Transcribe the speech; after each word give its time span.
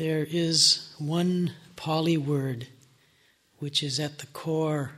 there 0.00 0.26
is 0.30 0.94
one 0.98 1.52
Pali 1.76 2.16
word 2.16 2.66
which 3.58 3.82
is 3.82 4.00
at 4.00 4.16
the 4.20 4.26
core 4.28 4.92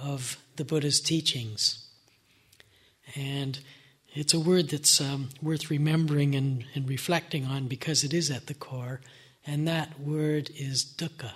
of 0.00 0.38
the 0.54 0.64
Buddha's 0.64 1.00
teachings. 1.00 1.88
And 3.16 3.58
it's 4.14 4.32
a 4.32 4.38
word 4.38 4.68
that's 4.68 5.00
um, 5.00 5.30
worth 5.42 5.70
remembering 5.70 6.36
and, 6.36 6.64
and 6.72 6.88
reflecting 6.88 7.44
on 7.44 7.66
because 7.66 8.04
it 8.04 8.14
is 8.14 8.30
at 8.30 8.46
the 8.46 8.54
core, 8.54 9.00
and 9.44 9.66
that 9.66 9.98
word 9.98 10.50
is 10.54 10.84
dukkha, 10.84 11.32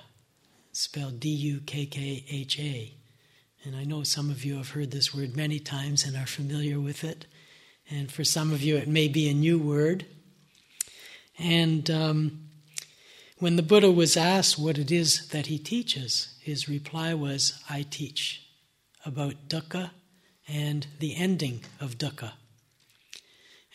spelled 0.71 1.19
D 1.19 1.31
U 1.31 1.61
K 1.67 1.87
K 1.87 2.25
H 2.31 2.61
A. 2.61 2.95
And 3.65 3.75
I 3.75 3.83
know 3.83 4.05
some 4.05 4.31
of 4.31 4.45
you 4.45 4.59
have 4.59 4.71
heard 4.71 4.93
this 4.93 5.13
word 5.13 5.37
many 5.37 5.59
times 5.59 6.05
and 6.05 6.17
are 6.17 6.25
familiar 6.25 6.79
with 6.79 7.03
it. 7.03 7.27
And 7.91 8.13
for 8.13 8.23
some 8.23 8.53
of 8.53 8.63
you, 8.63 8.77
it 8.77 8.87
may 8.87 9.09
be 9.09 9.29
a 9.29 9.35
new 9.35 9.59
word. 9.59 10.07
And 11.39 11.91
um, 11.91 12.49
when 13.39 13.57
the 13.57 13.63
Buddha 13.63 13.91
was 13.91 14.17
asked 14.17 14.59
what 14.59 14.79
it 14.79 14.91
is 14.91 15.29
that 15.29 15.47
he 15.47 15.59
teaches, 15.59 16.37
his 16.41 16.69
reply 16.69 17.15
was, 17.15 17.63
I 17.69 17.85
teach 17.89 18.47
about 19.05 19.49
dukkha 19.49 19.91
and 20.49 20.87
the 20.99 21.17
ending 21.17 21.63
of 21.81 21.99
dukkha. 21.99 22.33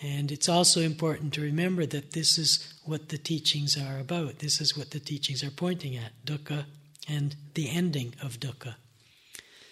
And 0.02 0.32
it's 0.32 0.48
also 0.48 0.82
important 0.82 1.34
to 1.34 1.42
remember 1.42 1.86
that 1.86 2.14
this 2.14 2.38
is 2.38 2.74
what 2.86 3.10
the 3.10 3.18
teachings 3.18 3.78
are 3.78 4.00
about. 4.00 4.40
This 4.40 4.62
is 4.62 4.78
what 4.78 4.92
the 4.92 5.00
teachings 5.00 5.44
are 5.44 5.52
pointing 5.52 5.98
at 5.98 6.14
dukkha 6.26 6.66
and 7.08 7.36
the 7.54 7.70
ending 7.70 8.16
of 8.22 8.40
dukkha. 8.40 8.76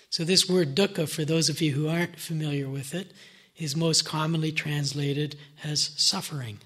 So, 0.10 0.24
this 0.24 0.50
word 0.50 0.76
dukkha, 0.76 1.08
for 1.08 1.24
those 1.24 1.50
of 1.50 1.62
you 1.62 1.74
who 1.74 1.88
aren't 1.88 2.20
familiar 2.20 2.68
with 2.68 2.94
it, 2.94 3.14
is 3.56 3.76
most 3.76 4.06
commonly 4.06 4.52
translated 4.52 5.38
as 5.64 5.92
suffering. 5.96 6.60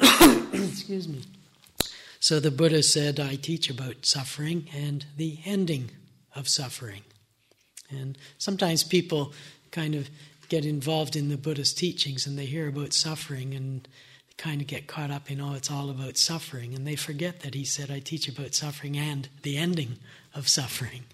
Excuse 0.52 1.08
me. 1.08 1.22
So 2.20 2.38
the 2.38 2.50
Buddha 2.50 2.82
said, 2.82 3.18
I 3.18 3.36
teach 3.36 3.70
about 3.70 4.04
suffering 4.04 4.68
and 4.74 5.06
the 5.16 5.38
ending 5.44 5.90
of 6.34 6.48
suffering. 6.48 7.02
And 7.88 8.16
sometimes 8.38 8.84
people 8.84 9.32
kind 9.70 9.94
of 9.94 10.10
get 10.48 10.64
involved 10.64 11.16
in 11.16 11.28
the 11.28 11.36
Buddhist 11.36 11.78
teachings 11.78 12.26
and 12.26 12.38
they 12.38 12.46
hear 12.46 12.68
about 12.68 12.92
suffering 12.92 13.54
and 13.54 13.88
kind 14.36 14.60
of 14.60 14.66
get 14.66 14.86
caught 14.86 15.10
up 15.10 15.30
in, 15.30 15.40
oh, 15.40 15.54
it's 15.54 15.70
all 15.70 15.90
about 15.90 16.16
suffering. 16.16 16.74
And 16.74 16.86
they 16.86 16.96
forget 16.96 17.40
that 17.40 17.54
he 17.54 17.64
said, 17.64 17.90
I 17.90 18.00
teach 18.00 18.28
about 18.28 18.54
suffering 18.54 18.96
and 18.96 19.28
the 19.42 19.56
ending 19.56 19.96
of 20.34 20.48
suffering. 20.48 21.04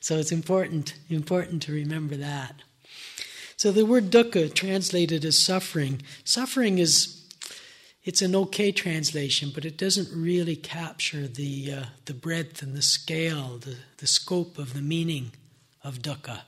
So 0.00 0.18
it's 0.18 0.32
important, 0.32 0.94
important 1.08 1.62
to 1.62 1.72
remember 1.72 2.16
that. 2.16 2.62
So 3.56 3.72
the 3.72 3.86
word 3.86 4.10
dukkha, 4.10 4.52
translated 4.52 5.24
as 5.24 5.38
suffering, 5.38 6.02
suffering 6.24 6.78
is 6.78 7.23
it's 8.04 8.20
an 8.20 8.36
okay 8.36 8.70
translation, 8.70 9.50
but 9.54 9.64
it 9.64 9.78
doesn't 9.78 10.08
really 10.14 10.56
capture 10.56 11.26
the 11.26 11.72
uh, 11.72 11.84
the 12.04 12.14
breadth 12.14 12.62
and 12.62 12.74
the 12.74 12.82
scale, 12.82 13.58
the, 13.58 13.76
the 13.98 14.06
scope 14.06 14.58
of 14.58 14.74
the 14.74 14.82
meaning 14.82 15.32
of 15.82 16.00
dukkha. 16.00 16.42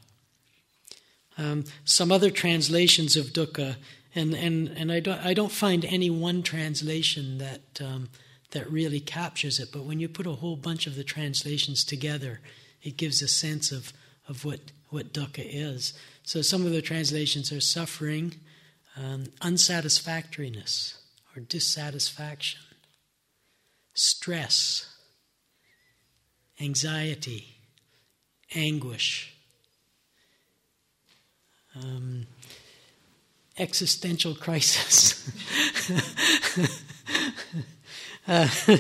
Um, 1.38 1.64
some 1.84 2.10
other 2.12 2.30
translations 2.30 3.16
of 3.16 3.26
dukkha, 3.26 3.76
and, 4.14 4.34
and, 4.34 4.68
and 4.68 4.90
I, 4.90 5.00
don't, 5.00 5.20
I 5.24 5.34
don't 5.34 5.52
find 5.52 5.84
any 5.84 6.08
one 6.08 6.42
translation 6.42 7.36
that, 7.38 7.80
um, 7.84 8.08
that 8.52 8.70
really 8.70 9.00
captures 9.00 9.58
it, 9.58 9.70
but 9.70 9.84
when 9.84 10.00
you 10.00 10.08
put 10.08 10.26
a 10.26 10.32
whole 10.32 10.56
bunch 10.56 10.86
of 10.86 10.96
the 10.96 11.04
translations 11.04 11.84
together, 11.84 12.40
it 12.82 12.96
gives 12.96 13.20
a 13.20 13.28
sense 13.28 13.70
of, 13.70 13.92
of 14.26 14.46
what, 14.46 14.60
what 14.88 15.12
dukkha 15.12 15.44
is. 15.46 15.92
So 16.22 16.40
some 16.40 16.64
of 16.64 16.72
the 16.72 16.80
translations 16.80 17.52
are 17.52 17.60
suffering, 17.60 18.36
um, 18.96 19.26
unsatisfactoriness 19.42 20.96
or 21.36 21.40
dissatisfaction, 21.40 22.60
stress, 23.94 24.94
anxiety, 26.60 27.56
anguish, 28.54 29.34
um, 31.74 32.26
existential 33.58 34.34
crisis. 34.34 35.30
uh, 38.28 38.46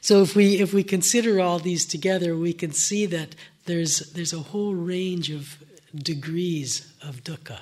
so 0.00 0.22
if 0.22 0.34
we 0.34 0.60
if 0.60 0.72
we 0.72 0.82
consider 0.82 1.40
all 1.40 1.58
these 1.58 1.84
together, 1.84 2.36
we 2.36 2.52
can 2.52 2.72
see 2.72 3.06
that 3.06 3.34
there's 3.66 4.12
there's 4.12 4.32
a 4.32 4.40
whole 4.40 4.74
range 4.74 5.30
of 5.30 5.58
degrees 5.94 6.92
of 7.02 7.22
dukkha. 7.24 7.60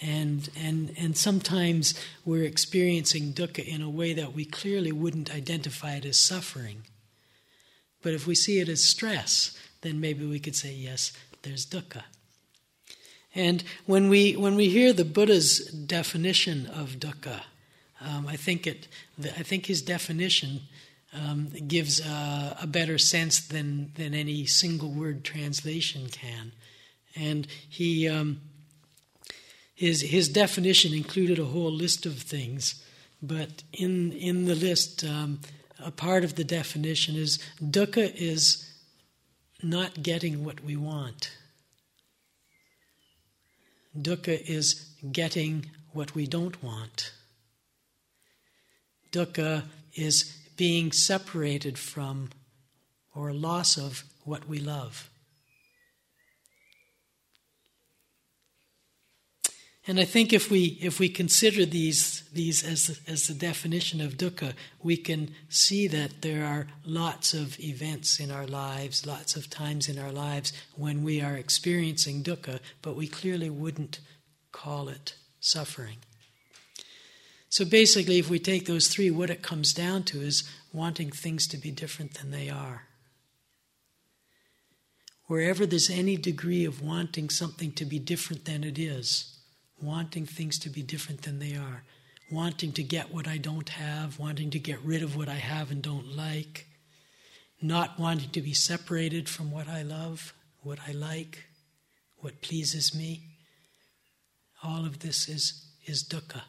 And, 0.00 0.48
and, 0.56 0.94
and 0.96 1.16
sometimes 1.16 1.94
we're 2.24 2.44
experiencing 2.44 3.32
dukkha 3.32 3.66
in 3.66 3.82
a 3.82 3.90
way 3.90 4.12
that 4.14 4.32
we 4.32 4.44
clearly 4.44 4.92
wouldn't 4.92 5.34
identify 5.34 5.94
it 5.94 6.04
as 6.04 6.18
suffering. 6.18 6.82
But 8.02 8.14
if 8.14 8.26
we 8.26 8.34
see 8.34 8.60
it 8.60 8.68
as 8.68 8.82
stress, 8.82 9.58
then 9.80 10.00
maybe 10.00 10.24
we 10.24 10.38
could 10.38 10.56
say, 10.56 10.72
yes, 10.72 11.12
there's 11.42 11.66
dukkha. 11.66 12.04
And 13.34 13.62
when 13.86 14.08
we, 14.08 14.34
when 14.36 14.56
we 14.56 14.68
hear 14.68 14.92
the 14.92 15.04
Buddha's 15.04 15.60
definition 15.70 16.66
of 16.66 16.96
dukkha, 16.98 17.42
um, 18.00 18.26
I, 18.26 18.36
think 18.36 18.66
it, 18.66 18.88
I 19.22 19.42
think 19.42 19.66
his 19.66 19.82
definition 19.82 20.62
um, 21.12 21.48
gives 21.66 22.00
a, 22.00 22.56
a, 22.62 22.66
better 22.66 22.98
sense 22.98 23.40
than, 23.40 23.92
than 23.96 24.14
any 24.14 24.46
single 24.46 24.90
word 24.90 25.24
translation 25.24 26.08
can. 26.08 26.52
And 27.16 27.46
he, 27.68 28.08
um, 28.08 28.40
his, 29.78 30.02
his 30.02 30.28
definition 30.28 30.92
included 30.92 31.38
a 31.38 31.44
whole 31.44 31.70
list 31.70 32.04
of 32.04 32.18
things, 32.18 32.84
but 33.22 33.62
in, 33.72 34.10
in 34.10 34.46
the 34.46 34.56
list, 34.56 35.04
um, 35.04 35.38
a 35.78 35.92
part 35.92 36.24
of 36.24 36.34
the 36.34 36.42
definition 36.42 37.14
is 37.14 37.38
dukkha 37.62 38.12
is 38.16 38.68
not 39.62 40.02
getting 40.02 40.44
what 40.44 40.64
we 40.64 40.74
want. 40.74 41.30
Dukkha 43.96 44.42
is 44.48 44.96
getting 45.12 45.66
what 45.92 46.12
we 46.12 46.26
don't 46.26 46.60
want. 46.60 47.12
Dukkha 49.12 49.62
is 49.94 50.36
being 50.56 50.90
separated 50.90 51.78
from 51.78 52.30
or 53.14 53.32
loss 53.32 53.78
of 53.78 54.02
what 54.24 54.48
we 54.48 54.58
love. 54.58 55.08
And 59.88 59.98
I 59.98 60.04
think 60.04 60.34
if 60.34 60.50
we 60.50 60.78
if 60.82 61.00
we 61.00 61.08
consider 61.08 61.64
these 61.64 62.22
these 62.30 62.62
as 62.62 63.00
as 63.08 63.26
the 63.26 63.32
definition 63.32 64.02
of 64.02 64.18
dukkha, 64.18 64.52
we 64.82 64.98
can 64.98 65.34
see 65.48 65.88
that 65.88 66.20
there 66.20 66.44
are 66.44 66.66
lots 66.84 67.32
of 67.32 67.58
events 67.58 68.20
in 68.20 68.30
our 68.30 68.46
lives, 68.46 69.06
lots 69.06 69.34
of 69.34 69.48
times 69.48 69.88
in 69.88 69.98
our 69.98 70.12
lives 70.12 70.52
when 70.76 71.02
we 71.02 71.22
are 71.22 71.38
experiencing 71.38 72.22
dukkha, 72.22 72.60
but 72.82 72.96
we 72.96 73.06
clearly 73.06 73.48
wouldn't 73.48 74.00
call 74.52 74.90
it 74.90 75.14
suffering. 75.40 75.96
So 77.48 77.64
basically, 77.64 78.18
if 78.18 78.28
we 78.28 78.38
take 78.38 78.66
those 78.66 78.88
three, 78.88 79.10
what 79.10 79.30
it 79.30 79.40
comes 79.40 79.72
down 79.72 80.02
to 80.04 80.20
is 80.20 80.44
wanting 80.70 81.10
things 81.10 81.46
to 81.48 81.56
be 81.56 81.70
different 81.70 82.12
than 82.12 82.30
they 82.30 82.50
are. 82.50 82.82
Wherever 85.28 85.64
there's 85.64 85.88
any 85.88 86.18
degree 86.18 86.66
of 86.66 86.82
wanting 86.82 87.30
something 87.30 87.72
to 87.72 87.86
be 87.86 87.98
different 87.98 88.44
than 88.44 88.64
it 88.64 88.78
is, 88.78 89.37
wanting 89.80 90.26
things 90.26 90.58
to 90.60 90.70
be 90.70 90.82
different 90.82 91.22
than 91.22 91.38
they 91.38 91.54
are, 91.54 91.82
wanting 92.30 92.72
to 92.72 92.82
get 92.82 93.12
what 93.12 93.26
I 93.26 93.38
don't 93.38 93.68
have, 93.68 94.18
wanting 94.18 94.50
to 94.50 94.58
get 94.58 94.80
rid 94.82 95.02
of 95.02 95.16
what 95.16 95.28
I 95.28 95.34
have 95.36 95.70
and 95.70 95.82
don't 95.82 96.16
like, 96.16 96.66
not 97.60 97.98
wanting 97.98 98.30
to 98.30 98.40
be 98.40 98.52
separated 98.52 99.28
from 99.28 99.50
what 99.50 99.68
I 99.68 99.82
love, 99.82 100.34
what 100.62 100.78
I 100.86 100.92
like, 100.92 101.44
what 102.18 102.42
pleases 102.42 102.94
me. 102.94 103.22
All 104.62 104.84
of 104.84 105.00
this 105.00 105.28
is, 105.28 105.66
is 105.86 106.04
dukkha. 106.04 106.42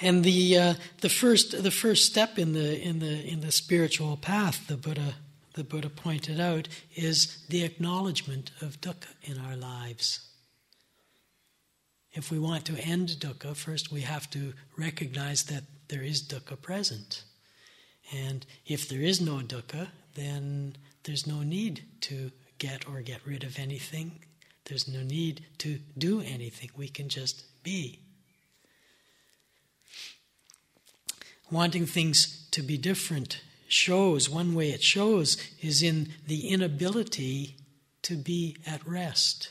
And 0.00 0.22
the 0.22 0.56
uh, 0.56 0.74
the 1.00 1.08
first 1.08 1.60
the 1.60 1.72
first 1.72 2.06
step 2.06 2.38
in 2.38 2.52
the 2.52 2.80
in 2.80 3.00
the 3.00 3.26
in 3.26 3.40
the 3.40 3.50
spiritual 3.50 4.16
path, 4.16 4.68
the 4.68 4.76
Buddha 4.76 5.16
the 5.58 5.64
Buddha 5.64 5.90
pointed 5.90 6.38
out 6.38 6.68
is 6.94 7.44
the 7.48 7.64
acknowledgement 7.64 8.52
of 8.60 8.80
dukkha 8.80 9.08
in 9.24 9.38
our 9.38 9.56
lives. 9.56 10.20
If 12.12 12.30
we 12.30 12.38
want 12.38 12.64
to 12.66 12.78
end 12.78 13.08
dukkha, 13.18 13.56
first 13.56 13.90
we 13.90 14.02
have 14.02 14.30
to 14.30 14.52
recognize 14.76 15.42
that 15.46 15.64
there 15.88 16.02
is 16.02 16.22
dukkha 16.22 16.62
present. 16.62 17.24
And 18.14 18.46
if 18.66 18.88
there 18.88 19.00
is 19.00 19.20
no 19.20 19.38
dukkha, 19.38 19.88
then 20.14 20.76
there's 21.02 21.26
no 21.26 21.42
need 21.42 21.82
to 22.02 22.30
get 22.58 22.88
or 22.88 23.00
get 23.00 23.26
rid 23.26 23.42
of 23.42 23.58
anything. 23.58 24.12
There's 24.66 24.86
no 24.86 25.02
need 25.02 25.44
to 25.58 25.80
do 25.98 26.20
anything. 26.20 26.70
We 26.76 26.86
can 26.86 27.08
just 27.08 27.42
be. 27.64 27.98
Wanting 31.50 31.86
things 31.86 32.46
to 32.52 32.62
be 32.62 32.78
different 32.78 33.40
shows, 33.68 34.28
one 34.28 34.54
way 34.54 34.70
it 34.70 34.82
shows 34.82 35.36
is 35.60 35.82
in 35.82 36.08
the 36.26 36.48
inability 36.48 37.56
to 38.02 38.16
be 38.16 38.56
at 38.66 38.86
rest, 38.86 39.50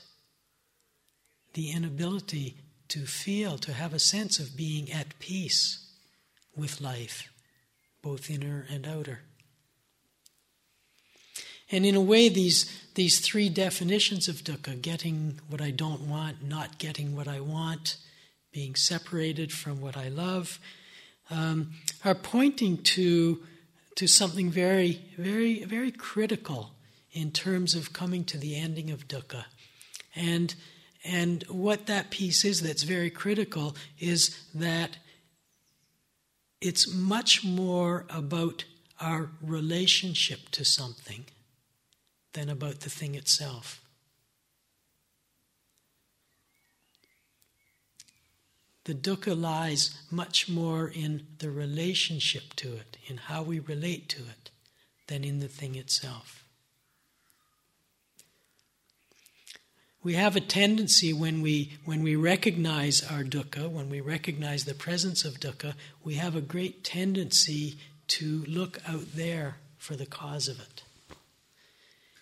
the 1.54 1.72
inability 1.72 2.58
to 2.90 3.06
feel, 3.06 3.58
to 3.58 3.74
have 3.74 3.94
a 3.94 4.00
sense 4.00 4.40
of 4.40 4.58
being 4.58 4.92
at 4.92 5.20
peace 5.20 5.86
with 6.56 6.82
life, 6.82 7.30
both 8.02 8.30
inner 8.30 8.66
and 8.70 8.88
outer. 8.88 9.22
And 11.70 11.86
in 11.86 11.96
a 11.96 12.02
way, 12.02 12.30
these, 12.30 12.66
these 12.96 13.20
three 13.20 13.50
definitions 13.50 14.28
of 14.28 14.38
dukkha 14.38 14.82
getting 14.82 15.40
what 15.50 15.62
I 15.62 15.72
don't 15.72 16.02
want, 16.02 16.44
not 16.44 16.78
getting 16.78 17.16
what 17.16 17.28
I 17.28 17.42
want, 17.42 17.98
being 18.54 18.76
separated 18.76 19.52
from 19.52 19.82
what 19.82 19.98
I 19.98 20.08
love 20.08 20.60
um, 21.30 21.72
are 22.06 22.16
pointing 22.16 22.78
to, 22.78 23.44
to 23.98 24.06
something 24.06 24.52
very, 24.52 25.02
very, 25.18 25.64
very 25.64 25.92
critical 25.92 26.72
in 27.12 27.32
terms 27.32 27.74
of 27.74 27.94
coming 27.94 28.24
to 28.24 28.38
the 28.38 28.56
ending 28.56 28.92
of 28.92 29.08
dukkha. 29.08 29.46
And, 30.16 30.54
and 31.04 31.44
what 31.50 31.88
that 31.88 32.12
piece 32.12 32.46
is 32.46 32.62
that's 32.62 32.84
very 32.84 33.10
critical 33.10 33.76
is 34.00 34.40
that 34.54 34.98
it's 36.62 36.94
much 36.94 37.44
more 37.44 38.06
about 38.10 38.66
our 39.02 39.32
relationship 39.42 40.50
to 40.52 40.64
something 40.64 41.26
than 42.34 42.50
about 42.50 42.82
the 42.82 42.92
thing 42.92 43.16
itself. 43.16 43.82
The 48.88 48.96
dukkha 48.96 49.38
lies 49.38 50.00
much 50.10 50.48
more 50.48 50.88
in 50.88 51.28
the 51.40 51.52
relationship 51.52 52.54
to 52.56 52.72
it, 52.72 52.96
in 53.08 53.18
how 53.18 53.44
we 53.44 53.60
relate 53.60 54.08
to 54.10 54.20
it, 54.20 54.50
than 55.08 55.26
in 55.26 55.42
the 55.42 55.50
thing 55.50 55.76
itself. 55.76 56.46
We 60.02 60.14
have 60.14 60.38
a 60.38 60.40
tendency 60.40 61.12
when 61.12 61.42
we, 61.42 61.74
when 61.84 62.02
we 62.02 62.16
recognize 62.16 63.04
our 63.04 63.24
dukkha, 63.24 63.70
when 63.70 63.90
we 63.90 64.00
recognize 64.00 64.64
the 64.64 64.74
presence 64.74 65.26
of 65.26 65.42
dukkha, 65.42 65.74
we 66.06 66.14
have 66.14 66.38
a 66.38 66.42
great 66.42 66.86
tendency 66.86 67.78
to 68.08 68.46
look 68.48 68.80
out 68.88 69.16
there 69.16 69.58
for 69.78 69.98
the 69.98 70.06
cause 70.06 70.48
of 70.48 70.62
it. 70.62 70.84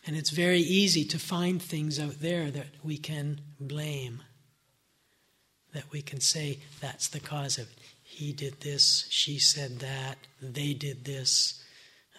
And 0.08 0.16
it's 0.16 0.32
very 0.32 0.62
easy 0.62 1.06
to 1.06 1.20
find 1.20 1.62
things 1.62 2.00
out 2.00 2.22
there 2.22 2.50
that 2.50 2.70
we 2.84 2.98
can 2.98 3.42
blame 3.60 4.24
that 5.76 5.92
we 5.92 6.02
can 6.02 6.20
say 6.20 6.58
that's 6.80 7.10
the 7.10 7.20
cause 7.20 7.58
of 7.58 7.66
it. 7.70 7.78
He 8.04 8.32
did 8.32 8.62
this, 8.62 9.08
she 9.10 9.38
said 9.40 9.80
that, 9.80 10.16
they 10.42 10.74
did 10.74 11.04
this, 11.04 11.62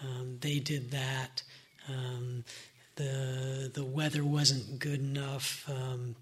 um, 0.03 0.37
they 0.41 0.58
did 0.58 0.91
that, 0.91 1.43
um, 1.88 2.44
the, 2.97 3.70
the 3.73 3.85
weather 3.85 4.25
wasn't 4.25 4.79
good 4.79 5.00
enough, 5.00 5.69
um, 5.70 6.17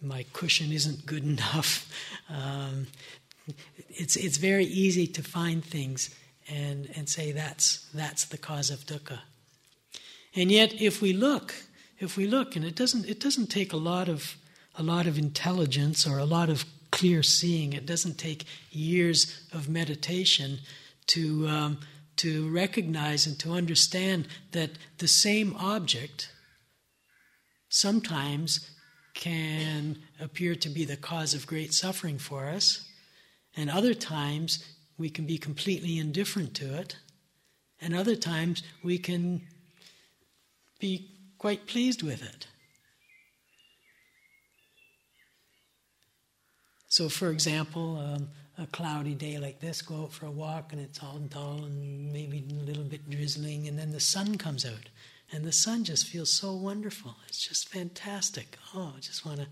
my 0.00 0.24
cushion 0.32 0.70
isn't 0.72 1.06
good 1.06 1.24
enough. 1.34 1.92
Um, 2.30 2.86
it's, 3.88 4.14
it's 4.14 4.36
very 4.36 4.64
easy 4.64 5.08
to 5.08 5.22
find 5.22 5.64
things 5.64 6.14
and, 6.48 6.88
and 6.94 7.08
say 7.08 7.32
that's, 7.32 7.88
that's 7.92 8.26
the 8.26 8.38
cause 8.38 8.70
of 8.70 8.86
dukkha. 8.86 9.18
And 10.36 10.52
yet, 10.52 10.80
if 10.80 11.02
we 11.02 11.12
look, 11.12 11.54
if 11.98 12.16
we 12.16 12.26
look, 12.26 12.54
and 12.54 12.64
it 12.64 12.76
doesn't, 12.76 13.06
it 13.06 13.18
doesn't 13.18 13.46
take 13.46 13.72
a 13.72 13.78
lot 13.78 14.08
of 14.08 14.36
a 14.78 14.82
lot 14.82 15.06
of 15.06 15.18
intelligence 15.18 16.06
or 16.06 16.18
a 16.18 16.24
lot 16.24 16.48
of 16.48 16.64
clear 16.90 17.22
seeing. 17.22 17.72
It 17.72 17.86
doesn't 17.86 18.18
take 18.18 18.44
years 18.70 19.46
of 19.52 19.68
meditation 19.68 20.58
to, 21.08 21.48
um, 21.48 21.78
to 22.16 22.48
recognize 22.50 23.26
and 23.26 23.38
to 23.40 23.52
understand 23.52 24.28
that 24.52 24.70
the 24.98 25.08
same 25.08 25.54
object 25.56 26.30
sometimes 27.68 28.70
can 29.14 29.98
appear 30.20 30.54
to 30.54 30.68
be 30.68 30.84
the 30.84 30.96
cause 30.96 31.34
of 31.34 31.46
great 31.46 31.72
suffering 31.72 32.18
for 32.18 32.46
us, 32.46 32.86
and 33.56 33.70
other 33.70 33.94
times 33.94 34.64
we 34.98 35.08
can 35.08 35.26
be 35.26 35.38
completely 35.38 35.98
indifferent 35.98 36.54
to 36.54 36.78
it, 36.78 36.96
and 37.80 37.94
other 37.94 38.16
times 38.16 38.62
we 38.82 38.98
can 38.98 39.42
be 40.78 41.10
quite 41.38 41.66
pleased 41.66 42.02
with 42.02 42.22
it. 42.22 42.46
So, 46.96 47.10
for 47.10 47.28
example, 47.28 47.98
um, 47.98 48.30
a 48.56 48.66
cloudy 48.68 49.14
day 49.14 49.36
like 49.36 49.60
this, 49.60 49.82
go 49.82 50.04
out 50.04 50.14
for 50.14 50.24
a 50.24 50.30
walk 50.30 50.72
and 50.72 50.80
it's 50.80 51.02
all 51.02 51.18
dull 51.18 51.62
and 51.62 52.10
maybe 52.10 52.42
a 52.50 52.64
little 52.64 52.84
bit 52.84 53.10
drizzling, 53.10 53.68
and 53.68 53.78
then 53.78 53.90
the 53.90 54.00
sun 54.00 54.38
comes 54.38 54.64
out. 54.64 54.88
And 55.30 55.44
the 55.44 55.52
sun 55.52 55.84
just 55.84 56.06
feels 56.06 56.32
so 56.32 56.54
wonderful. 56.54 57.14
It's 57.28 57.46
just 57.46 57.68
fantastic. 57.68 58.56
Oh, 58.74 58.94
I 58.96 59.00
just 59.00 59.26
want 59.26 59.40
to 59.40 59.46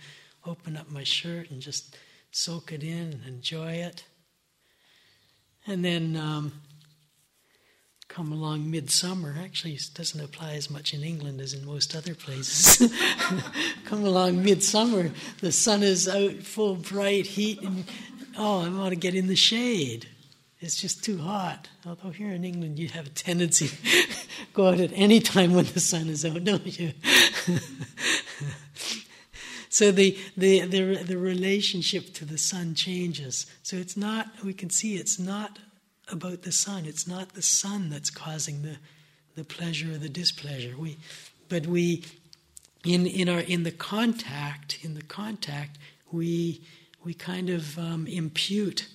open 0.46 0.75
up 0.75 0.91
my 0.91 1.05
shirt 1.05 1.50
and 1.50 1.61
just 1.61 1.99
soak 2.31 2.73
it 2.73 2.82
in 2.82 3.12
and 3.12 3.26
enjoy 3.26 3.73
it. 3.73 4.06
And 5.67 5.85
then 5.85 6.17
um, 6.17 6.62
come 8.14 8.31
along 8.31 8.70
midsummer. 8.70 9.34
Actually, 9.43 9.72
it 9.72 9.90
doesn't 9.93 10.20
apply 10.20 10.52
as 10.52 10.70
much 10.70 10.94
in 10.94 11.02
England 11.02 11.40
as 11.40 11.52
in 11.52 11.66
most 11.66 11.96
other 11.96 12.14
places. 12.14 12.93
come 13.84 14.05
along 14.05 14.44
midsummer, 14.44 15.11
the 15.40 15.50
sun 15.50 15.82
is 15.82 16.08
out 16.08 16.34
full 16.34 16.76
bright 16.76 17.26
heat, 17.26 17.61
and 17.62 17.84
oh, 18.38 18.64
I 18.64 18.69
want 18.69 18.90
to 18.90 18.96
get 18.96 19.16
in 19.16 19.26
the 19.26 19.34
shade. 19.34 20.06
It's 20.61 20.81
just 20.81 21.02
too 21.02 21.19
hot. 21.19 21.69
Although 21.84 22.11
here 22.11 22.31
in 22.31 22.44
England, 22.44 22.78
you 22.78 22.87
have 22.88 23.06
a 23.08 23.11
tendency 23.11 23.69
go 24.55 24.69
out 24.69 24.78
at 24.78 24.93
any 24.94 25.19
time 25.19 25.52
when 25.52 25.64
the 25.64 25.81
sun 25.81 26.08
is 26.08 26.25
out, 26.25 26.44
don't 26.44 26.78
you? 26.78 26.93
so 29.69 29.90
the, 29.90 30.16
the, 30.37 30.61
the, 30.61 31.02
the 31.02 31.19
relationship 31.19 32.14
to 32.14 32.25
the 32.25 32.38
sun 32.38 32.76
changes. 32.76 33.46
So 33.64 33.76
it's 33.76 33.96
not, 33.96 34.28
we 34.44 34.55
can 34.55 34.70
see 34.70 34.94
it's 34.94 35.19
not 35.19 35.58
about 36.10 36.42
the 36.42 36.52
sun. 36.52 36.84
It's 36.86 37.06
not 37.06 37.34
the 37.34 37.42
sun 37.42 37.90
that's 37.90 38.10
causing 38.10 38.62
the, 38.62 38.76
the 39.36 39.44
pleasure 39.44 39.92
or 39.92 39.98
the 39.98 40.08
displeasure. 40.08 40.74
We, 40.78 40.98
but 41.48 41.66
we, 41.66 42.04
in, 42.84 43.06
in, 43.06 43.28
our, 43.28 43.40
in 43.40 43.62
the 43.62 43.70
contact, 43.70 44.78
in 44.82 44.94
the 44.94 45.02
contact, 45.02 45.78
we, 46.12 46.62
we 47.04 47.14
kind 47.14 47.50
of 47.50 47.78
um, 47.78 48.06
impute 48.06 48.88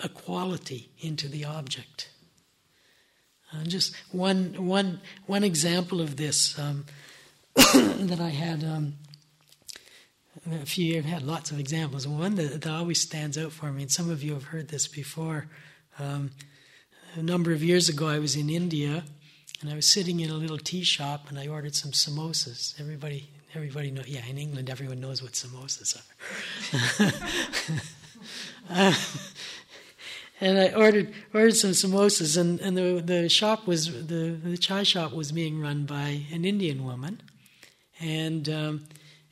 a 0.00 0.08
quality 0.08 0.90
into 1.00 1.28
the 1.28 1.44
object. 1.44 2.10
Uh, 3.52 3.64
just 3.64 3.94
one, 4.12 4.66
one, 4.66 5.00
one 5.26 5.42
example 5.42 6.00
of 6.00 6.16
this 6.16 6.58
um, 6.58 6.84
that 7.56 8.20
I 8.20 8.28
had 8.28 8.62
um, 8.62 8.94
a 10.46 10.66
few, 10.66 10.98
I've 10.98 11.04
had 11.04 11.22
lots 11.22 11.50
of 11.50 11.58
examples. 11.58 12.06
One 12.06 12.34
that, 12.36 12.60
that 12.60 12.70
always 12.70 13.00
stands 13.00 13.38
out 13.38 13.52
for 13.52 13.72
me, 13.72 13.82
and 13.82 13.90
some 13.90 14.10
of 14.10 14.22
you 14.22 14.34
have 14.34 14.44
heard 14.44 14.68
this 14.68 14.86
before, 14.86 15.46
um, 15.98 16.30
a 17.14 17.22
number 17.22 17.52
of 17.52 17.62
years 17.62 17.88
ago, 17.88 18.06
I 18.08 18.18
was 18.18 18.36
in 18.36 18.50
India, 18.50 19.04
and 19.60 19.70
I 19.70 19.74
was 19.74 19.86
sitting 19.86 20.20
in 20.20 20.30
a 20.30 20.34
little 20.34 20.58
tea 20.58 20.84
shop, 20.84 21.28
and 21.28 21.38
I 21.38 21.48
ordered 21.48 21.74
some 21.74 21.92
samosas. 21.92 22.78
Everybody, 22.80 23.28
everybody 23.54 23.90
know. 23.90 24.02
Yeah, 24.06 24.24
in 24.26 24.38
England, 24.38 24.70
everyone 24.70 25.00
knows 25.00 25.22
what 25.22 25.32
samosas 25.32 25.96
are. 25.96 27.12
uh, 28.70 28.94
and 30.40 30.58
I 30.58 30.72
ordered 30.74 31.12
ordered 31.34 31.56
some 31.56 31.70
samosas, 31.70 32.38
and, 32.38 32.60
and 32.60 32.76
the 32.76 33.02
the 33.04 33.28
shop 33.28 33.66
was 33.66 34.06
the 34.06 34.38
the 34.42 34.56
chai 34.56 34.84
shop 34.84 35.12
was 35.12 35.32
being 35.32 35.60
run 35.60 35.84
by 35.84 36.22
an 36.32 36.44
Indian 36.44 36.84
woman, 36.84 37.20
and 38.00 38.48
um, 38.48 38.84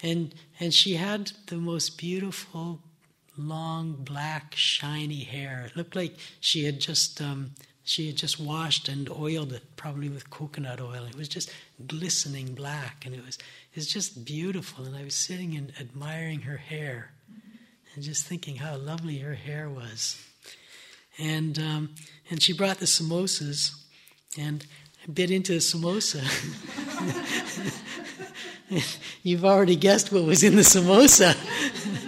and 0.03 0.35
and 0.59 0.75
she 0.75 0.95
had 0.95 1.33
the 1.47 1.57
most 1.57 1.99
beautiful 1.99 2.81
long 3.39 3.93
black 3.93 4.55
shiny 4.55 5.25
hair. 5.25 5.67
It 5.67 5.77
looked 5.77 5.97
like 5.97 6.17
she 6.41 6.65
had 6.65 6.81
just 6.81 7.21
um, 7.21 7.53
she 7.85 8.09
had 8.09 8.17
just 8.17 8.41
washed 8.41 8.89
and 8.89 9.09
oiled 9.09 9.53
it, 9.53 9.77
probably 9.77 10.09
with 10.09 10.29
coconut 10.29 10.81
oil. 10.81 11.05
It 11.05 11.17
was 11.17 11.29
just 11.29 11.53
glistening 11.87 12.55
black, 12.55 13.05
and 13.07 13.15
it 13.15 13.25
was 13.25 13.37
it 13.37 13.77
was 13.77 13.87
just 13.87 14.25
beautiful. 14.25 14.85
And 14.85 14.97
I 14.97 15.05
was 15.05 15.15
sitting 15.15 15.55
and 15.55 15.73
admiring 15.81 16.41
her 16.43 16.57
hair, 16.57 17.13
and 17.95 18.03
just 18.03 18.27
thinking 18.27 18.57
how 18.57 18.77
lovely 18.77 19.19
her 19.19 19.35
hair 19.35 19.71
was. 19.71 20.21
And 21.19 21.59
um, 21.59 21.95
and 22.31 22.43
she 22.43 22.53
brought 22.53 22.79
the 22.79 22.87
samosas, 22.87 23.75
and 24.37 24.67
I 25.07 25.13
bit 25.13 25.31
into 25.31 25.53
the 25.53 25.59
samosa. 25.59 26.23
You've 29.23 29.45
already 29.45 29.77
guessed 29.77 30.11
what 30.11 30.25
was 30.25 30.43
in 30.43 30.57
the 30.57 30.63
samosa. 30.63 31.37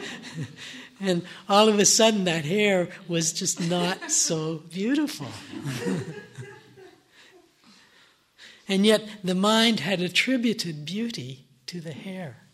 And 1.00 1.22
all 1.48 1.68
of 1.68 1.78
a 1.78 1.84
sudden, 1.84 2.24
that 2.24 2.44
hair 2.44 2.88
was 3.06 3.32
just 3.32 3.60
not 3.60 4.10
so 4.10 4.62
beautiful. 4.70 5.28
and 8.68 8.84
yet, 8.84 9.08
the 9.22 9.34
mind 9.34 9.80
had 9.80 10.00
attributed 10.00 10.84
beauty 10.84 11.46
to 11.66 11.80
the 11.80 11.92
hair. 11.92 12.48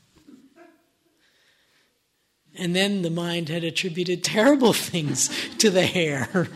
And 2.57 2.75
then 2.75 3.03
the 3.03 3.11
mind 3.11 3.49
had 3.49 3.65
attributed 3.65 4.23
terrible 4.23 4.73
things 4.75 5.31
to 5.59 5.71
the 5.71 5.87
hair. 5.87 6.49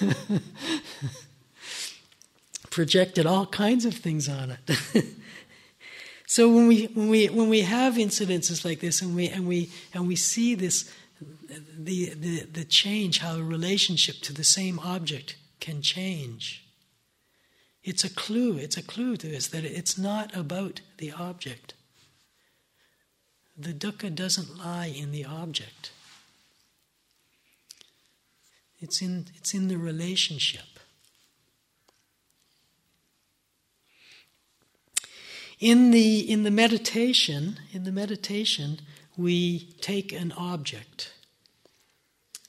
Projected 2.70 3.24
all 3.24 3.46
kinds 3.46 3.86
of 3.86 3.94
things 3.94 4.28
on 4.28 4.50
it. 4.50 5.06
so 6.26 6.48
when 6.50 6.68
we 6.68 6.86
when 6.86 7.08
we 7.08 7.26
when 7.28 7.48
we 7.48 7.62
have 7.62 7.94
incidences 7.94 8.66
like 8.66 8.80
this 8.80 9.00
and 9.00 9.16
we 9.16 9.28
and 9.28 9.48
we 9.48 9.70
and 9.94 10.06
we 10.06 10.14
see 10.14 10.54
this 10.54 10.92
the, 11.20 12.14
the, 12.14 12.40
the 12.40 12.64
change, 12.64 13.18
how 13.18 13.36
a 13.36 13.42
relationship 13.42 14.16
to 14.22 14.32
the 14.32 14.44
same 14.44 14.78
object 14.80 15.36
can 15.60 15.82
change. 15.82 16.64
It's 17.82 18.04
a 18.04 18.10
clue, 18.10 18.56
it's 18.56 18.76
a 18.76 18.82
clue 18.82 19.16
to 19.16 19.28
this 19.28 19.48
that 19.48 19.64
it's 19.64 19.96
not 19.96 20.34
about 20.36 20.80
the 20.98 21.12
object. 21.12 21.74
The 23.56 23.72
dukkha 23.72 24.14
doesn't 24.14 24.58
lie 24.58 24.92
in 24.94 25.12
the 25.12 25.24
object. 25.24 25.92
It's 28.78 29.00
in, 29.00 29.26
it's 29.36 29.54
in 29.54 29.68
the 29.68 29.78
relationship. 29.78 30.80
In 35.58 35.90
the, 35.90 36.18
in 36.30 36.42
the 36.42 36.50
meditation, 36.50 37.58
in 37.72 37.84
the 37.84 37.92
meditation, 37.92 38.80
we 39.16 39.74
take 39.80 40.12
an 40.12 40.32
object 40.32 41.12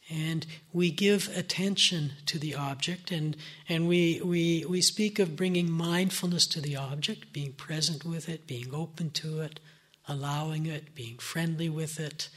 and 0.09 0.45
we 0.71 0.89
give 0.89 1.29
attention 1.35 2.13
to 2.25 2.39
the 2.39 2.55
object 2.55 3.11
and, 3.11 3.35
and 3.67 3.87
we, 3.87 4.21
we, 4.23 4.65
we 4.65 4.81
speak 4.81 5.19
of 5.19 5.35
bringing 5.35 5.69
mindfulness 5.69 6.47
to 6.47 6.61
the 6.61 6.75
object, 6.75 7.33
being 7.33 7.51
present 7.53 8.05
with 8.05 8.29
it, 8.29 8.47
being 8.47 8.73
open 8.73 9.09
to 9.11 9.41
it, 9.41 9.59
allowing 10.07 10.65
it, 10.65 10.95
being 10.95 11.17
friendly 11.17 11.67
with 11.67 11.99
it, 11.99 12.29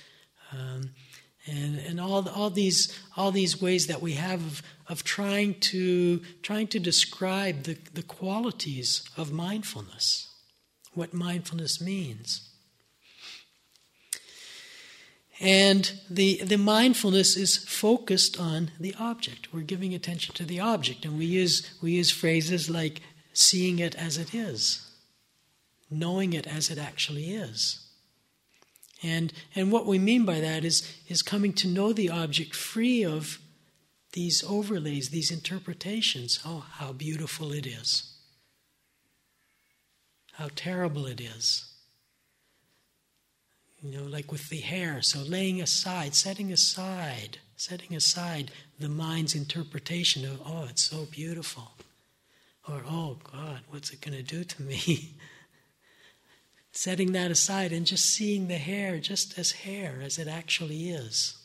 um, 0.53 0.91
and, 1.47 1.79
and 1.79 2.01
all, 2.01 2.29
all, 2.29 2.51
these, 2.51 2.99
all 3.17 3.31
these 3.31 3.63
ways 3.63 3.87
that 3.87 4.03
we 4.03 4.13
have 4.15 4.45
of, 4.45 4.63
of 4.89 5.05
trying, 5.05 5.55
to, 5.55 6.21
trying 6.43 6.67
to 6.69 6.79
describe 6.79 7.63
the, 7.63 7.79
the 7.95 8.03
qualities 8.03 9.09
of 9.17 9.33
mindfulness, 9.33 10.29
what 10.93 11.15
mindfulness 11.15 11.81
means. 11.81 12.50
And 15.41 15.91
the, 16.11 16.43
the 16.45 16.59
mindfulness 16.59 17.35
is 17.35 17.57
focused 17.57 18.39
on 18.39 18.73
the 18.79 18.95
object. 19.01 19.53
We're 19.55 19.63
giving 19.63 19.95
attention 19.95 20.35
to 20.35 20.45
the 20.45 20.61
object. 20.61 21.07
And 21.07 21.19
we 21.19 21.25
use, 21.25 21.79
we 21.81 21.93
use 21.93 22.11
phrases 22.11 22.69
like 22.69 23.01
seeing 23.33 23.79
it 23.79 23.95
as 23.95 24.19
it 24.19 24.35
is, 24.35 24.87
knowing 25.91 26.35
it 26.35 26.47
as 26.47 26.69
it 26.69 26.77
actually 26.77 27.31
is. 27.33 27.87
And, 29.03 29.33
and 29.55 29.73
what 29.73 29.87
we 29.87 29.99
mean 29.99 30.27
by 30.27 30.41
that 30.41 30.63
is, 30.63 30.87
is 31.09 31.23
coming 31.23 31.55
to 31.55 31.69
know 31.69 31.95
the 31.95 32.11
object 32.11 32.55
free 32.55 33.03
of 33.03 33.39
these 34.13 34.45
overlays, 34.45 35.09
these 35.09 35.31
interpretations. 35.31 36.41
Oh, 36.45 36.67
how 36.73 36.93
beautiful 36.93 37.53
it 37.53 37.67
is. 37.67 38.13
How 40.33 40.51
terrible 40.55 41.07
it 41.07 41.19
is. 41.19 41.70
You 43.83 43.97
know, 43.97 44.05
like 44.05 44.31
with 44.31 44.49
the 44.51 44.61
hair. 44.61 45.01
So 45.01 45.21
laying 45.21 45.61
aside, 45.63 46.15
setting 46.15 46.53
aside, 46.53 47.39
setting 47.57 47.97
aside 47.97 48.51
the 48.79 48.89
mind's 48.89 49.35
interpretation 49.35 50.25
of, 50.25 50.43
oh, 50.45 50.67
it's 50.69 50.83
so 50.85 51.07
beautiful. 51.11 51.73
Or, 52.69 52.83
oh, 52.87 53.19
God, 53.33 53.61
what's 53.71 53.91
it 53.91 54.03
going 54.03 54.17
to 54.17 54.23
do 54.23 54.45
to 54.45 54.63
me? 54.63 55.15
setting 56.73 57.13
that 57.13 57.31
aside 57.31 57.73
and 57.73 57.87
just 57.87 58.05
seeing 58.05 58.49
the 58.49 58.59
hair 58.59 58.99
just 58.99 59.39
as 59.39 59.53
hair 59.53 60.01
as 60.03 60.19
it 60.19 60.29
actually 60.29 60.91
is. 60.91 61.37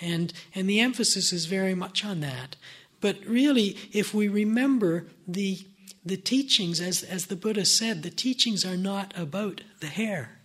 And, 0.00 0.32
and 0.54 0.68
the 0.68 0.80
emphasis 0.80 1.32
is 1.32 1.46
very 1.46 1.74
much 1.74 2.04
on 2.04 2.20
that. 2.20 2.56
But 3.00 3.18
really, 3.26 3.78
if 3.92 4.12
we 4.12 4.28
remember 4.28 5.06
the, 5.26 5.60
the 6.04 6.16
teachings, 6.16 6.80
as, 6.80 7.02
as 7.02 7.26
the 7.26 7.36
Buddha 7.36 7.64
said, 7.64 8.02
the 8.02 8.10
teachings 8.10 8.64
are 8.64 8.76
not 8.76 9.12
about 9.16 9.62
the 9.80 9.86
hair. 9.86 10.39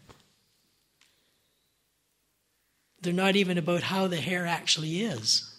They're 3.01 3.13
not 3.13 3.35
even 3.35 3.57
about 3.57 3.83
how 3.83 4.07
the 4.07 4.17
hair 4.17 4.45
actually 4.45 5.01
is. 5.01 5.51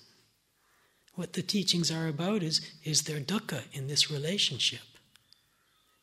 What 1.14 1.32
the 1.32 1.42
teachings 1.42 1.90
are 1.90 2.08
about 2.08 2.42
is 2.42 2.60
is 2.84 3.02
there 3.02 3.20
dukkha 3.20 3.62
in 3.72 3.88
this 3.88 4.10
relationship? 4.10 4.80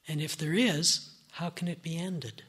And 0.08 0.22
if 0.22 0.36
there 0.36 0.54
is, 0.54 1.12
how 1.34 1.50
can 1.50 1.68
it 1.68 1.82
be 1.82 1.98
ended? 1.98 2.44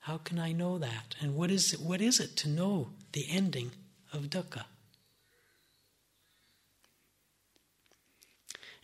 How 0.00 0.18
can 0.18 0.38
I 0.38 0.52
know 0.52 0.78
that? 0.78 1.16
And 1.20 1.34
what 1.34 1.50
is 1.50 1.74
it, 1.74 1.80
what 1.80 2.00
is 2.00 2.18
it 2.20 2.36
to 2.38 2.48
know 2.48 2.90
the 3.12 3.26
ending 3.28 3.72
of 4.12 4.30
dukkha? 4.30 4.64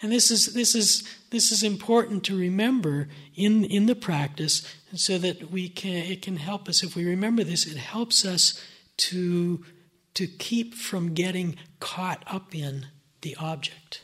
And 0.05 0.13
this 0.13 0.31
is, 0.31 0.53
this 0.53 0.75
is, 0.75 1.03
this 1.31 1.51
is 1.51 1.63
important 1.63 2.25
to 2.25 2.37
remember 2.37 3.09
in, 3.35 3.65
in 3.65 3.87
the 3.87 3.95
practice 3.95 4.61
so 4.95 5.17
that 5.17 5.51
we 5.51 5.67
can, 5.67 6.05
it 6.05 6.21
can 6.21 6.37
help 6.37 6.69
us. 6.69 6.83
If 6.83 6.95
we 6.95 7.07
remember 7.07 7.43
this, 7.43 7.67
it 7.67 7.79
helps 7.79 8.23
us 8.23 8.63
to, 8.99 9.65
to 10.13 10.27
keep 10.27 10.75
from 10.75 11.15
getting 11.15 11.57
caught 11.81 12.23
up 12.27 12.55
in 12.55 12.89
the 13.23 13.35
object 13.37 14.03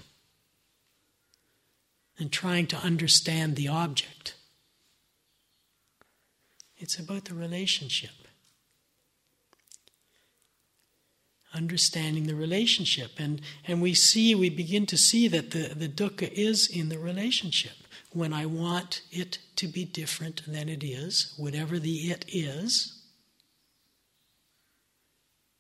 and 2.19 2.33
trying 2.33 2.67
to 2.69 2.79
understand 2.79 3.57
the 3.57 3.69
object. 3.69 4.37
It's 6.79 6.99
about 6.99 7.27
the 7.27 7.35
relationship. 7.35 8.20
Understanding 11.53 12.27
the 12.27 12.35
relationship. 12.35 13.13
And, 13.19 13.41
and 13.67 13.83
we 13.83 13.95
see, 13.95 14.35
we 14.35 14.51
begin 14.51 14.87
to 14.87 14.97
see 14.97 15.29
that 15.29 15.51
the, 15.51 15.75
the 15.75 15.89
dukkha 15.89 16.31
is 16.33 16.69
in 16.69 16.89
the 16.89 16.99
relationship. 16.99 17.73
When 18.13 18.33
I 18.33 18.47
want 18.47 19.03
it 19.11 19.39
to 19.57 19.67
be 19.67 19.85
different 19.85 20.43
than 20.47 20.69
it 20.69 20.83
is, 20.83 21.35
whatever 21.37 21.79
the 21.79 22.11
it 22.11 22.25
is, 22.29 23.01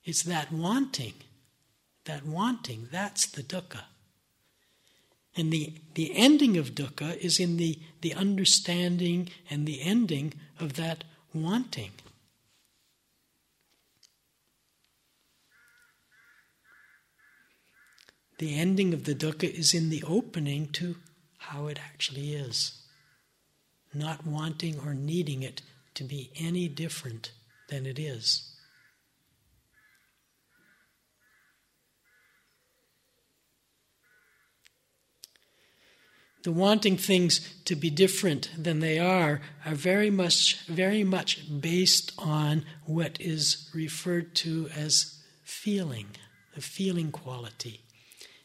it's 0.05 0.23
that 0.23 0.53
wanting. 0.53 1.15
That 2.05 2.25
wanting, 2.27 2.89
that's 2.91 3.27
the 3.27 3.43
dukkha. 3.43 3.83
And 5.37 5.53
the, 5.53 5.75
the 5.95 6.13
ending 6.17 6.57
of 6.57 6.75
dukkha 6.75 7.17
is 7.19 7.39
in 7.39 7.57
the, 7.57 7.79
the 8.01 8.15
understanding 8.15 9.29
and 9.49 9.67
the 9.67 9.81
ending 9.83 10.35
of 10.59 10.75
that 10.75 11.05
wanting. 11.33 11.93
The 18.41 18.59
ending 18.59 18.95
of 18.95 19.05
the 19.05 19.15
dukkha 19.15 19.53
is 19.53 19.75
in 19.75 19.91
the 19.91 20.03
opening 20.07 20.69
to 20.69 20.97
how 21.37 21.67
it 21.67 21.79
actually 21.79 22.33
is, 22.33 22.73
not 23.93 24.27
wanting 24.27 24.81
or 24.81 24.95
needing 24.95 25.43
it 25.43 25.61
to 25.93 26.05
be 26.05 26.31
any 26.37 26.67
different 26.67 27.33
than 27.69 27.85
it 27.85 27.99
is. 27.99 28.47
the 36.43 36.51
wanting 36.51 36.97
things 36.97 37.55
to 37.67 37.77
be 37.77 37.91
different 37.91 38.49
than 38.57 38.81
they 38.81 38.99
are 38.99 39.43
are 39.67 39.75
very 39.75 40.09
much 40.09 40.67
very 40.69 41.05
much 41.05 41.61
based 41.61 42.13
on 42.17 42.65
what 42.87 43.21
is 43.21 43.71
referred 43.75 44.35
to 44.35 44.67
as 44.75 45.21
feeling 45.45 46.07
the 46.55 46.63
feeling 46.63 47.13
quality 47.13 47.83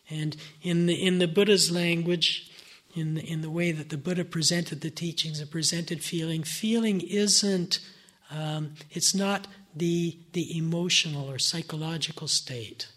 and 0.10 0.36
in 0.62 0.86
the 0.86 0.94
in 0.94 1.20
the 1.20 1.28
buddha's 1.28 1.72
language 1.72 2.52
in 2.96 3.16
the, 3.16 3.22
in 3.22 3.42
the 3.42 3.50
way 3.50 3.72
that 3.72 3.90
the 3.90 3.98
buddha 3.98 4.24
presented 4.24 4.82
the 4.82 4.90
teachings 4.90 5.40
and 5.40 5.52
presented 5.52 6.04
feeling 6.04 6.44
feeling 6.44 7.02
isn't 7.02 7.80
um, 8.32 8.74
it's 8.92 9.14
not 9.14 9.48
the 9.76 10.18
the 10.34 10.58
emotional 10.58 11.30
or 11.30 11.40
psychological 11.40 12.28
state 12.28 12.88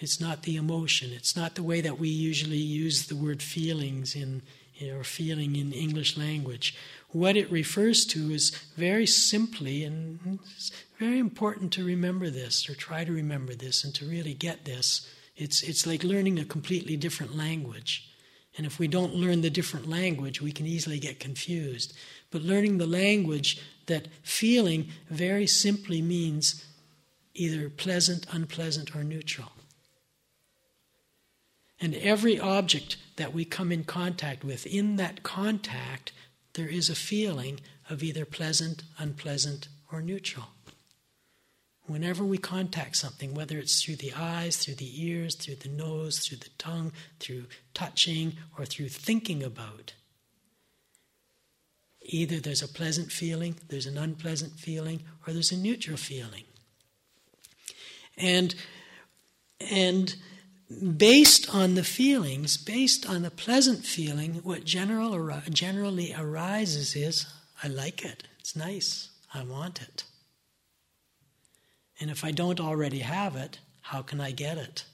it's 0.00 0.20
not 0.20 0.42
the 0.42 0.56
emotion. 0.56 1.10
It's 1.12 1.36
not 1.36 1.54
the 1.54 1.62
way 1.62 1.80
that 1.80 1.98
we 1.98 2.08
usually 2.08 2.58
use 2.58 3.06
the 3.06 3.16
word 3.16 3.42
feelings 3.42 4.14
in 4.14 4.42
or 4.92 5.02
feeling 5.02 5.56
in 5.56 5.72
English 5.72 6.16
language. 6.16 6.76
What 7.08 7.36
it 7.36 7.50
refers 7.50 8.06
to 8.06 8.30
is 8.30 8.50
very 8.76 9.06
simply, 9.06 9.82
and 9.82 10.38
it's 10.54 10.70
very 11.00 11.18
important 11.18 11.72
to 11.72 11.84
remember 11.84 12.30
this 12.30 12.70
or 12.70 12.76
try 12.76 13.02
to 13.02 13.10
remember 13.10 13.56
this 13.56 13.82
and 13.82 13.92
to 13.96 14.04
really 14.04 14.34
get 14.34 14.64
this. 14.64 15.12
It's, 15.38 15.62
it's 15.62 15.86
like 15.86 16.02
learning 16.02 16.38
a 16.38 16.44
completely 16.44 16.96
different 16.96 17.36
language. 17.36 18.10
And 18.56 18.66
if 18.66 18.80
we 18.80 18.88
don't 18.88 19.14
learn 19.14 19.40
the 19.40 19.50
different 19.50 19.88
language, 19.88 20.42
we 20.42 20.50
can 20.50 20.66
easily 20.66 20.98
get 20.98 21.20
confused. 21.20 21.96
But 22.32 22.42
learning 22.42 22.78
the 22.78 22.86
language 22.86 23.62
that 23.86 24.08
feeling 24.22 24.88
very 25.08 25.46
simply 25.46 26.02
means 26.02 26.66
either 27.34 27.70
pleasant, 27.70 28.26
unpleasant, 28.32 28.96
or 28.96 29.04
neutral. 29.04 29.52
And 31.80 31.94
every 31.94 32.40
object 32.40 32.96
that 33.14 33.32
we 33.32 33.44
come 33.44 33.70
in 33.70 33.84
contact 33.84 34.42
with, 34.42 34.66
in 34.66 34.96
that 34.96 35.22
contact, 35.22 36.10
there 36.54 36.66
is 36.66 36.90
a 36.90 36.96
feeling 36.96 37.60
of 37.88 38.02
either 38.02 38.24
pleasant, 38.24 38.82
unpleasant, 38.98 39.68
or 39.92 40.02
neutral. 40.02 40.46
Whenever 41.88 42.22
we 42.22 42.38
contact 42.38 42.96
something, 42.96 43.34
whether 43.34 43.58
it's 43.58 43.82
through 43.82 43.96
the 43.96 44.12
eyes, 44.12 44.56
through 44.56 44.76
the 44.76 45.04
ears, 45.04 45.34
through 45.34 45.56
the 45.56 45.68
nose, 45.68 46.20
through 46.20 46.38
the 46.38 46.50
tongue, 46.58 46.92
through 47.18 47.46
touching, 47.74 48.34
or 48.56 48.64
through 48.64 48.88
thinking 48.88 49.42
about, 49.42 49.94
Either 52.10 52.40
there's 52.40 52.62
a 52.62 52.68
pleasant 52.68 53.12
feeling, 53.12 53.56
there's 53.68 53.84
an 53.84 53.98
unpleasant 53.98 54.52
feeling, 54.58 55.02
or 55.26 55.32
there's 55.34 55.52
a 55.52 55.56
neutral 55.56 55.98
feeling. 55.98 56.44
And, 58.16 58.54
and 59.60 60.16
based 60.96 61.54
on 61.54 61.74
the 61.74 61.84
feelings, 61.84 62.56
based 62.56 63.06
on 63.06 63.22
the 63.22 63.30
pleasant 63.30 63.84
feeling, 63.84 64.36
what 64.36 64.64
general, 64.64 65.18
generally 65.50 66.14
arises 66.18 66.96
is 66.96 67.26
I 67.62 67.68
like 67.68 68.04
it, 68.04 68.24
it's 68.40 68.56
nice, 68.56 69.10
I 69.34 69.44
want 69.44 69.82
it. 69.82 70.04
And 72.00 72.10
if 72.10 72.24
I 72.24 72.30
don't 72.30 72.60
already 72.60 73.00
have 73.00 73.36
it, 73.36 73.58
how 73.80 74.02
can 74.02 74.20
I 74.20 74.30
get 74.30 74.58
it? 74.58 74.84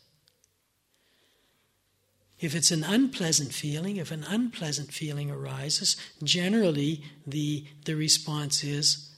If 2.41 2.55
it's 2.55 2.71
an 2.71 2.85
unpleasant 2.85 3.53
feeling, 3.53 3.97
if 3.97 4.11
an 4.11 4.25
unpleasant 4.25 4.93
feeling 4.93 5.31
arises, 5.31 5.97
generally 6.23 7.03
the, 7.27 7.65
the 7.85 7.95
response 7.95 8.65
is, 8.65 9.11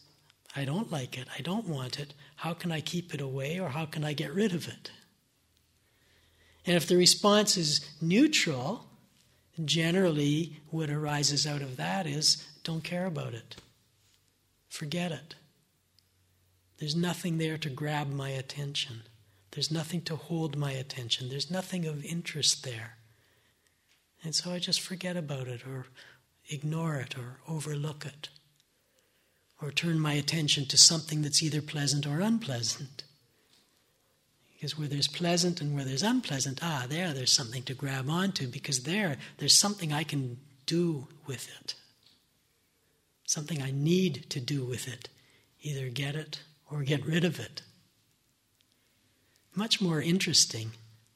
I 0.54 0.64
don't 0.64 0.90
like 0.90 1.18
it, 1.18 1.28
I 1.36 1.42
don't 1.42 1.66
want 1.66 1.98
it. 1.98 2.14
How 2.36 2.54
can 2.54 2.70
I 2.72 2.80
keep 2.80 3.14
it 3.14 3.20
away 3.20 3.58
or 3.58 3.70
how 3.70 3.84
can 3.86 4.04
I 4.04 4.12
get 4.12 4.34
rid 4.34 4.54
of 4.54 4.68
it? 4.68 4.90
And 6.66 6.76
if 6.76 6.86
the 6.86 6.96
response 6.96 7.56
is 7.56 7.88
neutral, 8.00 8.86
generally 9.64 10.60
what 10.70 10.90
arises 10.90 11.46
out 11.46 11.62
of 11.62 11.76
that 11.76 12.06
is, 12.06 12.44
don't 12.64 12.84
care 12.84 13.06
about 13.06 13.34
it, 13.34 13.56
forget 14.68 15.12
it. 15.12 15.36
There's 16.78 16.96
nothing 16.96 17.38
there 17.38 17.56
to 17.58 17.70
grab 17.70 18.08
my 18.10 18.30
attention. 18.30 19.02
There's 19.52 19.70
nothing 19.70 20.02
to 20.02 20.16
hold 20.16 20.56
my 20.56 20.72
attention. 20.72 21.28
There's 21.28 21.50
nothing 21.50 21.86
of 21.86 22.04
interest 22.04 22.64
there. 22.64 22.96
And 24.22 24.34
so 24.34 24.52
I 24.52 24.58
just 24.58 24.80
forget 24.80 25.16
about 25.16 25.48
it 25.48 25.66
or 25.66 25.86
ignore 26.50 26.96
it 26.96 27.16
or 27.16 27.38
overlook 27.48 28.04
it 28.04 28.28
or 29.60 29.70
turn 29.70 29.98
my 29.98 30.12
attention 30.12 30.66
to 30.66 30.76
something 30.76 31.22
that's 31.22 31.42
either 31.42 31.62
pleasant 31.62 32.06
or 32.06 32.20
unpleasant. 32.20 33.04
Because 34.52 34.78
where 34.78 34.88
there's 34.88 35.08
pleasant 35.08 35.60
and 35.60 35.74
where 35.74 35.84
there's 35.84 36.02
unpleasant, 36.02 36.60
ah, 36.62 36.86
there, 36.88 37.12
there's 37.12 37.32
something 37.32 37.62
to 37.64 37.74
grab 37.74 38.10
onto 38.10 38.46
because 38.46 38.82
there, 38.82 39.16
there's 39.38 39.54
something 39.54 39.92
I 39.92 40.02
can 40.02 40.38
do 40.66 41.08
with 41.26 41.48
it. 41.60 41.74
Something 43.24 43.62
I 43.62 43.70
need 43.70 44.28
to 44.30 44.40
do 44.40 44.64
with 44.64 44.88
it. 44.88 45.08
Either 45.62 45.88
get 45.88 46.14
it 46.14 46.40
or 46.70 46.82
get 46.82 47.04
rid 47.06 47.24
of 47.24 47.38
it. 47.38 47.62
Much 49.54 49.80
more 49.80 50.00
interesting 50.00 50.72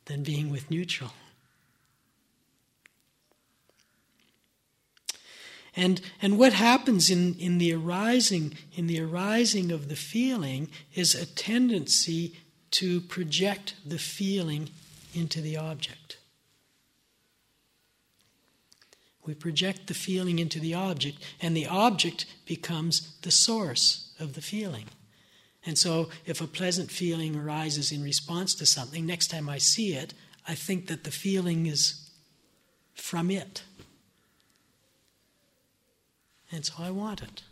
than 0.06 0.22
being 0.22 0.50
with 0.50 0.70
neutral. 0.70 1.12
And, 5.76 6.00
and 6.20 6.38
what 6.38 6.52
happens 6.52 7.10
in, 7.10 7.36
in, 7.38 7.58
the 7.58 7.72
arising, 7.72 8.56
in 8.74 8.86
the 8.86 9.00
arising 9.00 9.70
of 9.70 9.88
the 9.88 9.96
feeling 9.96 10.68
is 10.94 11.14
a 11.14 11.26
tendency 11.26 12.36
to 12.72 13.00
project 13.00 13.74
the 13.86 13.98
feeling 13.98 14.70
into 15.14 15.40
the 15.40 15.56
object. 15.56 16.18
We 19.24 19.34
project 19.34 19.86
the 19.86 19.94
feeling 19.94 20.38
into 20.38 20.58
the 20.58 20.74
object, 20.74 21.18
and 21.40 21.56
the 21.56 21.66
object 21.66 22.26
becomes 22.46 23.16
the 23.22 23.30
source 23.30 24.12
of 24.18 24.32
the 24.34 24.42
feeling. 24.42 24.86
And 25.66 25.76
so, 25.76 26.08
if 26.24 26.40
a 26.40 26.46
pleasant 26.46 26.90
feeling 26.90 27.36
arises 27.36 27.92
in 27.92 28.02
response 28.02 28.54
to 28.54 28.66
something, 28.66 29.04
next 29.04 29.28
time 29.28 29.48
I 29.48 29.58
see 29.58 29.94
it, 29.94 30.14
I 30.48 30.54
think 30.54 30.86
that 30.86 31.04
the 31.04 31.10
feeling 31.10 31.66
is 31.66 32.10
from 32.94 33.30
it. 33.30 33.62
And 36.52 36.64
so 36.64 36.74
I 36.78 36.90
want 36.90 37.22
it. 37.22 37.42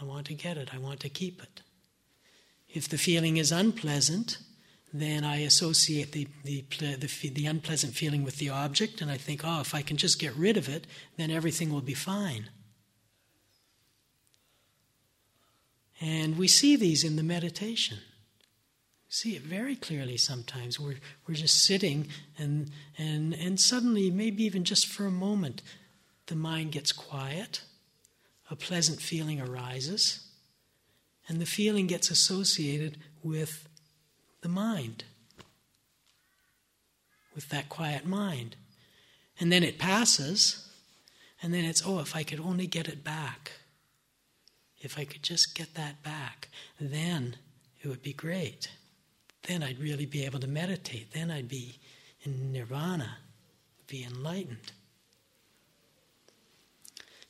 I 0.00 0.04
want 0.04 0.26
to 0.26 0.34
get 0.34 0.56
it. 0.56 0.74
I 0.74 0.78
want 0.78 1.00
to 1.00 1.08
keep 1.08 1.42
it. 1.42 1.62
If 2.68 2.88
the 2.88 2.98
feeling 2.98 3.36
is 3.36 3.52
unpleasant, 3.52 4.38
then 4.92 5.24
I 5.24 5.38
associate 5.38 6.12
the, 6.12 6.28
the, 6.44 6.64
the, 6.78 7.28
the, 7.28 7.46
unpleasant 7.46 7.94
feeling 7.94 8.24
with 8.24 8.38
the 8.38 8.50
object, 8.50 9.00
and 9.00 9.10
I 9.10 9.16
think, 9.16 9.42
oh, 9.44 9.60
if 9.60 9.74
I 9.74 9.82
can 9.82 9.96
just 9.96 10.18
get 10.18 10.34
rid 10.34 10.56
of 10.56 10.68
it, 10.68 10.86
then 11.16 11.30
everything 11.30 11.72
will 11.72 11.82
be 11.82 11.94
fine. 11.94 12.48
And 16.00 16.38
we 16.38 16.48
see 16.48 16.76
these 16.76 17.04
in 17.04 17.16
the 17.16 17.22
meditation. 17.22 17.98
See 19.08 19.34
it 19.34 19.42
very 19.42 19.74
clearly 19.74 20.16
sometimes. 20.16 20.78
We're, 20.78 20.98
we're 21.26 21.34
just 21.34 21.64
sitting, 21.64 22.08
and, 22.36 22.70
and, 22.98 23.34
and 23.34 23.58
suddenly, 23.58 24.10
maybe 24.10 24.44
even 24.44 24.64
just 24.64 24.86
for 24.86 25.06
a 25.06 25.10
moment, 25.10 25.62
the 26.26 26.36
mind 26.36 26.72
gets 26.72 26.92
quiet 26.92 27.62
a 28.50 28.56
pleasant 28.56 29.00
feeling 29.00 29.40
arises, 29.40 30.20
and 31.28 31.40
the 31.40 31.46
feeling 31.46 31.86
gets 31.86 32.10
associated 32.10 32.96
with 33.22 33.68
the 34.40 34.48
mind, 34.48 35.04
with 37.34 37.48
that 37.50 37.68
quiet 37.68 38.06
mind. 38.06 38.56
And 39.38 39.52
then 39.52 39.62
it 39.62 39.78
passes, 39.78 40.68
and 41.42 41.52
then 41.52 41.64
it's, 41.64 41.82
oh, 41.86 42.00
if 42.00 42.16
I 42.16 42.22
could 42.22 42.40
only 42.40 42.66
get 42.66 42.88
it 42.88 43.04
back, 43.04 43.52
if 44.80 44.98
I 44.98 45.04
could 45.04 45.22
just 45.22 45.54
get 45.54 45.74
that 45.74 46.02
back, 46.02 46.48
then 46.80 47.36
it 47.82 47.88
would 47.88 48.02
be 48.02 48.12
great. 48.12 48.70
Then 49.42 49.62
I'd 49.62 49.78
really 49.78 50.06
be 50.06 50.24
able 50.24 50.40
to 50.40 50.46
meditate. 50.46 51.12
Then 51.12 51.30
I'd 51.30 51.48
be 51.48 51.78
in 52.22 52.52
nirvana, 52.52 53.18
be 53.86 54.04
enlightened. 54.04 54.72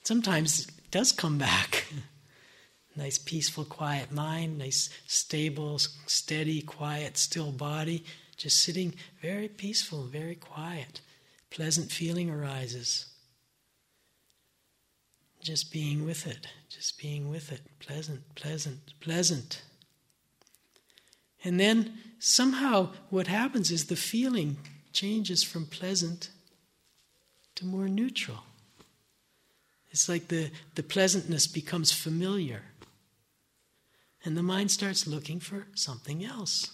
Sometimes 0.02 0.66
it 0.66 0.90
does 0.90 1.12
come 1.12 1.38
back. 1.38 1.86
nice, 2.96 3.18
peaceful, 3.18 3.64
quiet 3.64 4.10
mind, 4.10 4.58
nice, 4.58 4.90
stable, 5.06 5.78
steady, 5.78 6.62
quiet, 6.62 7.16
still 7.18 7.52
body, 7.52 8.04
just 8.36 8.62
sitting 8.62 8.94
very 9.20 9.48
peaceful, 9.48 10.04
very 10.04 10.34
quiet. 10.34 11.00
Pleasant 11.50 11.90
feeling 11.90 12.30
arises. 12.30 13.06
Just 15.48 15.72
being 15.72 16.04
with 16.04 16.26
it, 16.26 16.46
just 16.68 16.98
being 17.00 17.30
with 17.30 17.50
it. 17.50 17.62
Pleasant, 17.78 18.20
pleasant, 18.34 18.80
pleasant. 19.00 19.62
And 21.42 21.58
then 21.58 21.94
somehow 22.18 22.90
what 23.08 23.28
happens 23.28 23.70
is 23.70 23.86
the 23.86 23.96
feeling 23.96 24.58
changes 24.92 25.42
from 25.42 25.64
pleasant 25.64 26.28
to 27.54 27.64
more 27.64 27.88
neutral. 27.88 28.40
It's 29.90 30.06
like 30.06 30.28
the, 30.28 30.50
the 30.74 30.82
pleasantness 30.82 31.46
becomes 31.46 31.92
familiar. 31.92 32.64
And 34.26 34.36
the 34.36 34.42
mind 34.42 34.70
starts 34.70 35.06
looking 35.06 35.40
for 35.40 35.66
something 35.74 36.26
else. 36.26 36.72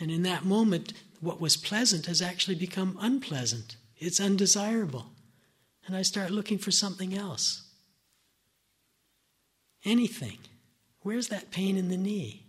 And 0.00 0.10
in 0.10 0.22
that 0.22 0.46
moment, 0.46 0.94
what 1.20 1.42
was 1.42 1.58
pleasant 1.58 2.06
has 2.06 2.22
actually 2.22 2.54
become 2.54 2.96
unpleasant. 3.02 3.76
It's 3.98 4.18
undesirable. 4.18 5.11
And 5.86 5.96
I 5.96 6.02
start 6.02 6.30
looking 6.30 6.58
for 6.58 6.70
something 6.70 7.16
else. 7.16 7.62
Anything. 9.84 10.38
Where's 11.02 11.28
that 11.28 11.50
pain 11.50 11.76
in 11.76 11.88
the 11.88 11.96
knee? 11.96 12.46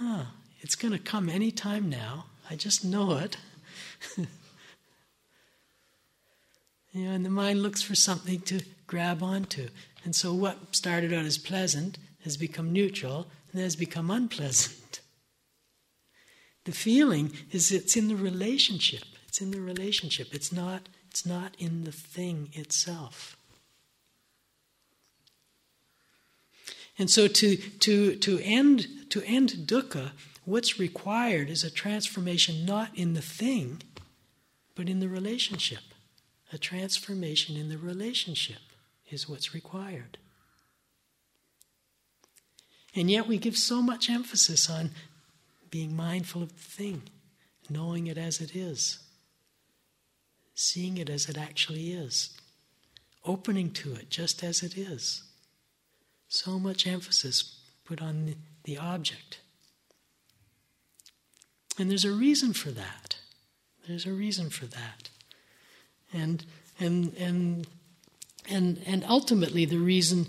Oh, 0.00 0.26
it's 0.60 0.74
going 0.74 0.92
to 0.92 0.98
come 0.98 1.28
any 1.28 1.52
time 1.52 1.88
now. 1.88 2.26
I 2.50 2.56
just 2.56 2.84
know 2.84 3.18
it. 3.18 3.36
You 6.92 7.06
know, 7.06 7.12
and 7.12 7.24
the 7.24 7.30
mind 7.30 7.62
looks 7.62 7.80
for 7.80 7.94
something 7.94 8.40
to 8.42 8.60
grab 8.86 9.22
onto. 9.22 9.68
And 10.04 10.14
so 10.14 10.34
what 10.34 10.76
started 10.76 11.12
out 11.12 11.24
as 11.24 11.38
pleasant 11.38 11.98
has 12.24 12.36
become 12.36 12.72
neutral 12.72 13.28
and 13.50 13.60
has 13.60 13.76
become 13.76 14.10
unpleasant. 14.10 15.00
The 16.64 16.70
feeling 16.70 17.32
is 17.50 17.72
it's 17.72 17.96
in 17.96 18.06
the 18.06 18.14
relationship. 18.14 19.11
It's 19.32 19.40
in 19.40 19.50
the 19.50 19.62
relationship. 19.62 20.34
It's 20.34 20.52
not, 20.52 20.90
it's 21.10 21.24
not 21.24 21.56
in 21.58 21.84
the 21.84 21.90
thing 21.90 22.50
itself. 22.52 23.34
And 26.98 27.08
so 27.08 27.28
to, 27.28 27.56
to, 27.56 28.16
to, 28.16 28.40
end, 28.40 28.88
to 29.08 29.22
end 29.22 29.52
dukkha, 29.64 30.10
what's 30.44 30.78
required 30.78 31.48
is 31.48 31.64
a 31.64 31.70
transformation 31.70 32.66
not 32.66 32.90
in 32.94 33.14
the 33.14 33.22
thing, 33.22 33.80
but 34.74 34.90
in 34.90 35.00
the 35.00 35.08
relationship. 35.08 35.80
A 36.52 36.58
transformation 36.58 37.56
in 37.56 37.70
the 37.70 37.78
relationship 37.78 38.60
is 39.10 39.30
what's 39.30 39.54
required. 39.54 40.18
And 42.94 43.10
yet 43.10 43.26
we 43.26 43.38
give 43.38 43.56
so 43.56 43.80
much 43.80 44.10
emphasis 44.10 44.68
on 44.68 44.90
being 45.70 45.96
mindful 45.96 46.42
of 46.42 46.50
the 46.50 46.62
thing, 46.62 47.04
knowing 47.70 48.08
it 48.08 48.18
as 48.18 48.38
it 48.38 48.54
is, 48.54 48.98
seeing 50.54 50.98
it 50.98 51.08
as 51.08 51.28
it 51.28 51.38
actually 51.38 51.92
is, 51.92 52.30
opening 53.24 53.70
to 53.70 53.94
it 53.94 54.10
just 54.10 54.42
as 54.42 54.62
it 54.62 54.76
is. 54.76 55.22
So 56.28 56.58
much 56.58 56.86
emphasis 56.86 57.58
put 57.84 58.00
on 58.00 58.34
the, 58.64 58.78
object. 58.78 59.40
And 61.78 61.90
there's 61.90 62.04
a 62.04 62.12
reason 62.12 62.52
for 62.52 62.70
that. 62.70 63.16
There's 63.86 64.06
a 64.06 64.12
reason 64.12 64.50
for 64.50 64.66
that. 64.66 65.10
And 66.12 66.44
and 66.78 67.14
and 67.18 67.66
and 68.48 68.80
and 68.86 69.04
ultimately 69.08 69.64
the 69.64 69.78
reason 69.78 70.26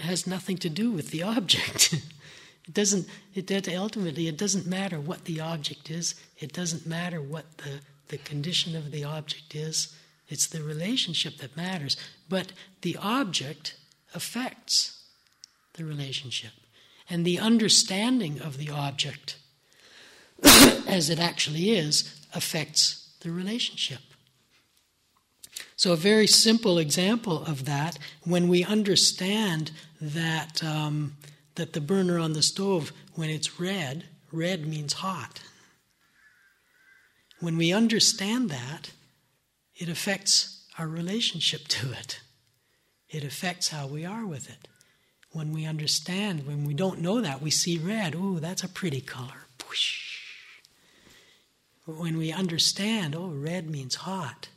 has 0.00 0.26
nothing 0.26 0.56
to 0.58 0.68
do 0.68 0.90
with 0.90 1.10
the 1.10 1.22
object. 1.22 1.92
it 2.66 2.74
doesn't. 2.74 3.08
It 3.34 3.68
ultimately 3.68 4.28
it 4.28 4.38
doesn't 4.38 4.66
matter 4.66 4.98
what 4.98 5.24
the 5.26 5.40
object 5.40 5.90
is. 5.90 6.14
It 6.38 6.52
doesn't 6.52 6.86
matter 6.86 7.20
what 7.20 7.58
the 7.58 7.80
the 8.08 8.18
condition 8.18 8.76
of 8.76 8.90
the 8.90 9.04
object 9.04 9.54
is. 9.54 9.94
It's 10.28 10.46
the 10.46 10.62
relationship 10.62 11.38
that 11.38 11.56
matters. 11.56 11.96
But 12.28 12.52
the 12.82 12.96
object 13.00 13.76
affects 14.14 15.02
the 15.74 15.84
relationship, 15.84 16.52
and 17.08 17.24
the 17.24 17.38
understanding 17.38 18.40
of 18.40 18.56
the 18.56 18.70
object 18.70 19.36
as 20.86 21.10
it 21.10 21.18
actually 21.18 21.70
is 21.70 22.18
affects 22.34 23.10
the 23.20 23.30
relationship. 23.30 24.00
So, 25.76 25.92
a 25.92 25.96
very 25.96 26.26
simple 26.26 26.78
example 26.78 27.44
of 27.44 27.66
that, 27.66 27.98
when 28.24 28.48
we 28.48 28.64
understand 28.64 29.72
that, 30.00 30.64
um, 30.64 31.16
that 31.56 31.74
the 31.74 31.80
burner 31.80 32.18
on 32.18 32.32
the 32.32 32.42
stove, 32.42 32.92
when 33.14 33.28
it's 33.28 33.60
red, 33.60 34.04
red 34.32 34.66
means 34.66 34.94
hot. 34.94 35.40
When 37.40 37.56
we 37.56 37.72
understand 37.72 38.50
that, 38.50 38.90
it 39.74 39.88
affects 39.88 40.64
our 40.78 40.88
relationship 40.88 41.68
to 41.68 41.92
it. 41.92 42.20
It 43.08 43.24
affects 43.24 43.68
how 43.68 43.86
we 43.86 44.04
are 44.04 44.26
with 44.26 44.48
it. 44.48 44.68
When 45.32 45.52
we 45.52 45.66
understand, 45.66 46.46
when 46.46 46.64
we 46.64 46.74
don't 46.74 47.00
know 47.00 47.20
that, 47.20 47.42
we 47.42 47.50
see 47.50 47.78
red. 47.78 48.14
Ooh, 48.14 48.40
that's 48.40 48.64
a 48.64 48.68
pretty 48.68 49.00
color. 49.00 49.46
When 51.86 52.18
we 52.18 52.32
understand, 52.32 53.14
oh, 53.14 53.28
red 53.28 53.70
means 53.70 53.94
hot, 53.94 54.48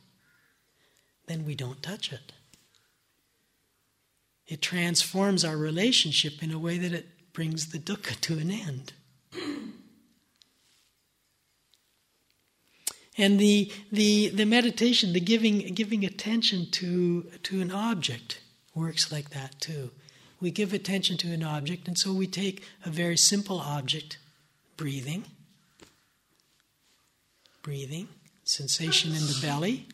then 1.26 1.46
we 1.46 1.54
don't 1.54 1.80
touch 1.80 2.12
it. 2.12 2.32
It 4.48 4.60
transforms 4.60 5.44
our 5.44 5.56
relationship 5.56 6.42
in 6.42 6.50
a 6.50 6.58
way 6.58 6.76
that 6.78 6.92
it 6.92 7.32
brings 7.32 7.68
the 7.68 7.78
dukkha 7.78 8.20
to 8.22 8.38
an 8.38 8.50
end. 8.50 8.94
And 13.18 13.38
the, 13.38 13.70
the, 13.90 14.28
the 14.28 14.46
meditation, 14.46 15.12
the 15.12 15.20
giving, 15.20 15.74
giving 15.74 16.04
attention 16.04 16.70
to, 16.72 17.22
to 17.42 17.60
an 17.60 17.70
object, 17.70 18.40
works 18.74 19.10
like 19.10 19.30
that 19.30 19.60
too. 19.60 19.90
We 20.40 20.50
give 20.50 20.72
attention 20.72 21.18
to 21.18 21.32
an 21.32 21.42
object, 21.42 21.86
and 21.86 21.98
so 21.98 22.12
we 22.12 22.26
take 22.26 22.64
a 22.84 22.90
very 22.90 23.16
simple 23.16 23.58
object, 23.58 24.18
breathing, 24.76 25.24
breathing, 27.62 28.08
sensation 28.44 29.10
in 29.10 29.26
the 29.26 29.38
belly, 29.42 29.86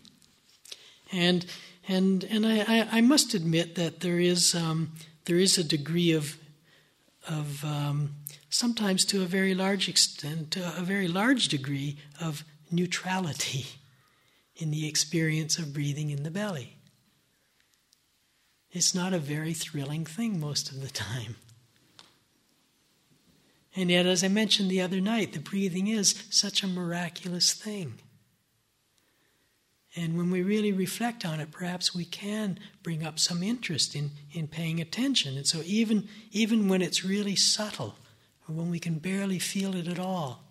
and 1.13 1.45
and 1.89 2.25
and 2.25 2.47
I, 2.47 2.87
I, 2.91 3.01
must 3.01 3.35
admit 3.35 3.75
that 3.75 4.01
there 4.01 4.21
is 4.21 4.55
um, 4.55 4.93
there 5.25 5.37
is 5.37 5.59
a 5.59 5.65
degree 5.65 6.13
of 6.13 6.37
of 7.29 7.65
um, 7.65 8.15
sometimes 8.49 9.05
to 9.07 9.23
a 9.23 9.27
very 9.27 9.55
large 9.55 9.89
extent, 9.89 10.53
to 10.53 10.79
a 10.79 10.83
very 10.83 11.09
large 11.09 11.49
degree 11.49 11.99
of 12.21 12.45
neutrality 12.71 13.67
in 14.57 14.71
the 14.71 14.89
experience 14.89 15.59
of 15.59 15.75
breathing 15.75 16.11
in 16.11 16.23
the 16.23 16.31
belly. 16.31 16.77
It's 18.71 18.95
not 18.95 19.15
a 19.15 19.19
very 19.19 19.55
thrilling 19.55 20.05
thing 20.05 20.39
most 20.39 20.71
of 20.71 20.81
the 20.81 20.89
time. 20.89 21.37
And 23.75 23.91
yet, 23.91 24.07
as 24.07 24.25
I 24.25 24.29
mentioned 24.29 24.71
the 24.71 24.81
other 24.81 25.01
night, 25.01 25.35
the 25.35 25.39
breathing 25.39 25.87
is 25.87 26.25
such 26.31 26.63
a 26.63 26.67
miraculous 26.67 27.53
thing. 27.53 27.95
And 29.95 30.17
when 30.17 30.31
we 30.31 30.43
really 30.43 30.73
reflect 30.73 31.25
on 31.25 31.41
it, 31.41 31.51
perhaps 31.51 31.95
we 31.95 32.05
can 32.05 32.59
bring 32.83 33.05
up 33.05 33.19
some 33.19 33.43
interest 33.43 33.95
in, 33.95 34.11
in 34.33 34.47
paying 34.47 34.81
attention. 34.81 35.37
And 35.37 35.47
so, 35.47 35.63
even, 35.65 36.09
even 36.33 36.69
when 36.69 36.83
it's 36.83 37.05
really 37.05 37.37
subtle, 37.37 37.97
or 38.47 38.55
when 38.55 38.71
we 38.71 38.79
can 38.79 38.99
barely 38.99 39.39
feel 39.39 39.75
it 39.75 39.89
at 39.89 39.99
all, 39.99 40.43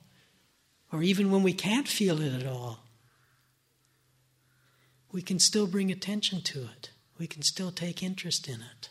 or 0.95 1.03
even 1.03 1.29
when 1.29 1.43
we 1.43 1.51
can't 1.51 1.89
feel 1.89 2.21
it 2.21 2.33
at 2.33 2.47
all, 2.47 2.79
we 5.11 5.21
can 5.21 5.39
still 5.39 5.67
bring 5.67 5.91
attention 5.91 6.41
to 6.41 6.61
it. 6.61 6.91
We 7.19 7.27
can 7.27 7.41
still 7.41 7.69
take 7.69 8.01
interest 8.01 8.47
in 8.47 8.61
it. 8.61 8.87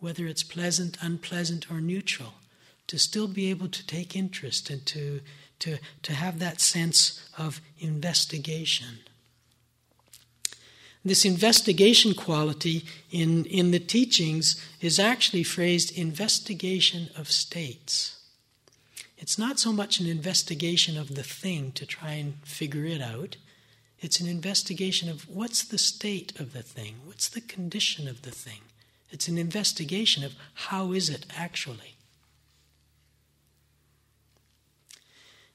Whether 0.00 0.26
it's 0.26 0.42
pleasant, 0.42 0.98
unpleasant, 1.00 1.70
or 1.70 1.80
neutral, 1.80 2.34
to 2.88 2.98
still 2.98 3.28
be 3.28 3.50
able 3.50 3.68
to 3.68 3.86
take 3.86 4.16
interest 4.16 4.68
and 4.68 4.84
to, 4.86 5.20
to, 5.60 5.78
to 6.02 6.12
have 6.12 6.40
that 6.40 6.60
sense 6.60 7.24
of 7.38 7.60
investigation. 7.78 8.98
This 11.04 11.24
investigation 11.24 12.14
quality 12.14 12.84
in, 13.12 13.44
in 13.44 13.70
the 13.70 13.78
teachings 13.78 14.60
is 14.80 14.98
actually 14.98 15.44
phrased 15.44 15.96
investigation 15.96 17.10
of 17.16 17.30
states. 17.30 18.23
It's 19.16 19.38
not 19.38 19.58
so 19.58 19.72
much 19.72 20.00
an 20.00 20.06
investigation 20.06 20.96
of 20.96 21.14
the 21.14 21.22
thing 21.22 21.72
to 21.72 21.86
try 21.86 22.12
and 22.12 22.34
figure 22.44 22.84
it 22.84 23.00
out. 23.00 23.36
It's 24.00 24.20
an 24.20 24.28
investigation 24.28 25.08
of 25.08 25.28
what's 25.28 25.64
the 25.64 25.78
state 25.78 26.38
of 26.38 26.52
the 26.52 26.62
thing, 26.62 26.96
what's 27.04 27.28
the 27.28 27.40
condition 27.40 28.08
of 28.08 28.22
the 28.22 28.30
thing. 28.30 28.60
It's 29.10 29.28
an 29.28 29.38
investigation 29.38 30.24
of 30.24 30.34
how 30.54 30.92
is 30.92 31.08
it 31.08 31.26
actually. 31.36 31.94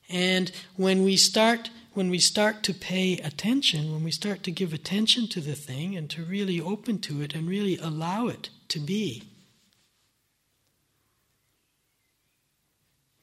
And 0.09 0.51
when 0.75 1.03
we 1.03 1.17
start 1.17 1.69
when 1.93 2.09
we 2.09 2.19
start 2.19 2.63
to 2.63 2.73
pay 2.73 3.17
attention, 3.17 3.91
when 3.91 4.03
we 4.03 4.11
start 4.11 4.43
to 4.43 4.51
give 4.51 4.73
attention 4.73 5.27
to 5.27 5.41
the 5.41 5.55
thing 5.55 5.97
and 5.97 6.09
to 6.09 6.23
really 6.23 6.61
open 6.61 6.99
to 6.99 7.21
it 7.21 7.33
and 7.35 7.47
really 7.47 7.77
allow 7.77 8.27
it 8.27 8.49
to 8.69 8.79
be, 8.79 9.23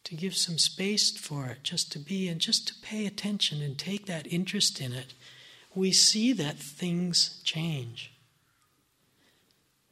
to 0.06 0.14
give 0.14 0.36
some 0.36 0.56
space 0.56 1.10
for 1.10 1.46
it 1.46 1.64
just 1.64 1.90
to 1.90 1.98
be 1.98 2.28
and 2.28 2.40
just 2.40 2.68
to 2.68 2.74
pay 2.80 3.06
attention 3.06 3.60
and 3.60 3.76
take 3.76 4.06
that 4.06 4.32
interest 4.32 4.80
in 4.80 4.92
it, 4.92 5.14
we 5.74 5.90
see 5.90 6.32
that 6.32 6.56
things 6.56 7.40
change. 7.42 8.12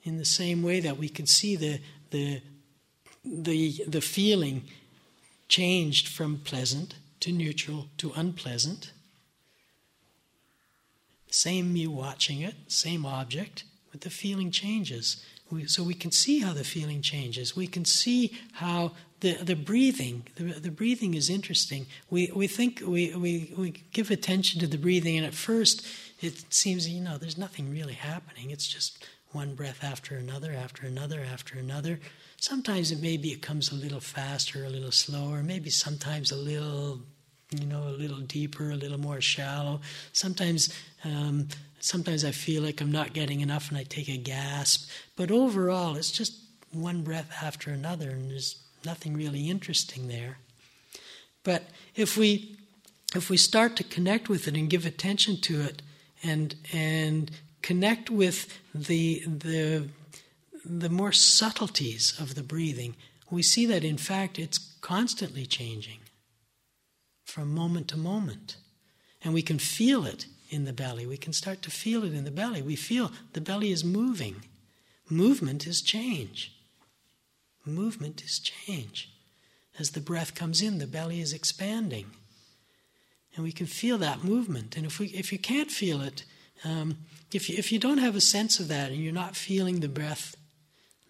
In 0.05 0.17
the 0.17 0.25
same 0.25 0.63
way 0.63 0.79
that 0.79 0.99
we 0.99 1.09
can 1.09 1.27
see 1.27 1.57
the, 1.57 1.81
the, 2.11 2.41
the, 3.25 3.85
the 3.89 4.01
feeling 4.01 4.63
changed 5.49 6.07
from 6.07 6.39
pleasant 6.39 6.95
to 7.19 7.33
neutral 7.33 7.89
to 7.99 8.13
unpleasant. 8.15 8.93
Same 11.29 11.73
me 11.73 11.89
watching 11.89 12.41
it, 12.41 12.55
same 12.69 13.05
object, 13.05 13.65
but 13.91 14.03
the 14.03 14.11
feeling 14.11 14.53
changes. 14.53 15.25
We, 15.51 15.67
so 15.67 15.83
we 15.83 15.95
can 15.95 16.13
see 16.13 16.39
how 16.39 16.53
the 16.53 16.63
feeling 16.63 17.03
changes. 17.03 17.57
We 17.57 17.67
can 17.67 17.85
see 17.85 18.39
how 18.53 18.93
the, 19.25 19.43
the 19.43 19.57
breathing, 19.57 20.27
the, 20.37 20.45
the 20.61 20.71
breathing 20.71 21.15
is 21.15 21.31
interesting. 21.31 21.87
We, 22.11 22.31
we 22.37 22.47
think, 22.47 22.83
we, 22.87 23.15
we, 23.15 23.55
we 23.57 23.71
give 23.71 24.11
attention 24.11 24.61
to 24.61 24.67
the 24.67 24.77
breathing, 24.77 25.17
and 25.17 25.25
at 25.25 25.33
first 25.33 25.87
it 26.21 26.53
seems, 26.53 26.87
you 26.87 27.01
know, 27.01 27.17
there's 27.17 27.39
nothing 27.39 27.71
really 27.71 27.95
happening. 27.95 28.51
It's 28.51 28.69
just 28.69 29.03
one 29.33 29.55
breath 29.55 29.83
after 29.83 30.15
another, 30.17 30.53
after 30.53 30.87
another, 30.87 31.21
after 31.21 31.59
another. 31.59 32.01
Sometimes 32.37 32.93
it 32.93 33.01
maybe 33.01 33.31
it 33.31 33.41
comes 33.41 33.73
a 33.73 33.75
little 33.75 33.99
faster, 33.99 34.67
a 34.67 34.69
little 34.69 34.93
slower, 34.93 35.43
maybe 35.43 35.71
sometimes 35.71 36.31
a 36.31 36.37
little, 36.37 37.01
you 37.51 37.65
know, 37.65 37.85
a 37.85 37.97
little 37.97 38.21
deeper, 38.21 38.73
a 38.73 38.77
little 38.77 39.01
more 39.01 39.23
shallow. 39.23 39.81
Sometimes, 40.13 40.71
um, 41.03 41.49
sometimes 41.81 42.27
I 42.27 42.31
feel 42.31 42.63
like 42.63 42.83
I'm 42.83 42.93
not 42.93 43.15
getting 43.15 43.41
enough, 43.41 43.71
and 43.71 43.79
I 43.79 43.85
take 43.85 44.11
a 44.11 44.19
gasp. 44.19 44.91
But 45.17 45.31
overall, 45.31 45.97
it's 45.97 46.11
just 46.11 46.35
one 46.73 47.01
breath 47.01 47.33
after 47.41 47.71
another, 47.71 48.11
and 48.11 48.31
there's 48.31 48.64
nothing 48.85 49.15
really 49.15 49.49
interesting 49.49 50.09
there. 50.09 50.39
But 51.43 51.65
if 51.95 52.17
we 52.17 52.57
if 53.15 53.31
we 53.31 53.37
start 53.37 53.77
to 53.77 53.85
connect 53.85 54.29
with 54.29 54.49
it 54.49 54.57
and 54.57 54.69
give 54.69 54.85
attention 54.85 55.41
to 55.43 55.61
it, 55.61 55.83
and 56.23 56.55
and 56.73 57.31
connect 57.63 58.11
with 58.11 58.59
the 58.75 59.23
the 59.27 59.89
the 60.65 60.89
more 60.89 61.13
subtleties 61.13 62.19
of 62.19 62.35
the 62.35 62.43
breathing, 62.43 62.97
we 63.31 63.43
see 63.43 63.67
that 63.67 63.85
in 63.85 63.99
fact 63.99 64.39
it's 64.39 64.59
constantly 64.81 65.47
changing 65.47 66.01
from 67.25 67.55
moment 67.55 67.89
to 67.89 67.97
moment. 67.97 68.57
And 69.23 69.33
we 69.33 69.43
can 69.43 69.59
feel 69.59 70.05
it 70.05 70.27
in 70.51 70.65
the 70.65 70.73
belly. 70.73 71.07
We 71.07 71.17
can 71.17 71.33
start 71.33 71.63
to 71.63 71.71
feel 71.71 72.05
it 72.05 72.15
in 72.15 72.25
the 72.25 72.31
belly. 72.31 72.63
We 72.63 72.77
feel 72.77 73.11
the 73.33 73.41
belly 73.41 73.73
is 73.73 73.83
moving. 73.83 74.45
Movement 75.11 75.67
is 75.67 75.83
change. 75.83 76.54
Movement 77.65 78.23
is 78.23 78.39
change. 78.39 79.11
As 79.79 79.91
the 79.91 80.01
breath 80.01 80.35
comes 80.35 80.63
in, 80.63 80.79
the 80.79 80.87
belly 80.87 81.21
is 81.21 81.33
expanding. 81.33 82.07
And 83.35 83.45
we 83.45 83.53
can 83.53 83.67
feel 83.67 83.99
that 83.99 84.23
movement. 84.23 84.77
And 84.77 84.87
if, 84.87 84.99
we, 84.99 85.07
if 85.09 85.33
you 85.33 85.39
can't 85.39 85.71
feel 85.71 86.01
it, 86.01 86.25
um, 86.65 86.99
if, 87.33 87.49
you, 87.49 87.57
if 87.59 87.73
you 87.73 87.79
don't 87.79 87.99
have 87.99 88.15
a 88.15 88.21
sense 88.21 88.61
of 88.61 88.69
that 88.69 88.91
and 88.91 89.01
you're 89.03 89.13
not 89.13 89.35
feeling 89.35 89.81
the 89.81 89.89
breath 89.89 90.37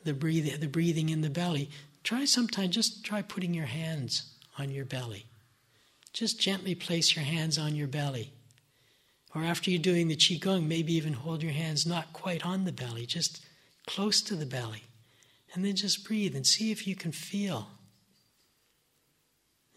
the 0.04 0.14
breathing, 0.14 0.60
the 0.60 0.68
breathing 0.68 1.08
in 1.08 1.22
the 1.22 1.30
belly, 1.30 1.70
try 2.02 2.24
sometime 2.24 2.70
just 2.70 3.04
try 3.04 3.22
putting 3.22 3.54
your 3.54 3.66
hands 3.66 4.34
on 4.58 4.70
your 4.70 4.84
belly. 4.84 5.26
Just 6.12 6.38
gently 6.38 6.74
place 6.74 7.16
your 7.16 7.24
hands 7.24 7.58
on 7.58 7.74
your 7.74 7.88
belly. 7.88 8.32
Or 9.34 9.42
after 9.42 9.70
you're 9.70 9.80
doing 9.80 10.06
the 10.06 10.16
Qigong, 10.16 10.66
maybe 10.66 10.94
even 10.94 11.14
hold 11.14 11.42
your 11.42 11.52
hands 11.52 11.86
not 11.86 12.12
quite 12.12 12.46
on 12.46 12.64
the 12.64 12.72
belly, 12.72 13.04
just 13.04 13.44
close 13.86 14.22
to 14.22 14.36
the 14.36 14.46
belly. 14.46 14.84
And 15.54 15.64
then 15.64 15.76
just 15.76 16.04
breathe 16.04 16.34
and 16.34 16.46
see 16.46 16.72
if 16.72 16.86
you 16.86 16.96
can 16.96 17.12
feel. 17.12 17.68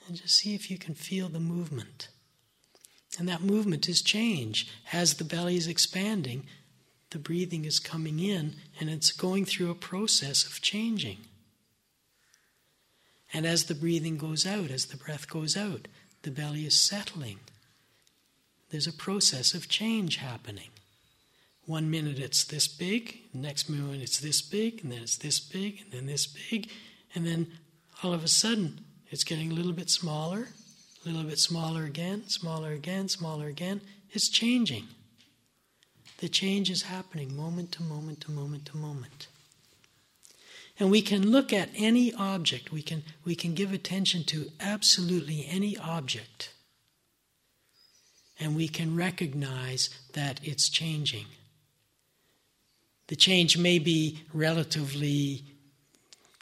And 0.08 0.18
just 0.18 0.36
see 0.36 0.56
if 0.56 0.72
you 0.72 0.78
can 0.78 0.96
feel 0.96 1.30
the 1.30 1.40
movement. 1.40 2.10
And 3.20 3.30
that 3.30 3.42
movement 3.42 3.88
is 3.88 4.02
change. 4.02 4.68
As 4.92 5.14
the 5.14 5.24
belly 5.24 5.56
is 5.56 5.68
expanding, 5.68 6.46
the 7.12 7.20
breathing 7.20 7.66
is 7.66 7.80
coming 7.80 8.20
in 8.20 8.56
and 8.80 8.90
it's 8.90 9.12
going 9.12 9.46
through 9.46 9.72
a 9.72 9.76
process 9.76 10.46
of 10.46 10.62
changing. 10.62 11.18
And 13.34 13.46
as 13.46 13.66
the 13.66 13.76
breathing 13.76 14.18
goes 14.18 14.46
out, 14.46 14.72
as 14.72 14.86
the 14.86 14.98
breath 14.98 15.30
goes 15.30 15.56
out, 15.56 15.88
the 16.24 16.32
belly 16.32 16.66
is 16.66 16.82
settling. 16.82 17.40
There's 18.70 18.88
a 18.88 18.94
process 18.94 19.54
of 19.54 19.70
change 19.70 20.18
happening. 20.18 20.70
One 21.68 21.92
minute 21.92 22.18
it's 22.18 22.46
this 22.46 22.66
big, 22.66 23.20
next 23.34 23.70
minute 23.70 24.02
it's 24.02 24.20
this 24.20 24.42
big, 24.42 24.82
and 24.84 24.92
then 24.92 25.04
it's 25.04 25.18
this 25.18 25.42
big, 25.42 25.82
and 25.82 25.92
then 25.92 26.06
this 26.06 26.26
big, 26.26 26.70
and 27.14 27.28
then 27.28 27.48
all 28.02 28.14
of 28.14 28.24
a 28.24 28.30
sudden 28.30 28.86
it's 29.10 29.26
getting 29.26 29.52
a 29.52 29.54
little 29.54 29.74
bit 29.74 29.90
smaller, 29.90 30.48
a 31.06 31.10
little 31.10 31.30
bit 31.30 31.40
smaller 31.40 31.84
again, 31.84 32.26
smaller 32.30 32.72
again, 32.72 33.10
smaller 33.10 33.48
again. 33.48 33.82
It's 34.12 34.30
changing. 34.30 34.88
The 36.20 36.30
change 36.30 36.70
is 36.70 36.84
happening 36.84 37.36
moment 37.36 37.74
to 37.74 37.84
moment 37.84 38.22
to 38.22 38.32
moment 38.32 38.66
to 38.68 38.78
moment. 38.78 39.28
And 40.80 40.90
we 40.90 41.02
can 41.02 41.32
look 41.32 41.52
at 41.52 41.70
any 41.76 42.14
object, 42.14 42.72
we 42.72 42.82
can, 42.82 43.04
we 43.26 43.36
can 43.36 43.54
give 43.54 43.74
attention 43.74 44.24
to 44.26 44.52
absolutely 44.62 45.46
any 45.50 45.76
object, 45.78 46.54
and 48.40 48.56
we 48.56 48.70
can 48.70 48.96
recognize 48.96 49.90
that 50.14 50.40
it's 50.44 50.70
changing. 50.70 51.26
The 53.08 53.16
change 53.16 53.58
may 53.58 53.80
be 53.80 54.24
relatively 54.34 55.44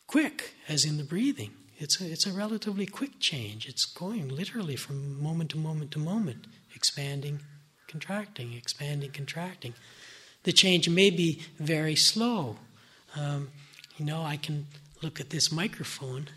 quick, 0.07 0.55
as 0.67 0.85
in 0.85 0.97
the 0.97 1.03
breathing. 1.03 1.51
It's 1.77 1.99
a, 2.01 2.11
it's 2.11 2.25
a 2.25 2.31
relatively 2.31 2.85
quick 2.85 3.19
change. 3.19 3.67
It's 3.67 3.85
going 3.85 4.29
literally 4.29 4.75
from 4.75 5.21
moment 5.21 5.51
to 5.51 5.57
moment 5.57 5.91
to 5.91 5.99
moment, 5.99 6.47
expanding, 6.73 7.41
contracting, 7.87 8.53
expanding, 8.53 9.11
contracting. 9.11 9.73
The 10.43 10.53
change 10.53 10.89
may 10.89 11.09
be 11.09 11.41
very 11.59 11.95
slow. 11.95 12.57
Um, 13.15 13.49
you 13.97 14.05
know, 14.05 14.23
I 14.23 14.37
can 14.37 14.67
look 15.01 15.19
at 15.19 15.29
this 15.29 15.51
microphone 15.51 16.27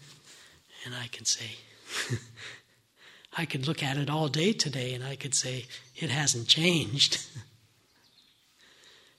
and 0.85 0.95
I 0.95 1.07
can 1.09 1.25
say, 1.25 1.57
I 3.37 3.45
could 3.45 3.67
look 3.67 3.83
at 3.83 3.97
it 3.97 4.11
all 4.11 4.29
day 4.29 4.53
today 4.53 4.95
and 4.95 5.05
I 5.05 5.17
could 5.17 5.35
say, 5.35 5.67
it 5.97 6.11
hasn't 6.11 6.49
changed. 6.49 7.25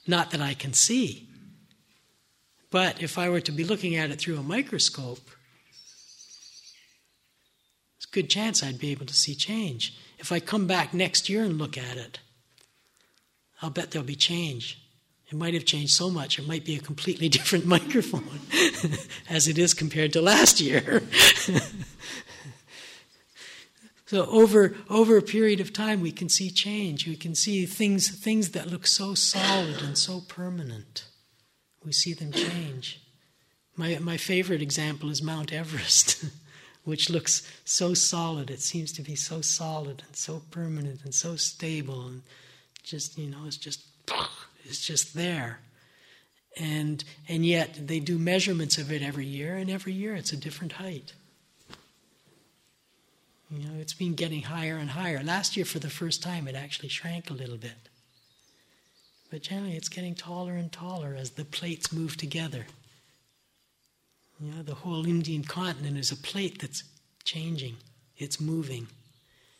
Not 0.09 0.31
that 0.31 0.41
I 0.41 0.55
can 0.55 0.73
see. 0.73 1.29
But 2.71 2.99
if 2.99 3.19
I 3.19 3.29
were 3.29 3.41
to 3.41 3.51
be 3.51 3.63
looking 3.63 3.95
at 3.95 4.09
it 4.09 4.19
through 4.19 4.39
a 4.39 4.43
microscope, 4.43 5.29
it's 7.95 8.07
a 8.07 8.11
good 8.11 8.27
chance 8.27 8.63
I'd 8.63 8.79
be 8.79 8.89
able 8.89 9.05
to 9.05 9.13
see 9.13 9.35
change. 9.35 9.95
If 10.17 10.31
I 10.31 10.39
come 10.39 10.65
back 10.65 10.95
next 10.95 11.29
year 11.29 11.43
and 11.43 11.59
look 11.59 11.77
at 11.77 11.95
it, 11.95 12.17
I'll 13.61 13.69
bet 13.69 13.91
there'll 13.91 14.03
be 14.03 14.15
change. 14.15 14.81
It 15.27 15.35
might 15.35 15.53
have 15.53 15.65
changed 15.65 15.93
so 15.93 16.09
much, 16.09 16.39
it 16.39 16.47
might 16.47 16.65
be 16.65 16.75
a 16.75 16.79
completely 16.79 17.29
different 17.37 17.67
microphone 17.67 18.39
as 19.29 19.47
it 19.47 19.59
is 19.59 19.75
compared 19.75 20.11
to 20.13 20.23
last 20.23 20.59
year. 20.59 21.03
so 24.09 24.25
over, 24.25 24.75
over 24.89 25.17
a 25.17 25.21
period 25.21 25.59
of 25.59 25.71
time 25.71 26.01
we 26.01 26.11
can 26.11 26.29
see 26.29 26.49
change. 26.49 27.05
We 27.05 27.15
can 27.15 27.35
see 27.35 27.67
things, 27.67 28.09
things 28.09 28.49
that 28.51 28.65
look 28.65 28.87
so 28.87 29.13
solid 29.13 29.83
and 29.83 29.95
so 29.95 30.21
permanent. 30.27 31.05
We 31.85 31.91
see 31.91 32.15
them 32.15 32.31
change. 32.31 33.03
My, 33.75 33.99
my 34.01 34.17
favorite 34.17 34.63
example 34.63 35.11
is 35.11 35.21
Mount 35.21 35.53
Everest, 35.53 36.25
which 36.85 37.11
looks 37.11 37.47
so 37.65 37.93
solid. 37.93 38.49
It 38.49 38.61
seems 38.61 38.91
to 38.93 39.03
be 39.03 39.13
so 39.13 39.41
solid 39.41 40.01
and 40.07 40.15
so 40.15 40.41
permanent 40.49 41.03
and 41.03 41.13
so 41.13 41.35
stable 41.35 42.07
and 42.07 42.23
just, 42.81 43.15
you 43.15 43.29
know, 43.29 43.45
it's 43.45 43.57
just 43.57 43.83
it's 44.65 44.83
just 44.83 45.13
there. 45.13 45.59
And, 46.59 47.03
and 47.27 47.45
yet 47.45 47.87
they 47.87 47.99
do 47.99 48.17
measurements 48.17 48.79
of 48.79 48.91
it 48.91 49.03
every 49.03 49.27
year, 49.27 49.55
and 49.55 49.69
every 49.69 49.93
year 49.93 50.15
it's 50.15 50.33
a 50.33 50.37
different 50.37 50.73
height. 50.73 51.13
You 53.51 53.67
know, 53.67 53.79
it's 53.79 53.93
been 53.93 54.13
getting 54.13 54.43
higher 54.43 54.77
and 54.77 54.91
higher. 54.91 55.23
Last 55.23 55.57
year, 55.57 55.65
for 55.65 55.79
the 55.79 55.89
first 55.89 56.21
time, 56.21 56.47
it 56.47 56.55
actually 56.55 56.89
shrank 56.89 57.29
a 57.29 57.33
little 57.33 57.57
bit. 57.57 57.89
But 59.31 59.41
generally, 59.41 59.75
it's 59.75 59.89
getting 59.89 60.15
taller 60.15 60.53
and 60.53 60.71
taller 60.71 61.15
as 61.17 61.31
the 61.31 61.45
plates 61.45 61.91
move 61.91 62.15
together. 62.15 62.65
You 64.39 64.51
know, 64.51 64.61
the 64.61 64.75
whole 64.75 65.05
Indian 65.05 65.43
continent 65.43 65.97
is 65.97 66.11
a 66.11 66.15
plate 66.15 66.61
that's 66.61 66.83
changing, 67.23 67.77
it's 68.17 68.39
moving. 68.39 68.87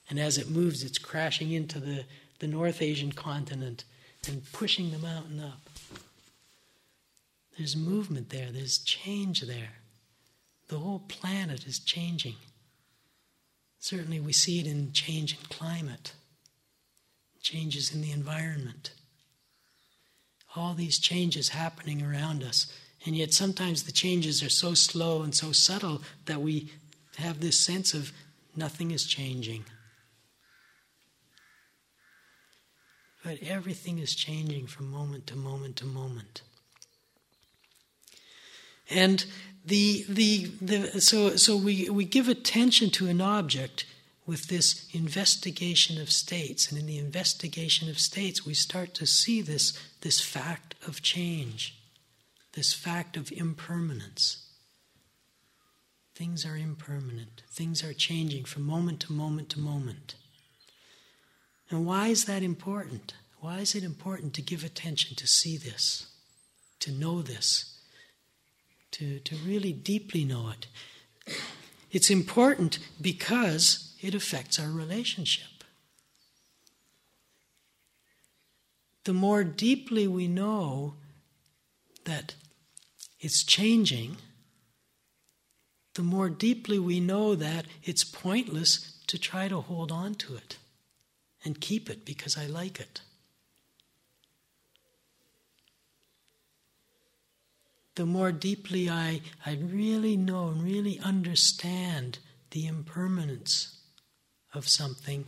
And 0.10 0.20
as 0.20 0.38
it 0.38 0.50
moves, 0.50 0.84
it's 0.84 0.98
crashing 0.98 1.52
into 1.52 1.80
the, 1.80 2.06
the 2.40 2.48
North 2.48 2.82
Asian 2.82 3.12
continent 3.12 3.84
and 4.28 4.52
pushing 4.52 4.92
the 4.92 4.98
mountain 4.98 5.40
up. 5.40 5.70
There's 7.58 7.76
movement 7.76 8.30
there, 8.30 8.52
there's 8.52 8.78
change 8.78 9.42
there. 9.42 9.74
The 10.70 10.78
whole 10.78 11.00
planet 11.08 11.68
is 11.68 11.80
changing. 11.80 12.36
Certainly, 13.80 14.20
we 14.20 14.34
see 14.34 14.60
it 14.60 14.68
in 14.68 14.92
change 14.92 15.34
in 15.34 15.46
climate, 15.50 16.14
changes 17.42 17.94
in 17.94 18.02
the 18.02 18.12
environment. 18.12 18.92
All 20.56 20.74
these 20.74 21.00
changes 21.00 21.50
happening 21.50 22.02
around 22.02 22.44
us. 22.44 22.72
And 23.06 23.16
yet, 23.16 23.34
sometimes 23.34 23.84
the 23.84 23.94
changes 23.94 24.44
are 24.44 24.50
so 24.50 24.74
slow 24.74 25.22
and 25.22 25.34
so 25.34 25.54
subtle 25.54 26.02
that 26.26 26.42
we 26.42 26.72
have 27.18 27.40
this 27.40 27.58
sense 27.58 27.94
of 27.94 28.12
nothing 28.56 28.92
is 28.92 29.06
changing. 29.06 29.64
But 33.24 33.40
everything 33.42 34.00
is 34.00 34.16
changing 34.16 34.68
from 34.68 34.92
moment 34.92 35.28
to 35.28 35.36
moment 35.36 35.78
to 35.78 35.86
moment. 35.86 36.42
And 38.90 39.26
the, 39.70 40.06
the, 40.10 40.46
the, 40.62 41.02
so, 41.02 41.36
so 41.36 41.56
we, 41.56 41.90
we 41.90 42.04
give 42.04 42.28
attention 42.28 42.90
to 42.92 43.08
an 43.08 43.22
object 43.22 43.86
with 44.26 44.48
this 44.48 44.88
investigation 44.94 46.00
of 46.02 46.12
states. 46.12 46.70
And 46.70 46.80
in 46.80 46.86
the 46.86 46.98
investigation 46.98 47.90
of 47.90 48.00
states, 48.00 48.46
we 48.46 48.54
start 48.54 48.94
to 48.96 49.06
see 49.06 49.42
this, 49.42 49.74
this 50.02 50.22
fact 50.22 50.76
of 50.88 51.02
change, 51.02 51.76
this 52.54 52.74
fact 52.74 53.16
of 53.16 53.32
impermanence. 53.32 54.46
Things 56.16 56.46
are 56.46 56.58
impermanent, 56.58 57.44
things 57.50 57.84
are 57.84 57.94
changing 57.94 58.46
from 58.46 58.64
moment 58.64 59.00
to 59.02 59.14
moment 59.14 59.50
to 59.52 59.60
moment. 59.60 60.16
And 61.70 61.86
why 61.86 62.08
is 62.08 62.26
that 62.26 62.44
important? 62.44 63.14
Why 63.40 63.60
is 63.60 63.74
it 63.74 63.84
important 63.84 64.34
to 64.34 64.42
give 64.42 64.64
attention 64.64 65.16
to 65.16 65.28
see 65.28 65.56
this, 65.56 66.08
to 66.80 66.92
know 66.92 67.22
this, 67.22 67.79
to, 68.92 69.20
to 69.20 69.36
really 69.38 69.74
deeply 69.74 70.24
know 70.24 70.52
it? 70.52 70.68
It's 71.92 72.10
important 72.10 72.80
because 73.02 73.96
it 74.02 74.14
affects 74.14 74.60
our 74.60 74.70
relationship. 74.70 75.64
The 79.06 79.14
more 79.14 79.44
deeply 79.44 80.08
we 80.08 80.28
know 80.28 80.96
that 82.06 82.36
it's 83.20 83.44
changing, 83.44 84.18
the 85.96 86.04
more 86.04 86.30
deeply 86.30 86.80
we 86.80 87.00
know 87.00 87.36
that 87.36 87.66
it's 87.84 88.04
pointless 88.04 89.02
to 89.08 89.18
try 89.18 89.48
to 89.48 89.62
hold 89.62 89.92
on 89.92 90.16
to 90.16 90.36
it 90.36 90.58
and 91.44 91.60
keep 91.60 91.90
it 91.90 92.06
because 92.06 92.38
I 92.38 92.46
like 92.46 92.80
it. 92.80 93.02
The 98.00 98.06
more 98.06 98.32
deeply 98.32 98.90
I, 98.90 99.20
I 99.46 99.56
really 99.56 100.16
know 100.16 100.48
and 100.48 100.64
really 100.64 101.02
understand 101.02 102.20
the 102.52 102.66
impermanence 102.66 103.82
of 104.54 104.70
something, 104.70 105.26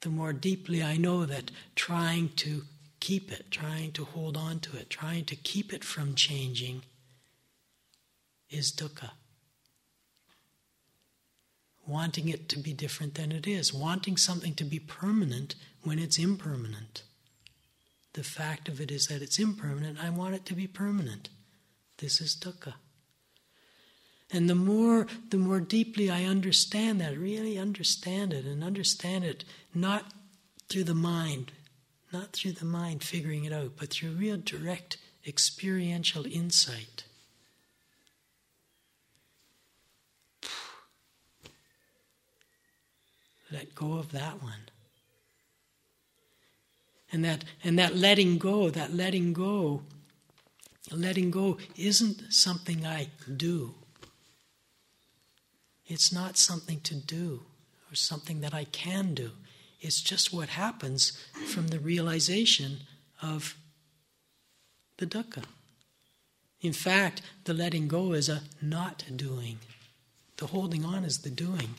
the 0.00 0.08
more 0.08 0.32
deeply 0.32 0.82
I 0.82 0.96
know 0.96 1.26
that 1.26 1.50
trying 1.76 2.30
to 2.36 2.62
keep 3.00 3.30
it, 3.30 3.50
trying 3.50 3.92
to 3.92 4.06
hold 4.06 4.38
on 4.38 4.60
to 4.60 4.78
it, 4.78 4.88
trying 4.88 5.26
to 5.26 5.36
keep 5.36 5.70
it 5.74 5.84
from 5.84 6.14
changing 6.14 6.80
is 8.48 8.72
dukkha 8.72 9.10
wanting 11.86 12.28
it 12.28 12.48
to 12.48 12.58
be 12.58 12.72
different 12.72 13.14
than 13.16 13.32
it 13.32 13.46
is, 13.46 13.72
wanting 13.72 14.16
something 14.16 14.54
to 14.54 14.64
be 14.64 14.78
permanent 14.78 15.54
when 15.82 15.98
it's 15.98 16.18
impermanent. 16.18 17.02
The 18.14 18.22
fact 18.24 18.68
of 18.68 18.80
it 18.80 18.90
is 18.90 19.06
that 19.06 19.22
it's 19.22 19.38
impermanent. 19.38 20.02
I 20.02 20.10
want 20.10 20.34
it 20.34 20.44
to 20.46 20.54
be 20.54 20.66
permanent. 20.66 21.28
This 21.98 22.20
is 22.20 22.34
dukkha. 22.34 22.74
And 24.30 24.48
the 24.48 24.54
more, 24.54 25.06
the 25.30 25.38
more 25.38 25.60
deeply 25.60 26.10
I 26.10 26.24
understand 26.24 27.00
that, 27.00 27.16
really 27.16 27.58
understand 27.58 28.32
it, 28.32 28.44
and 28.44 28.62
understand 28.62 29.24
it 29.24 29.44
not 29.74 30.12
through 30.68 30.84
the 30.84 30.94
mind, 30.94 31.52
not 32.12 32.32
through 32.32 32.52
the 32.52 32.64
mind 32.64 33.02
figuring 33.02 33.44
it 33.44 33.52
out, 33.52 33.72
but 33.78 33.90
through 33.90 34.10
real 34.10 34.36
direct 34.36 34.98
experiential 35.26 36.26
insight. 36.26 37.04
Let 43.50 43.74
go 43.74 43.94
of 43.94 44.12
that 44.12 44.42
one. 44.42 44.68
And 47.10 47.24
that, 47.24 47.44
and 47.64 47.78
that 47.78 47.96
letting 47.96 48.38
go, 48.38 48.70
that 48.70 48.94
letting 48.94 49.32
go, 49.32 49.82
letting 50.90 51.30
go 51.30 51.58
isn't 51.76 52.32
something 52.32 52.84
I 52.84 53.08
do. 53.34 53.74
It's 55.86 56.12
not 56.12 56.36
something 56.36 56.80
to 56.82 56.94
do 56.94 57.42
or 57.90 57.94
something 57.94 58.40
that 58.40 58.52
I 58.52 58.64
can 58.64 59.14
do. 59.14 59.30
It's 59.80 60.02
just 60.02 60.32
what 60.32 60.50
happens 60.50 61.12
from 61.46 61.68
the 61.68 61.78
realization 61.78 62.80
of 63.22 63.56
the 64.98 65.06
dukkha. 65.06 65.44
In 66.60 66.72
fact, 66.72 67.22
the 67.44 67.54
letting 67.54 67.88
go 67.88 68.12
is 68.12 68.28
a 68.28 68.42
not 68.60 69.04
doing. 69.14 69.58
The 70.36 70.48
holding 70.48 70.84
on 70.84 71.04
is 71.04 71.18
the 71.18 71.30
doing. 71.30 71.76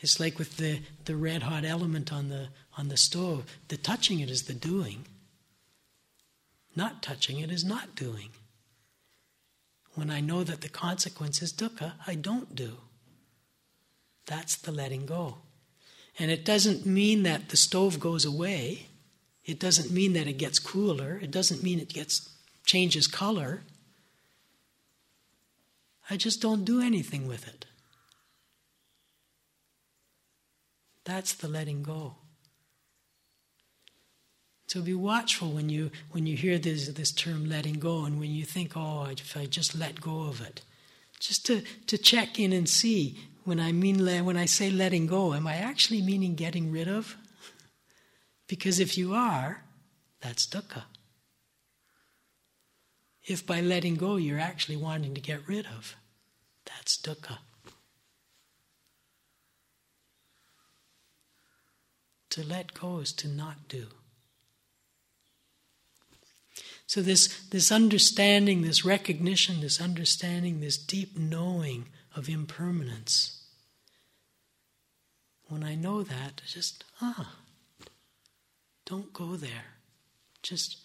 It's 0.00 0.20
like 0.20 0.38
with 0.38 0.56
the, 0.56 0.80
the 1.04 1.16
red 1.16 1.42
hot 1.42 1.64
element 1.64 2.12
on 2.12 2.28
the, 2.28 2.48
on 2.76 2.88
the 2.88 2.96
stove. 2.96 3.44
The 3.68 3.76
touching 3.76 4.20
it 4.20 4.30
is 4.30 4.44
the 4.44 4.54
doing. 4.54 5.06
Not 6.76 7.02
touching 7.02 7.40
it 7.40 7.50
is 7.50 7.64
not 7.64 7.96
doing. 7.96 8.28
When 9.94 10.10
I 10.10 10.20
know 10.20 10.44
that 10.44 10.60
the 10.60 10.68
consequence 10.68 11.42
is 11.42 11.52
dukkha, 11.52 11.94
I 12.06 12.14
don't 12.14 12.54
do. 12.54 12.76
That's 14.26 14.54
the 14.54 14.70
letting 14.70 15.06
go. 15.06 15.38
And 16.18 16.30
it 16.30 16.44
doesn't 16.44 16.86
mean 16.86 17.24
that 17.24 17.48
the 17.48 17.56
stove 17.56 17.98
goes 17.98 18.24
away. 18.24 18.86
It 19.44 19.58
doesn't 19.58 19.90
mean 19.90 20.12
that 20.12 20.28
it 20.28 20.34
gets 20.34 20.58
cooler. 20.58 21.18
It 21.20 21.30
doesn't 21.30 21.62
mean 21.62 21.80
it 21.80 21.88
gets 21.88 22.28
changes 22.64 23.06
color. 23.06 23.62
I 26.10 26.16
just 26.16 26.40
don't 26.40 26.64
do 26.64 26.80
anything 26.80 27.26
with 27.26 27.48
it. 27.48 27.64
That's 31.08 31.32
the 31.32 31.48
letting 31.48 31.82
go. 31.82 32.16
So 34.66 34.82
be 34.82 34.92
watchful 34.92 35.52
when 35.52 35.70
you 35.70 35.90
when 36.10 36.26
you 36.26 36.36
hear 36.36 36.58
this 36.58 36.88
this 36.88 37.12
term 37.12 37.48
letting 37.48 37.78
go 37.78 38.04
and 38.04 38.20
when 38.20 38.30
you 38.30 38.44
think, 38.44 38.72
oh, 38.76 39.06
if 39.10 39.34
I 39.34 39.46
just 39.46 39.74
let 39.74 40.02
go 40.02 40.24
of 40.24 40.42
it. 40.42 40.60
Just 41.18 41.46
to, 41.46 41.62
to 41.86 41.96
check 41.96 42.38
in 42.38 42.52
and 42.52 42.68
see 42.68 43.18
when 43.44 43.58
I 43.58 43.72
mean 43.72 44.04
when 44.26 44.36
I 44.36 44.44
say 44.44 44.70
letting 44.70 45.06
go, 45.06 45.32
am 45.32 45.46
I 45.46 45.56
actually 45.56 46.02
meaning 46.02 46.34
getting 46.34 46.70
rid 46.70 46.88
of? 46.88 47.16
Because 48.46 48.78
if 48.78 48.98
you 48.98 49.14
are, 49.14 49.64
that's 50.20 50.46
dukkha. 50.46 50.82
If 53.24 53.46
by 53.46 53.62
letting 53.62 53.94
go 53.94 54.16
you're 54.16 54.38
actually 54.38 54.76
wanting 54.76 55.14
to 55.14 55.22
get 55.22 55.48
rid 55.48 55.64
of, 55.64 55.96
that's 56.66 56.98
dukkha. 56.98 57.38
To 62.30 62.44
let 62.44 62.74
go 62.74 62.98
is 62.98 63.12
to 63.14 63.28
not 63.28 63.68
do. 63.68 63.86
So, 66.86 67.02
this, 67.02 67.46
this 67.50 67.70
understanding, 67.70 68.62
this 68.62 68.84
recognition, 68.84 69.60
this 69.60 69.80
understanding, 69.80 70.60
this 70.60 70.78
deep 70.78 71.18
knowing 71.18 71.88
of 72.16 72.28
impermanence. 72.28 73.44
When 75.48 75.62
I 75.62 75.74
know 75.74 76.02
that, 76.02 76.42
just, 76.46 76.84
ah, 77.02 77.34
don't 78.86 79.12
go 79.12 79.36
there. 79.36 79.76
Just, 80.42 80.78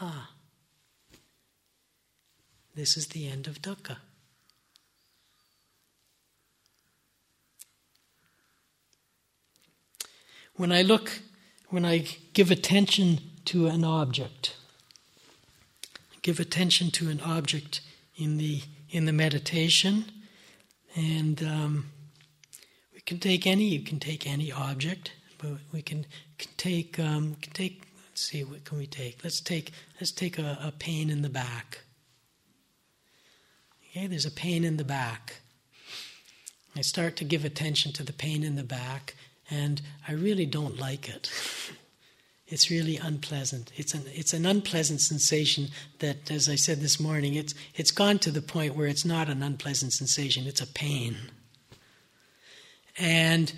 ah. 0.00 0.30
This 2.74 2.96
is 2.96 3.08
the 3.08 3.28
end 3.28 3.46
of 3.46 3.60
dukkha. 3.60 3.98
When 10.62 10.70
I 10.70 10.82
look, 10.82 11.22
when 11.70 11.84
I 11.84 12.06
give 12.34 12.52
attention 12.52 13.18
to 13.46 13.66
an 13.66 13.82
object, 13.82 14.54
give 16.22 16.38
attention 16.38 16.92
to 16.92 17.10
an 17.10 17.20
object 17.20 17.80
in 18.14 18.36
the 18.36 18.62
in 18.88 19.06
the 19.06 19.12
meditation, 19.12 20.04
and 20.94 21.42
um, 21.42 21.86
we 22.94 23.00
can 23.00 23.18
take 23.18 23.44
any. 23.44 23.64
You 23.64 23.80
can 23.80 23.98
take 23.98 24.24
any 24.24 24.52
object, 24.52 25.10
but 25.38 25.54
we 25.72 25.82
can, 25.82 26.06
can 26.38 26.52
take 26.56 26.96
um, 26.96 27.34
can 27.42 27.52
take. 27.54 27.82
Let's 28.10 28.22
see, 28.22 28.44
what 28.44 28.64
can 28.64 28.78
we 28.78 28.86
take? 28.86 29.24
Let's 29.24 29.40
take 29.40 29.72
let's 30.00 30.12
take 30.12 30.38
a, 30.38 30.58
a 30.62 30.70
pain 30.70 31.10
in 31.10 31.22
the 31.22 31.28
back. 31.28 31.80
Okay, 33.90 34.06
there's 34.06 34.26
a 34.26 34.30
pain 34.30 34.62
in 34.62 34.76
the 34.76 34.84
back. 34.84 35.40
I 36.76 36.82
start 36.82 37.16
to 37.16 37.24
give 37.24 37.44
attention 37.44 37.92
to 37.94 38.04
the 38.04 38.12
pain 38.12 38.44
in 38.44 38.54
the 38.54 38.62
back, 38.62 39.16
and 39.50 39.82
I 40.06 40.12
really 40.12 40.46
don't 40.46 40.78
like 40.78 41.08
it. 41.08 41.30
it's 42.46 42.70
really 42.70 42.96
unpleasant. 42.98 43.72
It's 43.76 43.94
an, 43.94 44.02
it's 44.12 44.32
an 44.32 44.44
unpleasant 44.44 45.00
sensation 45.00 45.68
that, 46.00 46.30
as 46.30 46.48
I 46.48 46.54
said 46.54 46.80
this 46.80 47.00
morning, 47.00 47.34
it's, 47.34 47.54
it's 47.74 47.90
gone 47.90 48.18
to 48.20 48.30
the 48.30 48.42
point 48.42 48.76
where 48.76 48.86
it's 48.86 49.04
not 49.04 49.28
an 49.28 49.42
unpleasant 49.42 49.92
sensation, 49.92 50.46
it's 50.46 50.60
a 50.60 50.66
pain. 50.66 51.16
And, 52.98 53.52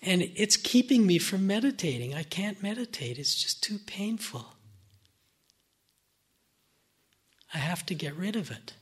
and 0.00 0.22
it's 0.34 0.56
keeping 0.56 1.06
me 1.06 1.18
from 1.18 1.46
meditating. 1.46 2.14
I 2.14 2.22
can't 2.22 2.62
meditate, 2.62 3.18
it's 3.18 3.34
just 3.34 3.62
too 3.62 3.78
painful. 3.86 4.54
I 7.52 7.58
have 7.58 7.84
to 7.86 7.94
get 7.94 8.14
rid 8.14 8.36
of 8.36 8.50
it. 8.50 8.74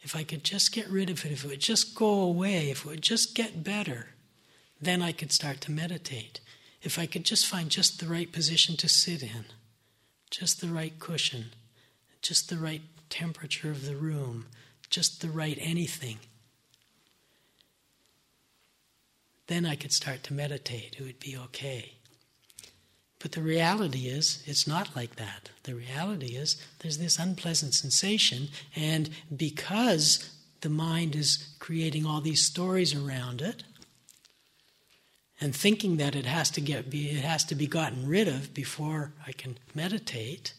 If 0.00 0.14
I 0.14 0.22
could 0.22 0.44
just 0.44 0.72
get 0.72 0.88
rid 0.88 1.10
of 1.10 1.24
it, 1.24 1.32
if 1.32 1.44
it 1.44 1.48
would 1.48 1.60
just 1.60 1.94
go 1.94 2.20
away, 2.20 2.70
if 2.70 2.84
it 2.84 2.88
would 2.88 3.02
just 3.02 3.34
get 3.34 3.64
better, 3.64 4.13
then 4.84 5.02
I 5.02 5.12
could 5.12 5.32
start 5.32 5.60
to 5.62 5.72
meditate. 5.72 6.40
If 6.82 6.98
I 6.98 7.06
could 7.06 7.24
just 7.24 7.46
find 7.46 7.70
just 7.70 8.00
the 8.00 8.06
right 8.06 8.30
position 8.30 8.76
to 8.76 8.88
sit 8.88 9.22
in, 9.22 9.46
just 10.30 10.60
the 10.60 10.68
right 10.68 10.98
cushion, 10.98 11.46
just 12.20 12.50
the 12.50 12.58
right 12.58 12.82
temperature 13.08 13.70
of 13.70 13.86
the 13.86 13.96
room, 13.96 14.46
just 14.90 15.20
the 15.20 15.30
right 15.30 15.58
anything, 15.60 16.18
then 19.46 19.66
I 19.66 19.76
could 19.76 19.92
start 19.92 20.22
to 20.24 20.34
meditate. 20.34 20.96
It 20.98 21.04
would 21.04 21.20
be 21.20 21.36
okay. 21.36 21.92
But 23.18 23.32
the 23.32 23.42
reality 23.42 24.06
is, 24.06 24.42
it's 24.46 24.66
not 24.66 24.94
like 24.94 25.16
that. 25.16 25.50
The 25.62 25.74
reality 25.74 26.36
is, 26.36 26.60
there's 26.80 26.98
this 26.98 27.18
unpleasant 27.18 27.72
sensation, 27.72 28.48
and 28.76 29.08
because 29.34 30.30
the 30.60 30.68
mind 30.68 31.16
is 31.16 31.54
creating 31.58 32.04
all 32.04 32.20
these 32.20 32.44
stories 32.44 32.94
around 32.94 33.40
it, 33.40 33.64
and 35.44 35.54
thinking 35.54 35.98
that 35.98 36.16
it 36.16 36.24
has 36.24 36.50
to 36.50 36.60
get 36.62 36.88
be, 36.88 37.10
it 37.10 37.22
has 37.22 37.44
to 37.44 37.54
be 37.54 37.66
gotten 37.66 38.08
rid 38.08 38.26
of 38.26 38.54
before 38.54 39.12
I 39.26 39.32
can 39.32 39.58
meditate, 39.74 40.54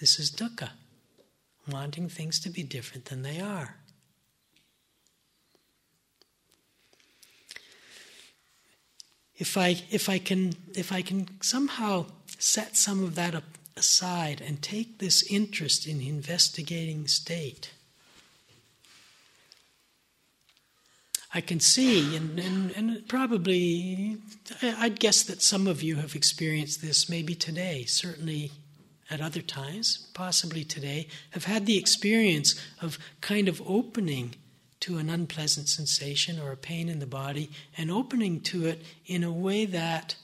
this 0.00 0.18
is 0.18 0.32
dukkha, 0.32 0.70
wanting 1.70 2.08
things 2.08 2.40
to 2.40 2.50
be 2.50 2.64
different 2.64 3.04
than 3.04 3.22
they 3.22 3.40
are. 3.40 3.76
If 9.36 9.56
I 9.56 9.76
if 9.88 10.08
I 10.08 10.18
can 10.18 10.54
if 10.74 10.90
I 10.90 11.02
can 11.02 11.28
somehow 11.40 12.06
set 12.38 12.76
some 12.76 13.04
of 13.04 13.14
that 13.14 13.40
aside 13.76 14.40
and 14.40 14.60
take 14.60 14.98
this 14.98 15.22
interest 15.30 15.86
in 15.86 16.00
investigating 16.00 17.06
state 17.06 17.70
I 21.36 21.40
can 21.40 21.58
see, 21.58 22.14
and, 22.14 22.38
and, 22.38 22.70
and 22.76 23.08
probably, 23.08 24.18
I'd 24.62 25.00
guess 25.00 25.24
that 25.24 25.42
some 25.42 25.66
of 25.66 25.82
you 25.82 25.96
have 25.96 26.14
experienced 26.14 26.80
this 26.80 27.10
maybe 27.10 27.34
today, 27.34 27.84
certainly 27.86 28.52
at 29.10 29.20
other 29.20 29.40
times, 29.42 30.08
possibly 30.14 30.62
today, 30.62 31.08
have 31.30 31.44
had 31.44 31.66
the 31.66 31.76
experience 31.76 32.54
of 32.80 32.98
kind 33.20 33.48
of 33.48 33.60
opening 33.66 34.36
to 34.80 34.98
an 34.98 35.10
unpleasant 35.10 35.68
sensation 35.68 36.38
or 36.38 36.52
a 36.52 36.56
pain 36.56 36.88
in 36.88 37.00
the 37.00 37.06
body 37.06 37.50
and 37.76 37.90
opening 37.90 38.40
to 38.40 38.66
it 38.66 38.82
in 39.04 39.24
a 39.24 39.32
way 39.32 39.64
that 39.64 40.14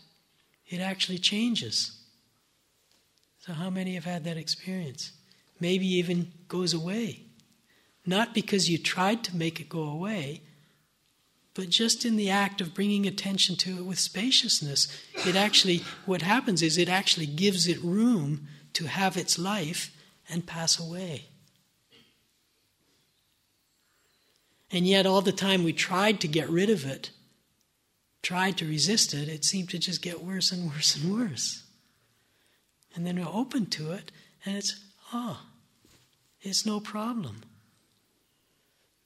it 0.68 0.80
actually 0.80 1.18
changes. 1.18 1.99
So, 3.41 3.53
how 3.53 3.68
many 3.68 3.95
have 3.95 4.05
had 4.05 4.22
that 4.24 4.37
experience? 4.37 5.11
Maybe 5.59 5.87
even 5.87 6.30
goes 6.47 6.72
away. 6.72 7.24
Not 8.07 8.32
because 8.32 8.70
you 8.70 8.78
tried 8.78 9.24
to 9.24 9.37
make 9.37 9.61
it 9.61 9.68
go 9.68 9.82
away, 9.82 10.43
but 11.55 11.68
just 11.68 12.05
in 12.05 12.16
the 12.16 12.30
act 12.30 12.61
of 12.61 12.74
bringing 12.74 13.07
attention 13.07 13.57
to 13.57 13.78
it 13.78 13.84
with 13.84 13.98
spaciousness, 13.98 14.86
it 15.26 15.34
actually, 15.34 15.82
what 16.07 16.22
happens 16.22 16.62
is 16.62 16.78
it 16.78 16.88
actually 16.88 17.26
gives 17.26 17.66
it 17.66 17.82
room 17.82 18.46
to 18.74 18.86
have 18.86 19.16
its 19.16 19.38
life 19.38 19.94
and 20.28 20.46
pass 20.46 20.78
away. 20.78 21.26
And 24.70 24.86
yet, 24.86 25.07
all 25.07 25.20
the 25.20 25.32
time 25.32 25.64
we 25.64 25.72
tried 25.72 26.20
to 26.20 26.28
get 26.28 26.48
rid 26.48 26.70
of 26.70 26.86
it, 26.86 27.11
tried 28.22 28.57
to 28.59 28.68
resist 28.68 29.12
it, 29.12 29.28
it 29.28 29.44
seemed 29.44 29.70
to 29.70 29.78
just 29.78 30.03
get 30.03 30.22
worse 30.22 30.53
and 30.53 30.70
worse 30.70 30.94
and 30.94 31.12
worse. 31.12 31.64
And 32.94 33.05
then 33.05 33.16
we're 33.16 33.26
open 33.26 33.66
to 33.66 33.90
it, 33.92 34.12
and 34.44 34.57
it's, 34.57 34.84
oh, 35.12 35.40
it's 36.40 36.64
no 36.64 36.78
problem. 36.78 37.42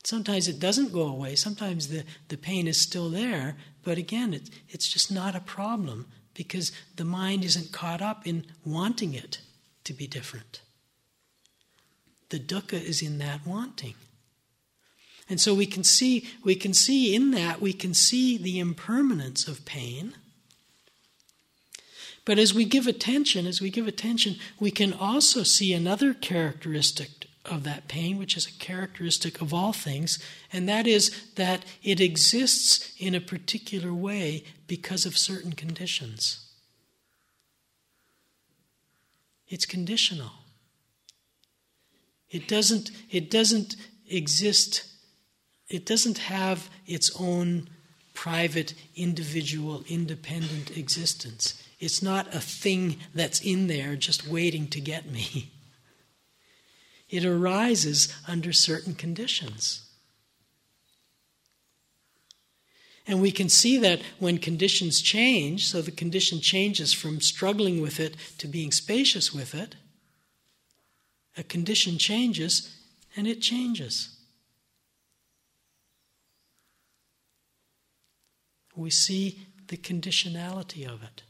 Sometimes 0.05 0.48
it 0.48 0.61
doesn't 0.61 0.92
go 0.92 1.09
away. 1.09 1.34
Sometimes 1.34 1.88
the, 1.88 2.05
the 2.28 2.36
pain 2.36 2.68
is 2.68 2.78
still 2.80 3.09
there. 3.09 3.57
But 3.82 3.96
again, 3.96 4.34
it, 4.34 4.50
it's 4.68 4.88
just 4.88 5.11
not 5.11 5.34
a 5.34 5.40
problem 5.40 6.07
because 6.34 6.72
the 6.96 7.05
mind 7.05 7.42
isn't 7.44 7.72
caught 7.72 8.02
up 8.02 8.26
in 8.26 8.44
wanting 8.64 9.14
it 9.14 9.40
to 9.84 9.94
be 9.94 10.07
different. 10.07 10.61
The 12.28 12.38
dukkha 12.38 12.82
is 12.82 13.00
in 13.00 13.18
that 13.18 13.46
wanting. 13.46 13.94
And 15.28 15.40
so 15.40 15.55
we 15.55 15.66
can 15.66 15.84
see 15.84 16.28
we 16.42 16.55
can 16.55 16.74
see 16.74 17.14
in 17.14 17.30
that 17.30 17.61
we 17.62 17.72
can 17.72 17.94
see 17.94 18.36
the 18.36 18.59
impermanence 18.59 19.48
of 19.48 19.64
pain. 19.64 20.14
But 22.26 22.38
as 22.38 22.52
we 22.52 22.66
give 22.66 22.86
attention, 22.86 23.46
as 23.46 23.61
we 23.61 23.70
give 23.70 23.86
attention, 23.86 24.36
we 24.61 24.70
can 24.70 24.92
also 24.92 25.42
see 25.42 25.72
another 25.72 26.12
characteristic 26.12 27.24
of 27.45 27.64
that 27.64 27.88
pain, 27.88 28.18
which 28.18 28.36
is 28.36 28.47
a 28.47 28.59
characteristic 28.59 29.40
of 29.40 29.53
all 29.53 29.72
things, 29.72 30.18
and 30.53 30.68
that 30.68 30.86
is 30.86 31.32
that 31.34 31.64
it 31.82 32.01
exists 32.01 32.95
in 32.99 33.14
a 33.14 33.20
particular 33.20 33.92
way 33.92 34.45
because 34.66 35.05
of 35.05 35.18
certain 35.18 35.53
conditions. 35.53 36.47
It's 39.49 39.66
conditional. 39.66 40.32
It 42.30 42.49
doesn't, 42.49 42.90
it 43.11 43.30
doesn't 43.30 43.76
exist 44.09 44.84
it 45.68 45.86
doesn't 45.86 46.18
have 46.18 46.70
its 46.86 47.11
own 47.18 47.68
private, 48.12 48.74
individual, 48.95 49.82
independent 49.88 50.76
existence. 50.76 51.61
It's 51.80 52.03
not 52.03 52.34
a 52.34 52.40
thing 52.40 52.97
that's 53.14 53.40
in 53.40 53.66
there 53.66 53.97
just 53.97 54.28
waiting 54.28 54.68
to 54.68 54.80
get 54.80 55.11
me. 55.11 55.51
It 57.15 57.25
arises 57.25 58.12
under 58.27 58.53
certain 58.53 58.93
conditions. 58.93 59.89
And 63.07 63.23
we 63.23 63.31
can 63.31 63.49
see 63.49 63.79
that 63.79 64.01
when 64.19 64.39
conditions 64.39 65.01
change, 65.01 65.69
so 65.69 65.81
the 65.81 65.93
condition 65.93 66.41
changes 66.41 66.93
from 66.93 67.21
struggling 67.21 67.81
with 67.81 68.01
it 68.01 68.17
to 68.39 68.49
being 68.49 68.73
spacious 68.73 69.33
with 69.33 69.55
it, 69.55 69.77
a 71.37 71.45
condition 71.45 71.99
changes 71.99 72.77
and 73.17 73.29
it 73.29 73.41
changes. 73.41 74.17
We 78.75 78.91
see 78.91 79.47
the 79.69 79.77
conditionality 79.77 80.85
of 80.85 81.05
it. 81.05 81.23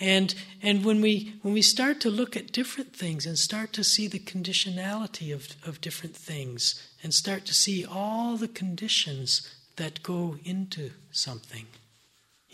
And, 0.00 0.34
and 0.62 0.84
when, 0.84 1.00
we, 1.00 1.34
when 1.42 1.54
we 1.54 1.62
start 1.62 2.00
to 2.00 2.10
look 2.10 2.36
at 2.36 2.52
different 2.52 2.94
things 2.94 3.26
and 3.26 3.38
start 3.38 3.72
to 3.74 3.84
see 3.84 4.08
the 4.08 4.18
conditionality 4.18 5.34
of, 5.34 5.48
of 5.66 5.80
different 5.80 6.16
things 6.16 6.88
and 7.02 7.12
start 7.12 7.44
to 7.46 7.54
see 7.54 7.84
all 7.84 8.36
the 8.36 8.48
conditions 8.48 9.54
that 9.76 10.02
go 10.02 10.38
into 10.44 10.90
something, 11.10 11.66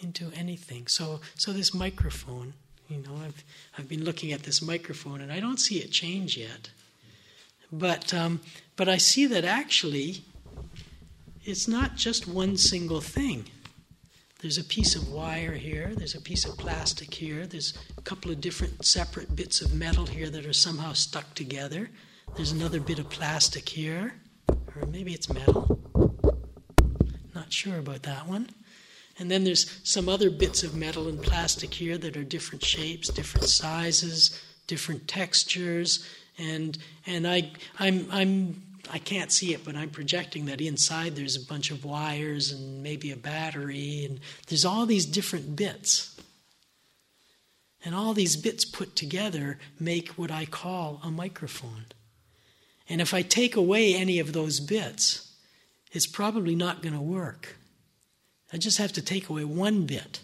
into 0.02 0.30
anything. 0.34 0.88
So, 0.88 1.20
so 1.36 1.52
this 1.52 1.72
microphone, 1.72 2.54
you 2.88 2.98
know, 2.98 3.16
I've, 3.24 3.44
I've 3.78 3.88
been 3.88 4.04
looking 4.04 4.32
at 4.32 4.42
this 4.42 4.60
microphone 4.60 5.20
and 5.20 5.32
I 5.32 5.40
don't 5.40 5.60
see 5.60 5.78
it 5.78 5.90
change 5.90 6.36
yet. 6.36 6.70
But, 7.70 8.12
um, 8.12 8.40
but 8.76 8.88
I 8.88 8.96
see 8.96 9.26
that 9.26 9.44
actually 9.44 10.22
it's 11.44 11.68
not 11.68 11.96
just 11.96 12.26
one 12.26 12.56
single 12.56 13.00
thing. 13.00 13.46
There's 14.40 14.58
a 14.58 14.64
piece 14.64 14.94
of 14.94 15.08
wire 15.08 15.54
here, 15.54 15.92
there's 15.96 16.14
a 16.14 16.20
piece 16.20 16.44
of 16.44 16.56
plastic 16.56 17.12
here, 17.12 17.44
there's 17.44 17.76
a 17.96 18.02
couple 18.02 18.30
of 18.30 18.40
different 18.40 18.84
separate 18.84 19.34
bits 19.34 19.60
of 19.60 19.74
metal 19.74 20.06
here 20.06 20.30
that 20.30 20.46
are 20.46 20.52
somehow 20.52 20.92
stuck 20.92 21.34
together. 21.34 21.90
There's 22.36 22.52
another 22.52 22.78
bit 22.78 23.00
of 23.00 23.10
plastic 23.10 23.68
here, 23.68 24.14
or 24.48 24.86
maybe 24.86 25.12
it's 25.12 25.28
metal. 25.32 25.80
Not 27.34 27.52
sure 27.52 27.78
about 27.78 28.04
that 28.04 28.28
one. 28.28 28.50
And 29.18 29.28
then 29.28 29.42
there's 29.42 29.80
some 29.82 30.08
other 30.08 30.30
bits 30.30 30.62
of 30.62 30.76
metal 30.76 31.08
and 31.08 31.20
plastic 31.20 31.74
here 31.74 31.98
that 31.98 32.16
are 32.16 32.22
different 32.22 32.64
shapes, 32.64 33.08
different 33.08 33.48
sizes, 33.48 34.40
different 34.68 35.08
textures, 35.08 36.06
and 36.38 36.78
and 37.06 37.26
I 37.26 37.50
I'm 37.80 38.06
I'm 38.12 38.62
I 38.90 38.98
can't 38.98 39.32
see 39.32 39.54
it, 39.54 39.64
but 39.64 39.76
I'm 39.76 39.90
projecting 39.90 40.46
that 40.46 40.60
inside 40.60 41.16
there's 41.16 41.36
a 41.36 41.46
bunch 41.46 41.70
of 41.70 41.84
wires 41.84 42.52
and 42.52 42.82
maybe 42.82 43.10
a 43.10 43.16
battery, 43.16 44.04
and 44.04 44.20
there's 44.46 44.64
all 44.64 44.86
these 44.86 45.06
different 45.06 45.56
bits. 45.56 46.14
And 47.84 47.94
all 47.94 48.12
these 48.12 48.36
bits 48.36 48.64
put 48.64 48.96
together 48.96 49.58
make 49.78 50.10
what 50.10 50.30
I 50.30 50.46
call 50.46 51.00
a 51.02 51.10
microphone. 51.10 51.86
And 52.88 53.00
if 53.00 53.14
I 53.14 53.22
take 53.22 53.56
away 53.56 53.94
any 53.94 54.18
of 54.18 54.32
those 54.32 54.60
bits, 54.60 55.32
it's 55.92 56.06
probably 56.06 56.54
not 56.54 56.82
going 56.82 56.94
to 56.94 57.00
work. 57.00 57.56
I 58.52 58.56
just 58.56 58.78
have 58.78 58.92
to 58.94 59.02
take 59.02 59.28
away 59.28 59.44
one 59.44 59.86
bit, 59.86 60.20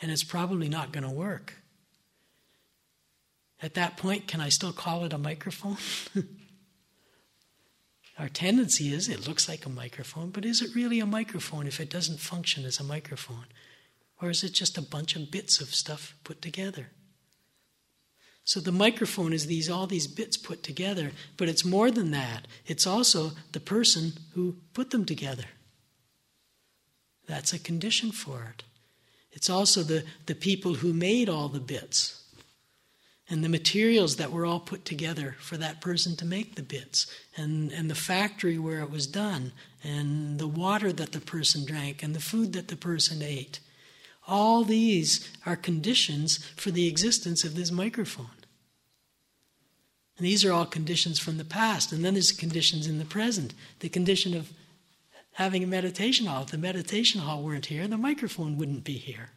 and 0.00 0.10
it's 0.10 0.24
probably 0.24 0.68
not 0.68 0.92
going 0.92 1.04
to 1.04 1.10
work. 1.10 1.54
At 3.62 3.74
that 3.74 3.96
point, 3.96 4.26
can 4.26 4.40
I 4.40 4.48
still 4.48 4.72
call 4.72 5.04
it 5.04 5.12
a 5.12 5.18
microphone? 5.18 5.76
Our 8.18 8.28
tendency 8.28 8.92
is 8.94 9.08
it 9.08 9.26
looks 9.26 9.48
like 9.48 9.66
a 9.66 9.70
microphone, 9.70 10.30
but 10.30 10.44
is 10.44 10.62
it 10.62 10.74
really 10.74 11.00
a 11.00 11.06
microphone 11.06 11.66
if 11.66 11.80
it 11.80 11.90
doesn't 11.90 12.20
function 12.20 12.64
as 12.64 12.78
a 12.78 12.84
microphone? 12.84 13.46
Or 14.22 14.30
is 14.30 14.44
it 14.44 14.52
just 14.52 14.78
a 14.78 14.82
bunch 14.82 15.16
of 15.16 15.30
bits 15.30 15.60
of 15.60 15.74
stuff 15.74 16.14
put 16.22 16.40
together? 16.40 16.88
So 18.44 18.60
the 18.60 18.72
microphone 18.72 19.32
is 19.32 19.46
these 19.46 19.70
all 19.70 19.86
these 19.86 20.06
bits 20.06 20.36
put 20.36 20.62
together, 20.62 21.12
but 21.36 21.48
it's 21.48 21.64
more 21.64 21.90
than 21.90 22.10
that. 22.10 22.46
It's 22.66 22.86
also 22.86 23.32
the 23.52 23.60
person 23.60 24.12
who 24.34 24.56
put 24.74 24.90
them 24.90 25.06
together. 25.06 25.46
That's 27.26 27.52
a 27.52 27.58
condition 27.58 28.12
for 28.12 28.52
it. 28.54 28.62
It's 29.32 29.50
also 29.50 29.82
the, 29.82 30.04
the 30.26 30.34
people 30.34 30.74
who 30.74 30.92
made 30.92 31.28
all 31.28 31.48
the 31.48 31.58
bits 31.58 32.23
and 33.30 33.42
the 33.42 33.48
materials 33.48 34.16
that 34.16 34.32
were 34.32 34.44
all 34.44 34.60
put 34.60 34.84
together 34.84 35.36
for 35.38 35.56
that 35.56 35.80
person 35.80 36.14
to 36.16 36.24
make 36.24 36.54
the 36.54 36.62
bits, 36.62 37.06
and, 37.36 37.72
and 37.72 37.90
the 37.90 37.94
factory 37.94 38.58
where 38.58 38.80
it 38.80 38.90
was 38.90 39.06
done, 39.06 39.52
and 39.82 40.38
the 40.38 40.46
water 40.46 40.92
that 40.92 41.12
the 41.12 41.20
person 41.20 41.64
drank, 41.64 42.02
and 42.02 42.14
the 42.14 42.20
food 42.20 42.52
that 42.52 42.68
the 42.68 42.76
person 42.76 43.22
ate. 43.22 43.60
All 44.26 44.64
these 44.64 45.30
are 45.44 45.56
conditions 45.56 46.38
for 46.56 46.70
the 46.70 46.88
existence 46.88 47.44
of 47.44 47.54
this 47.54 47.70
microphone. 47.70 48.30
And 50.16 50.26
these 50.26 50.44
are 50.44 50.52
all 50.52 50.66
conditions 50.66 51.18
from 51.18 51.38
the 51.38 51.44
past. 51.44 51.92
And 51.92 52.04
then 52.04 52.14
there's 52.14 52.32
conditions 52.32 52.86
in 52.86 52.98
the 52.98 53.04
present. 53.04 53.52
The 53.80 53.88
condition 53.88 54.34
of 54.34 54.52
having 55.32 55.64
a 55.64 55.66
meditation 55.66 56.26
hall. 56.26 56.42
If 56.42 56.50
the 56.50 56.58
meditation 56.58 57.20
hall 57.20 57.42
weren't 57.42 57.66
here, 57.66 57.88
the 57.88 57.98
microphone 57.98 58.56
wouldn't 58.56 58.84
be 58.84 58.94
here. 58.94 59.30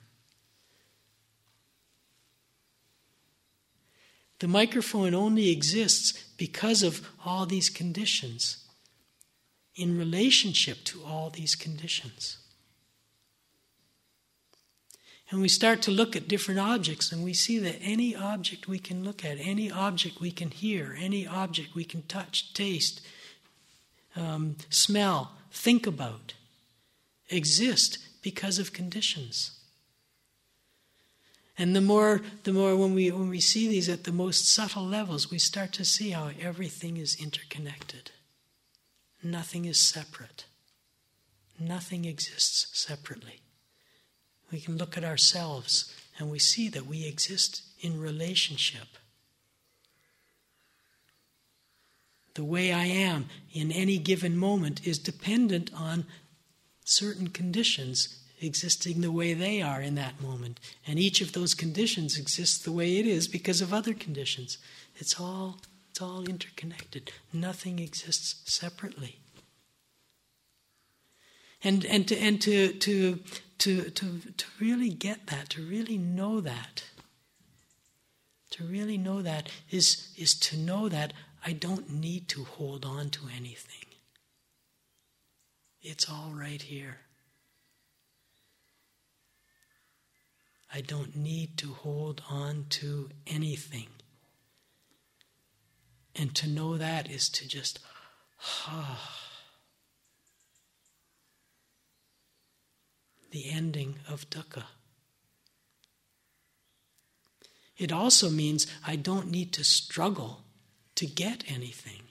The 4.39 4.47
microphone 4.47 5.13
only 5.13 5.49
exists 5.49 6.23
because 6.37 6.83
of 6.83 7.07
all 7.25 7.45
these 7.45 7.69
conditions, 7.69 8.57
in 9.75 9.97
relationship 9.97 10.83
to 10.85 11.03
all 11.03 11.29
these 11.29 11.55
conditions. 11.55 12.37
And 15.29 15.41
we 15.41 15.49
start 15.49 15.81
to 15.83 15.91
look 15.91 16.15
at 16.15 16.27
different 16.27 16.59
objects, 16.59 17.11
and 17.11 17.23
we 17.23 17.33
see 17.33 17.59
that 17.59 17.79
any 17.81 18.15
object 18.15 18.67
we 18.67 18.79
can 18.79 19.03
look 19.03 19.25
at, 19.25 19.37
any 19.39 19.69
object 19.69 20.21
we 20.21 20.31
can 20.31 20.51
hear, 20.51 20.95
any 20.97 21.27
object 21.27 21.75
we 21.75 21.83
can 21.83 22.03
touch, 22.03 22.53
taste, 22.53 23.01
um, 24.15 24.55
smell, 24.69 25.33
think 25.51 25.85
about, 25.85 26.33
exist 27.29 27.97
because 28.21 28.57
of 28.57 28.71
conditions. 28.71 29.56
And 31.57 31.75
the 31.75 31.81
more, 31.81 32.21
the 32.43 32.53
more 32.53 32.75
when 32.75 32.93
we 32.93 33.09
when 33.09 33.29
we 33.29 33.39
see 33.39 33.67
these 33.67 33.89
at 33.89 34.03
the 34.03 34.11
most 34.11 34.47
subtle 34.47 34.85
levels, 34.85 35.31
we 35.31 35.39
start 35.39 35.73
to 35.73 35.85
see 35.85 36.11
how 36.11 36.29
everything 36.39 36.97
is 36.97 37.19
interconnected. 37.19 38.11
Nothing 39.23 39.65
is 39.65 39.79
separate. 39.79 40.45
Nothing 41.59 42.05
exists 42.05 42.67
separately. 42.77 43.41
We 44.51 44.59
can 44.59 44.77
look 44.77 44.97
at 44.97 45.03
ourselves 45.03 45.93
and 46.19 46.29
we 46.29 46.39
see 46.39 46.69
that 46.69 46.85
we 46.85 47.05
exist 47.05 47.63
in 47.79 47.99
relationship. 47.99 48.87
The 52.35 52.45
way 52.45 52.71
I 52.71 52.85
am 52.85 53.25
in 53.51 53.71
any 53.71 53.97
given 53.97 54.37
moment 54.37 54.85
is 54.85 54.99
dependent 54.99 55.71
on 55.73 56.05
certain 56.85 57.29
conditions 57.29 58.16
existing 58.39 59.01
the 59.01 59.11
way 59.11 59.33
they 59.33 59.61
are 59.61 59.81
in 59.81 59.95
that 59.95 60.21
moment. 60.21 60.59
And 60.85 60.99
each 60.99 61.21
of 61.21 61.33
those 61.33 61.53
conditions 61.53 62.17
exists 62.17 62.57
the 62.59 62.71
way 62.71 62.97
it 62.97 63.07
is 63.07 63.27
because 63.27 63.61
of 63.61 63.73
other 63.73 63.93
conditions. 63.93 64.57
It's 64.95 65.19
all, 65.19 65.57
it's 65.89 66.01
all 66.01 66.23
interconnected. 66.25 67.11
Nothing 67.33 67.79
exists 67.79 68.51
separately. 68.51 69.19
And, 71.63 71.85
and, 71.85 72.07
to, 72.07 72.17
and 72.17 72.41
to, 72.41 72.73
to, 72.73 73.19
to, 73.57 73.89
to, 73.89 74.19
to 74.37 74.45
really 74.59 74.89
get 74.89 75.27
that, 75.27 75.49
to 75.51 75.61
really 75.61 75.97
know 75.97 76.39
that, 76.41 76.83
to 78.51 78.63
really 78.63 78.97
know 78.97 79.21
that 79.21 79.49
is, 79.71 80.13
is 80.17 80.35
to 80.35 80.57
know 80.57 80.87
that 80.89 81.13
I 81.45 81.53
don't 81.53 81.91
need 81.91 82.27
to 82.29 82.43
hold 82.43 82.85
on 82.85 83.09
to 83.11 83.21
anything. 83.35 83.85
It's 85.81 86.09
all 86.09 86.33
right 86.35 86.61
here. 86.61 86.99
I 90.77 90.81
don't 90.81 91.15
need 91.15 91.57
to 91.57 91.73
hold 91.73 92.21
on 92.29 92.67
to 92.69 93.09
anything. 93.25 93.87
And 96.15 96.35
to 96.35 96.47
know 96.47 96.77
that 96.77 97.09
is 97.09 97.29
to 97.29 97.47
just, 97.47 97.79
ah. 98.67 99.23
the 103.31 103.49
ending 103.49 103.95
of 104.07 104.29
dukkha. 104.29 104.65
It 107.75 107.91
also 107.91 108.29
means 108.29 108.67
I 108.85 108.97
don't 108.97 109.31
need 109.31 109.53
to 109.53 109.63
struggle 109.63 110.43
to 110.93 111.07
get 111.07 111.43
anything. 111.47 112.03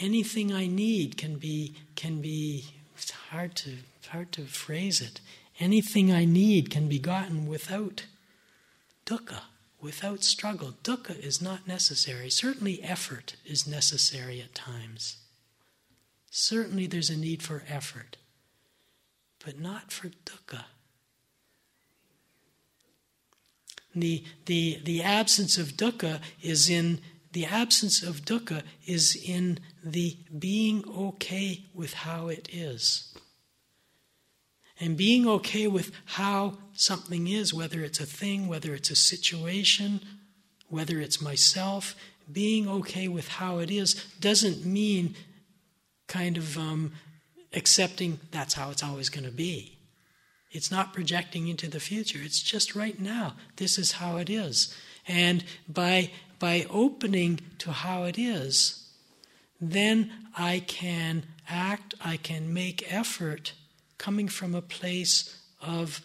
Anything 0.00 0.52
I 0.52 0.66
need 0.66 1.16
can 1.18 1.36
be 1.36 1.74
can 1.94 2.20
be 2.20 2.64
it's 2.96 3.10
hard 3.10 3.54
to 3.56 3.76
hard 4.08 4.32
to 4.32 4.44
phrase 4.46 5.00
it. 5.00 5.20
Anything 5.58 6.12
I 6.12 6.24
need 6.24 6.70
can 6.70 6.88
be 6.88 6.98
gotten 6.98 7.46
without 7.46 8.06
dukkha, 9.06 9.42
without 9.80 10.24
struggle. 10.24 10.74
Dukkha 10.82 11.18
is 11.18 11.42
not 11.42 11.68
necessary. 11.68 12.30
Certainly 12.30 12.82
effort 12.82 13.36
is 13.44 13.66
necessary 13.66 14.40
at 14.40 14.54
times. 14.54 15.18
Certainly 16.30 16.86
there's 16.86 17.10
a 17.10 17.16
need 17.16 17.42
for 17.42 17.62
effort, 17.68 18.16
but 19.44 19.58
not 19.58 19.92
for 19.92 20.08
dukkha. 20.24 20.64
The, 23.94 24.22
the, 24.46 24.80
the 24.84 25.02
absence 25.02 25.58
of 25.58 25.76
dukkha 25.76 26.20
is 26.40 26.70
in 26.70 27.00
the 27.32 27.46
absence 27.46 28.02
of 28.02 28.24
dukkha 28.24 28.62
is 28.86 29.16
in 29.16 29.58
the 29.84 30.16
being 30.36 30.84
okay 30.88 31.64
with 31.74 31.92
how 31.94 32.28
it 32.28 32.48
is. 32.52 33.14
And 34.80 34.96
being 34.96 35.28
okay 35.28 35.66
with 35.66 35.92
how 36.06 36.58
something 36.72 37.28
is, 37.28 37.52
whether 37.52 37.82
it's 37.82 38.00
a 38.00 38.06
thing, 38.06 38.48
whether 38.48 38.74
it's 38.74 38.90
a 38.90 38.96
situation, 38.96 40.00
whether 40.68 40.98
it's 41.00 41.20
myself, 41.20 41.94
being 42.32 42.68
okay 42.68 43.06
with 43.06 43.28
how 43.28 43.58
it 43.58 43.70
is 43.70 43.94
doesn't 44.20 44.64
mean 44.64 45.14
kind 46.06 46.36
of 46.36 46.56
um, 46.56 46.92
accepting 47.52 48.20
that's 48.30 48.54
how 48.54 48.70
it's 48.70 48.82
always 48.82 49.08
going 49.08 49.24
to 49.24 49.32
be. 49.32 49.78
It's 50.50 50.70
not 50.70 50.92
projecting 50.92 51.46
into 51.48 51.68
the 51.68 51.78
future. 51.78 52.18
It's 52.22 52.42
just 52.42 52.74
right 52.74 52.98
now. 52.98 53.34
This 53.56 53.78
is 53.78 53.92
how 53.92 54.16
it 54.16 54.28
is. 54.28 54.74
And 55.06 55.44
by, 55.68 56.10
by 56.40 56.66
opening 56.68 57.38
to 57.58 57.70
how 57.70 58.02
it 58.02 58.18
is, 58.18 58.88
then 59.60 60.10
I 60.36 60.64
can 60.66 61.22
act, 61.48 61.94
I 62.04 62.16
can 62.16 62.52
make 62.52 62.92
effort 62.92 63.52
coming 63.98 64.26
from 64.26 64.56
a 64.56 64.62
place 64.62 65.40
of, 65.62 66.00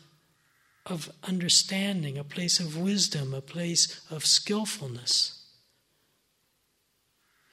of 0.86 1.10
understanding, 1.24 2.20
a 2.20 2.24
place 2.24 2.60
of 2.60 2.78
wisdom, 2.78 3.34
a 3.34 3.42
place 3.42 4.06
of 4.12 4.24
skillfulness 4.24 5.36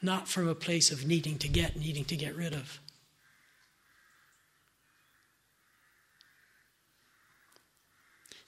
not 0.02 0.26
from 0.26 0.48
a 0.48 0.54
place 0.54 0.90
of 0.90 1.06
needing 1.06 1.38
to 1.38 1.48
get, 1.48 1.76
needing 1.76 2.04
to 2.04 2.16
get 2.16 2.34
rid 2.34 2.52
of. 2.52 2.80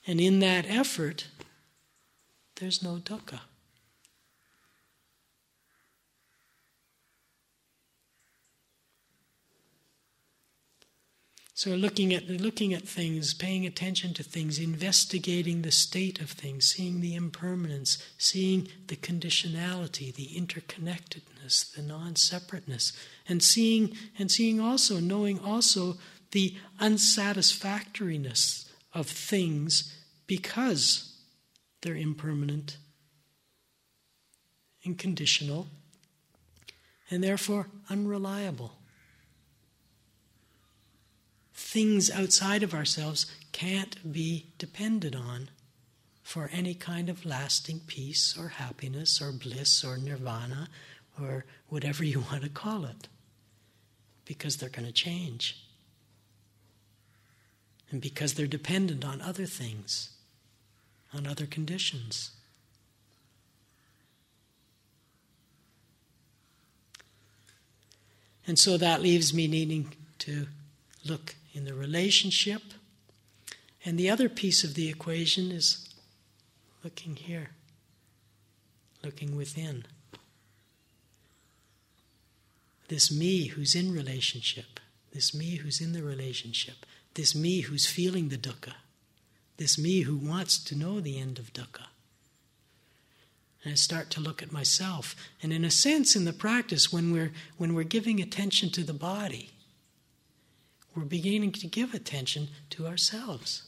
And 0.07 0.21
in 0.21 0.41
that 0.41 0.67
effort, 0.69 1.29
there's 2.57 2.83
no 2.83 2.97
dukkha. 2.97 3.41
So 11.57 11.71
looking 11.71 12.13
at 12.13 12.29
looking 12.29 12.75
at 12.75 12.83
things, 12.83 13.33
paying 13.33 13.65
attention 13.65 14.13
to 14.15 14.25
things, 14.25 14.59
investigating 14.59 15.63
the 15.63 15.71
state 15.71 16.21
of 16.21 16.31
things, 16.31 16.67
seeing 16.67 17.01
the 17.01 17.15
impermanence, 17.15 17.97
seeing 18.19 18.67
the 18.89 18.97
conditionality, 18.97 20.13
the 20.13 20.31
interconnectedness, 20.37 21.73
the 21.73 21.83
non-separateness, 21.83 22.93
and 23.29 23.41
seeing 23.41 23.97
and 24.19 24.33
seeing 24.33 24.59
also, 24.59 24.99
knowing 24.99 25.39
also 25.39 25.97
the 26.33 26.57
unsatisfactoriness 26.81 28.69
of 28.93 29.07
things 29.07 29.97
because 30.27 31.17
they're 31.83 31.95
impermanent 31.95 32.79
and 34.85 34.99
conditional 34.99 35.69
and 37.11 37.23
therefore 37.23 37.69
unreliable 37.89 38.73
things 41.65 42.11
outside 42.11 42.63
of 42.63 42.75
ourselves 42.75 43.27
can't 43.53 44.13
be 44.13 44.47
depended 44.59 45.17
on 45.17 45.49
for 46.23 46.51
any 46.53 46.75
kind 46.75 47.09
of 47.09 47.25
lasting 47.25 47.81
peace 47.87 48.37
or 48.39 48.49
happiness 48.49 49.21
or 49.21 49.33
bliss 49.33 49.83
or 49.83 49.97
nirvana 49.97 50.69
or 51.21 51.45
whatever 51.69 52.05
you 52.05 52.21
want 52.31 52.43
to 52.43 52.51
call 52.51 52.85
it. 52.85 53.09
Because 54.27 54.59
they're 54.59 54.69
going 54.69 54.87
to 54.87 54.93
change. 54.93 55.59
And 57.91 58.01
because 58.01 58.35
they're 58.35 58.47
dependent 58.47 59.05
on 59.05 59.21
other 59.21 59.47
things, 59.47 60.11
on 61.15 61.27
other 61.27 61.47
conditions. 61.47 62.31
And 68.47 68.59
so 68.59 68.77
that 68.77 69.01
leaves 69.01 69.33
me 69.33 69.47
needing 69.47 69.95
to 70.21 70.47
look 71.05 71.35
in 71.55 71.65
the 71.65 71.73
relationship. 71.73 72.63
And 73.85 73.99
the 73.99 74.11
other 74.11 74.29
piece 74.29 74.65
of 74.65 74.75
the 74.75 74.89
equation 74.89 75.51
is 75.51 75.89
looking 76.83 77.17
here, 77.17 77.51
looking 79.03 79.37
within. 79.37 79.87
This 82.89 83.11
me 83.11 83.47
who's 83.47 83.75
in 83.75 83.93
relationship, 83.93 84.81
this 85.13 85.33
me 85.33 85.57
who's 85.57 85.81
in 85.81 85.93
the 85.93 86.03
relationship, 86.03 86.85
this 87.15 87.35
me 87.35 87.61
who's 87.61 87.87
feeling 87.87 88.29
the 88.29 88.37
dukkha, 88.37 88.75
this 89.57 89.79
me 89.79 90.01
who 90.03 90.17
wants 90.17 90.63
to 90.65 90.75
know 90.75 91.01
the 91.01 91.19
end 91.19 91.39
of 91.39 91.53
dukkha. 91.53 91.87
And 93.63 93.73
I 93.73 93.77
start 93.77 94.11
to 94.11 94.21
look 94.21 94.43
at 94.43 94.53
myself. 94.53 95.17
And 95.43 95.51
in 95.51 95.65
a 95.65 95.71
sense, 95.71 96.15
in 96.15 96.27
the 96.27 96.35
practice, 96.35 96.93
when 96.93 97.13
we're, 97.13 97.33
when 97.57 97.75
we're 97.75 97.85
giving 97.85 98.21
attention 98.21 98.69
to 98.71 98.83
the 98.83 98.93
body, 98.93 99.54
we're 100.95 101.05
beginning 101.05 101.53
to 101.53 101.67
give 101.67 101.95
attention 101.95 102.49
to 102.71 102.87
ourselves. 102.87 103.63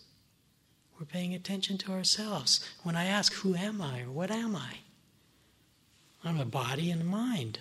We're 0.99 1.07
paying 1.07 1.35
attention 1.35 1.77
to 1.79 1.93
ourselves. 1.93 2.66
When 2.83 2.97
I 2.97 3.05
ask, 3.05 3.33
Who 3.35 3.55
am 3.55 3.83
I? 3.83 4.03
or 4.03 4.11
What 4.11 4.31
am 4.31 4.57
I? 4.57 4.79
I'm 6.24 6.41
a 6.41 6.45
body 6.45 6.91
and 6.91 7.03
a 7.03 7.05
mind. 7.05 7.59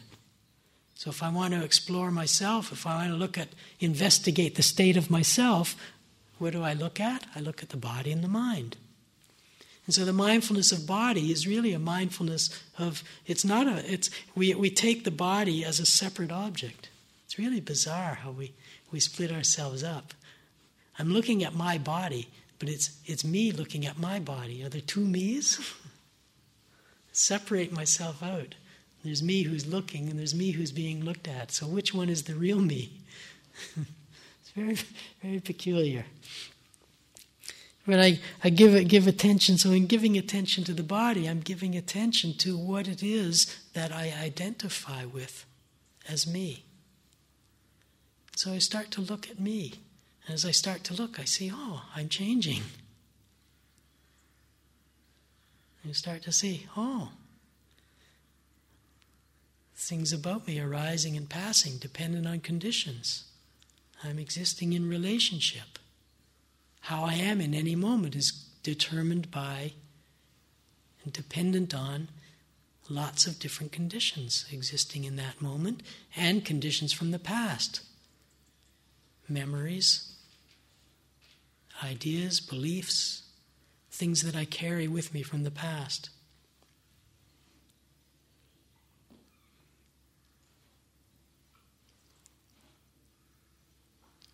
So 0.95 1.09
if 1.09 1.22
I 1.22 1.30
want 1.30 1.53
to 1.53 1.63
explore 1.63 2.09
myself, 2.09 2.72
if 2.72 2.88
I 2.88 2.95
want 2.95 3.09
to 3.09 3.18
look 3.18 3.38
at, 3.38 3.49
investigate 3.80 4.55
the 4.55 4.63
state 4.63 4.95
of 4.95 5.11
myself, 5.11 5.76
what 6.39 6.53
do 6.53 6.63
I 6.63 6.74
look 6.74 6.99
at? 6.99 7.26
I 7.36 7.41
look 7.41 7.61
at 7.61 7.70
the 7.70 7.78
body 7.78 8.11
and 8.11 8.24
the 8.24 8.30
mind. 8.30 8.78
And 9.86 9.93
so 9.93 10.03
the 10.03 10.13
mindfulness 10.13 10.72
of 10.72 10.88
body 10.88 11.32
is 11.32 11.45
really 11.45 11.74
a 11.74 11.80
mindfulness 11.80 12.49
of, 12.78 13.03
it's 13.28 13.45
not 13.45 13.68
a, 13.68 13.91
it's, 13.91 14.09
we, 14.34 14.55
we 14.55 14.70
take 14.70 15.03
the 15.03 15.11
body 15.11 15.63
as 15.63 15.80
a 15.80 15.86
separate 15.86 16.32
object. 16.32 16.89
It's 17.26 17.38
really 17.38 17.59
bizarre 17.59 18.16
how 18.16 18.32
we 18.32 18.53
we 18.95 19.01
split 19.01 19.29
ourselves 19.29 19.83
up. 19.83 20.13
I'm 20.97 21.11
looking 21.11 21.43
at 21.43 21.53
my 21.53 21.77
body, 21.77 22.29
but 22.59 22.69
it's, 22.69 22.97
it's 23.05 23.25
me 23.25 23.51
looking 23.51 23.85
at 23.85 23.99
my 23.99 24.19
body. 24.19 24.63
Are 24.63 24.69
there 24.69 24.79
two 24.79 25.03
me's? 25.03 25.59
Separate 27.11 27.73
myself 27.73 28.23
out. 28.23 28.55
There's 29.03 29.21
me 29.21 29.43
who's 29.43 29.67
looking, 29.67 30.07
and 30.09 30.17
there's 30.17 30.33
me 30.33 30.51
who's 30.51 30.71
being 30.71 31.03
looked 31.03 31.27
at. 31.27 31.51
So, 31.51 31.67
which 31.67 31.93
one 31.93 32.07
is 32.07 32.23
the 32.23 32.35
real 32.35 32.61
me? 32.61 33.01
it's 33.75 34.51
very, 34.55 34.77
very 35.21 35.41
peculiar. 35.41 36.05
But 37.85 37.99
I, 37.99 38.19
I 38.45 38.49
give, 38.49 38.87
give 38.87 39.07
attention. 39.07 39.57
So, 39.57 39.71
in 39.71 39.87
giving 39.87 40.17
attention 40.17 40.63
to 40.63 40.73
the 40.73 40.83
body, 40.83 41.27
I'm 41.27 41.41
giving 41.41 41.75
attention 41.75 42.33
to 42.37 42.57
what 42.57 42.87
it 42.87 43.03
is 43.03 43.59
that 43.73 43.91
I 43.91 44.13
identify 44.17 45.03
with 45.03 45.45
as 46.07 46.25
me. 46.25 46.64
So 48.36 48.51
I 48.51 48.59
start 48.59 48.91
to 48.91 49.01
look 49.01 49.29
at 49.29 49.39
me. 49.39 49.73
And 50.25 50.33
As 50.33 50.45
I 50.45 50.51
start 50.51 50.83
to 50.86 50.93
look, 50.93 51.19
I 51.19 51.23
see, 51.23 51.51
oh, 51.53 51.83
I'm 51.95 52.09
changing. 52.09 52.61
You 55.83 55.93
start 55.93 56.23
to 56.23 56.31
see, 56.31 56.67
oh, 56.75 57.11
things 59.75 60.11
about 60.11 60.47
me 60.47 60.59
arising 60.59 61.15
and 61.15 61.29
passing, 61.29 61.77
dependent 61.77 62.27
on 62.27 62.39
conditions. 62.39 63.25
I'm 64.03 64.17
existing 64.19 64.73
in 64.73 64.89
relationship. 64.89 65.79
How 66.81 67.03
I 67.03 67.13
am 67.13 67.39
in 67.39 67.53
any 67.53 67.75
moment 67.75 68.15
is 68.15 68.31
determined 68.63 69.29
by 69.31 69.73
and 71.03 71.13
dependent 71.13 71.73
on 71.75 72.09
lots 72.89 73.27
of 73.27 73.39
different 73.39 73.71
conditions 73.71 74.45
existing 74.51 75.03
in 75.03 75.15
that 75.15 75.41
moment 75.41 75.81
and 76.15 76.43
conditions 76.43 76.91
from 76.91 77.11
the 77.11 77.19
past 77.19 77.81
memories, 79.30 80.15
ideas, 81.84 82.39
beliefs, 82.39 83.23
things 83.91 84.23
that 84.23 84.36
I 84.36 84.45
carry 84.45 84.88
with 84.88 85.13
me 85.13 85.23
from 85.23 85.43
the 85.43 85.51
past. 85.51 86.09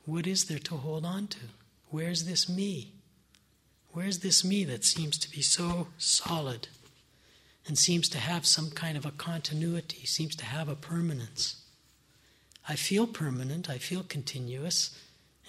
What 0.06 0.26
is 0.26 0.46
there 0.46 0.60
to 0.60 0.78
hold 0.78 1.06
on 1.06 1.28
to? 1.28 1.40
Where's 1.90 2.26
this 2.26 2.50
me? 2.50 2.94
Where's 3.94 4.20
this 4.20 4.44
me 4.44 4.64
that 4.66 4.84
seems 4.84 5.18
to 5.20 5.30
be 5.30 5.42
so 5.42 5.88
solid 5.98 6.70
and 7.68 7.78
seems 7.78 8.10
to 8.10 8.18
have 8.18 8.46
some 8.46 8.72
kind 8.72 8.98
of 8.98 9.06
a 9.06 9.12
continuity, 9.12 10.06
seems 10.06 10.36
to 10.38 10.46
have 10.46 10.70
a 10.70 10.76
permanence? 10.76 11.61
I 12.68 12.76
feel 12.76 13.08
permanent, 13.08 13.70
I 13.70 13.78
feel 13.78 14.04
continuous, 14.04 14.98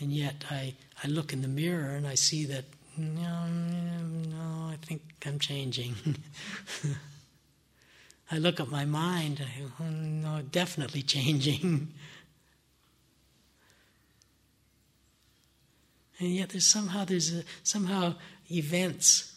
and 0.00 0.12
yet 0.12 0.44
I, 0.50 0.74
I 1.02 1.08
look 1.08 1.32
in 1.32 1.42
the 1.42 1.48
mirror 1.48 1.90
and 1.90 2.06
I 2.06 2.14
see 2.14 2.44
that, 2.46 2.64
no, 2.96 3.46
no, 3.46 4.70
I 4.70 4.76
think 4.82 5.02
I'm 5.26 5.38
changing. 5.38 5.94
I 8.30 8.38
look 8.38 8.60
at 8.60 8.68
my 8.68 8.84
mind, 8.84 9.44
I, 9.44 9.62
oh, 9.80 9.84
no, 9.90 10.42
definitely 10.50 11.02
changing. 11.02 11.88
and 16.18 16.34
yet 16.34 16.50
there's 16.50 16.66
somehow 16.66 17.04
there's 17.04 17.34
a, 17.34 17.44
somehow 17.62 18.14
events 18.50 19.32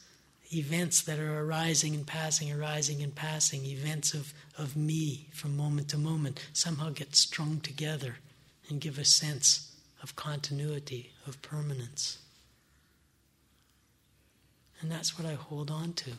events 0.54 1.02
that 1.02 1.20
are 1.20 1.40
arising 1.42 1.96
and 1.96 2.06
passing 2.06 2.52
arising 2.52 3.02
and 3.02 3.16
passing 3.16 3.66
events 3.66 4.14
of, 4.14 4.34
of 4.58 4.76
me 4.76 5.28
from 5.34 5.56
moment 5.58 5.90
to 5.90 5.98
moment 5.98 6.40
somehow 6.54 6.90
get 6.90 7.16
strung 7.16 7.60
together 7.60 8.18
and 8.70 8.82
give 8.82 8.98
a 8.98 9.06
sense 9.06 9.76
of 10.02 10.16
continuity 10.16 11.12
of 11.28 11.42
permanence. 11.42 12.20
And 14.82 14.92
that's 14.92 15.18
what 15.18 15.28
i 15.28 15.34
hold 15.34 15.72
on 15.72 15.94
to. 15.94 16.12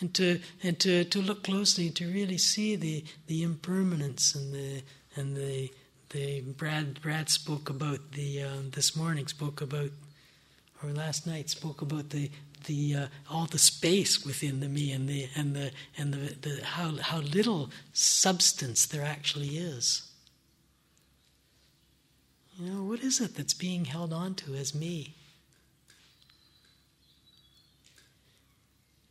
And 0.00 0.14
to 0.14 0.40
and 0.62 0.78
to, 0.80 1.04
to 1.04 1.20
look 1.20 1.42
closely 1.42 1.90
to 1.90 2.06
really 2.06 2.38
see 2.38 2.76
the, 2.76 3.04
the 3.26 3.42
impermanence 3.42 4.34
and 4.34 4.54
the 4.54 4.82
and 5.16 5.36
the 5.36 5.70
the 6.10 6.40
Brad 6.40 7.02
Brad 7.02 7.28
spoke 7.28 7.68
about 7.68 8.12
the 8.12 8.42
uh, 8.42 8.56
this 8.70 8.96
morning 8.96 9.26
spoke 9.26 9.60
about 9.60 9.90
or 10.82 10.90
last 10.90 11.26
night 11.26 11.50
spoke 11.50 11.82
about 11.82 12.10
the 12.10 12.30
the 12.68 12.94
uh, 12.94 13.06
all 13.28 13.46
the 13.46 13.58
space 13.58 14.24
within 14.24 14.60
the 14.60 14.68
me 14.68 14.92
and 14.92 15.08
the 15.08 15.28
and 15.34 15.56
the 15.56 15.72
and 15.98 16.14
the, 16.14 16.34
the 16.48 16.64
how 16.64 16.96
how 16.96 17.18
little 17.18 17.70
substance 17.92 18.86
there 18.86 19.04
actually 19.04 19.58
is. 19.58 20.08
You 22.56 22.70
know, 22.70 22.84
what 22.84 23.00
is 23.00 23.20
it 23.20 23.34
that's 23.34 23.54
being 23.54 23.86
held 23.86 24.12
on 24.12 24.36
to 24.36 24.54
as 24.54 24.72
me? 24.72 25.16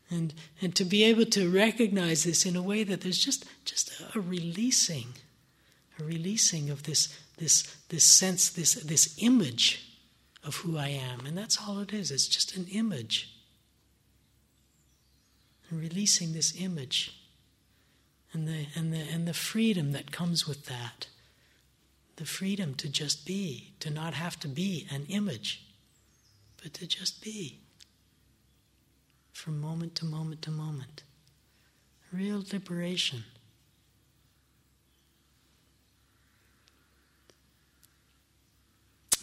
And 0.10 0.34
and 0.62 0.74
to 0.76 0.86
be 0.86 1.04
able 1.04 1.26
to 1.26 1.50
recognize 1.50 2.24
this 2.24 2.46
in 2.46 2.56
a 2.56 2.64
way 2.64 2.86
that 2.86 3.02
there's 3.02 3.20
just 3.20 3.44
just 3.66 3.92
a 4.16 4.22
releasing 4.22 5.08
a 6.00 6.04
releasing 6.04 6.70
of 6.70 6.84
this, 6.84 7.18
this, 7.38 7.64
this 7.90 8.04
sense, 8.04 8.50
this, 8.50 8.76
this 8.76 9.16
image 9.20 9.84
of 10.44 10.58
who 10.58 10.78
I 10.78 10.90
am. 10.90 11.26
And 11.26 11.38
that's 11.38 11.58
all 11.62 11.80
it 11.80 11.94
is, 11.94 12.12
it's 12.12 12.28
just 12.28 12.56
an 12.56 12.68
image. 12.72 13.34
And 15.70 15.80
releasing 15.80 16.34
this 16.34 16.54
image 16.60 17.20
and 18.34 18.48
the, 18.48 18.68
and, 18.76 18.94
the, 18.94 19.00
and 19.00 19.28
the 19.28 19.34
freedom 19.34 19.92
that 19.92 20.12
comes 20.12 20.48
with 20.48 20.66
that. 20.68 21.08
The 22.18 22.26
freedom 22.26 22.74
to 22.76 22.90
just 22.90 23.26
be, 23.26 23.74
to 23.80 23.90
not 23.90 24.14
have 24.14 24.40
to 24.40 24.48
be 24.48 24.88
an 24.90 25.06
image, 25.10 25.66
but 26.62 26.74
to 26.76 26.88
just 26.88 27.22
be 27.22 27.60
from 29.34 29.62
moment 29.62 29.94
to 29.96 30.06
moment 30.06 30.42
to 30.42 30.52
moment. 30.52 31.04
Real 32.12 32.44
liberation. 32.52 33.24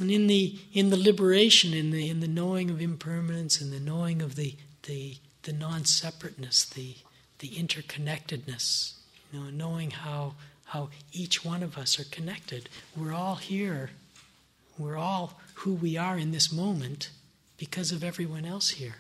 And 0.01 0.11
in 0.11 0.27
the 0.27 0.59
in 0.73 0.91
the 0.91 0.97
liberation, 0.97 1.73
in 1.73 1.91
the 1.91 2.09
in 2.09 2.21
the 2.21 2.29
knowing 2.29 2.69
of 2.69 2.81
impermanence, 2.81 3.61
and 3.61 3.73
the 3.73 3.81
knowing 3.81 4.23
of 4.23 4.35
the 4.35 4.57
the 4.85 5.17
the 5.45 5.53
non-separateness, 5.53 6.65
the 6.67 6.97
the 7.39 7.49
interconnectedness, 7.49 8.95
you 9.33 9.41
know, 9.41 9.51
knowing 9.51 9.91
how 9.91 10.35
how 10.67 10.91
each 11.13 11.45
one 11.45 11.63
of 11.63 11.79
us 11.79 11.99
are 11.99 12.05
connected. 12.05 12.69
We're 12.97 13.13
all 13.13 13.37
here. 13.37 13.91
We're 14.77 14.97
all 14.97 15.39
who 15.55 15.75
we 15.75 15.97
are 15.97 16.19
in 16.19 16.33
this 16.33 16.53
moment 16.53 17.11
because 17.57 17.93
of 17.93 18.03
everyone 18.03 18.45
else 18.45 18.71
here. 18.71 18.97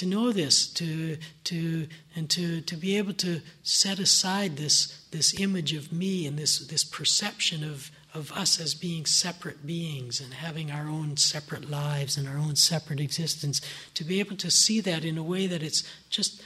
to 0.00 0.06
know 0.06 0.32
this, 0.32 0.66
to, 0.66 1.18
to, 1.44 1.86
and 2.16 2.30
to, 2.30 2.62
to 2.62 2.74
be 2.74 2.96
able 2.96 3.12
to 3.12 3.42
set 3.62 3.98
aside 3.98 4.56
this, 4.56 5.04
this 5.10 5.38
image 5.38 5.74
of 5.74 5.92
me 5.92 6.26
and 6.26 6.38
this, 6.38 6.58
this 6.68 6.82
perception 6.82 7.62
of, 7.62 7.90
of 8.14 8.32
us 8.32 8.60
as 8.60 8.74
being 8.74 9.06
separate 9.06 9.66
beings 9.66 10.20
and 10.20 10.34
having 10.34 10.70
our 10.70 10.88
own 10.88 11.16
separate 11.16 11.70
lives 11.70 12.16
and 12.16 12.28
our 12.28 12.36
own 12.36 12.56
separate 12.56 13.00
existence, 13.00 13.60
to 13.94 14.04
be 14.04 14.18
able 14.20 14.36
to 14.36 14.50
see 14.50 14.80
that 14.80 15.04
in 15.04 15.16
a 15.16 15.22
way 15.22 15.46
that 15.46 15.62
it's 15.62 15.84
just 16.08 16.42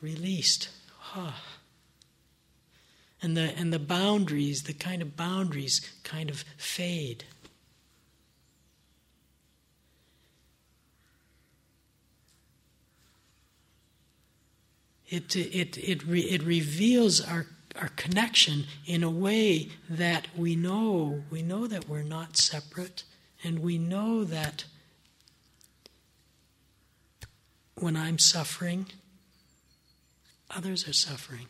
released. 0.00 0.68
And 3.20 3.36
the, 3.36 3.52
and 3.56 3.72
the 3.72 3.78
boundaries, 3.78 4.62
the 4.62 4.72
kind 4.72 5.02
of 5.02 5.16
boundaries, 5.16 5.80
kind 6.02 6.30
of 6.30 6.44
fade. 6.56 7.24
It, 15.08 15.36
it, 15.36 15.76
it, 15.76 16.06
re, 16.06 16.20
it 16.22 16.42
reveals 16.42 17.20
our, 17.20 17.46
our 17.80 17.88
connection 17.88 18.64
in 18.86 19.02
a 19.02 19.10
way 19.10 19.70
that 19.88 20.28
we 20.36 20.56
know, 20.56 21.22
we 21.30 21.42
know 21.42 21.66
that 21.66 21.88
we're 21.88 22.02
not 22.02 22.36
separate, 22.36 23.04
and 23.42 23.60
we 23.60 23.78
know 23.78 24.24
that 24.24 24.64
when 27.76 27.96
I'm 27.96 28.18
suffering, 28.18 28.86
others 30.50 30.86
are 30.88 30.92
suffering. 30.92 31.48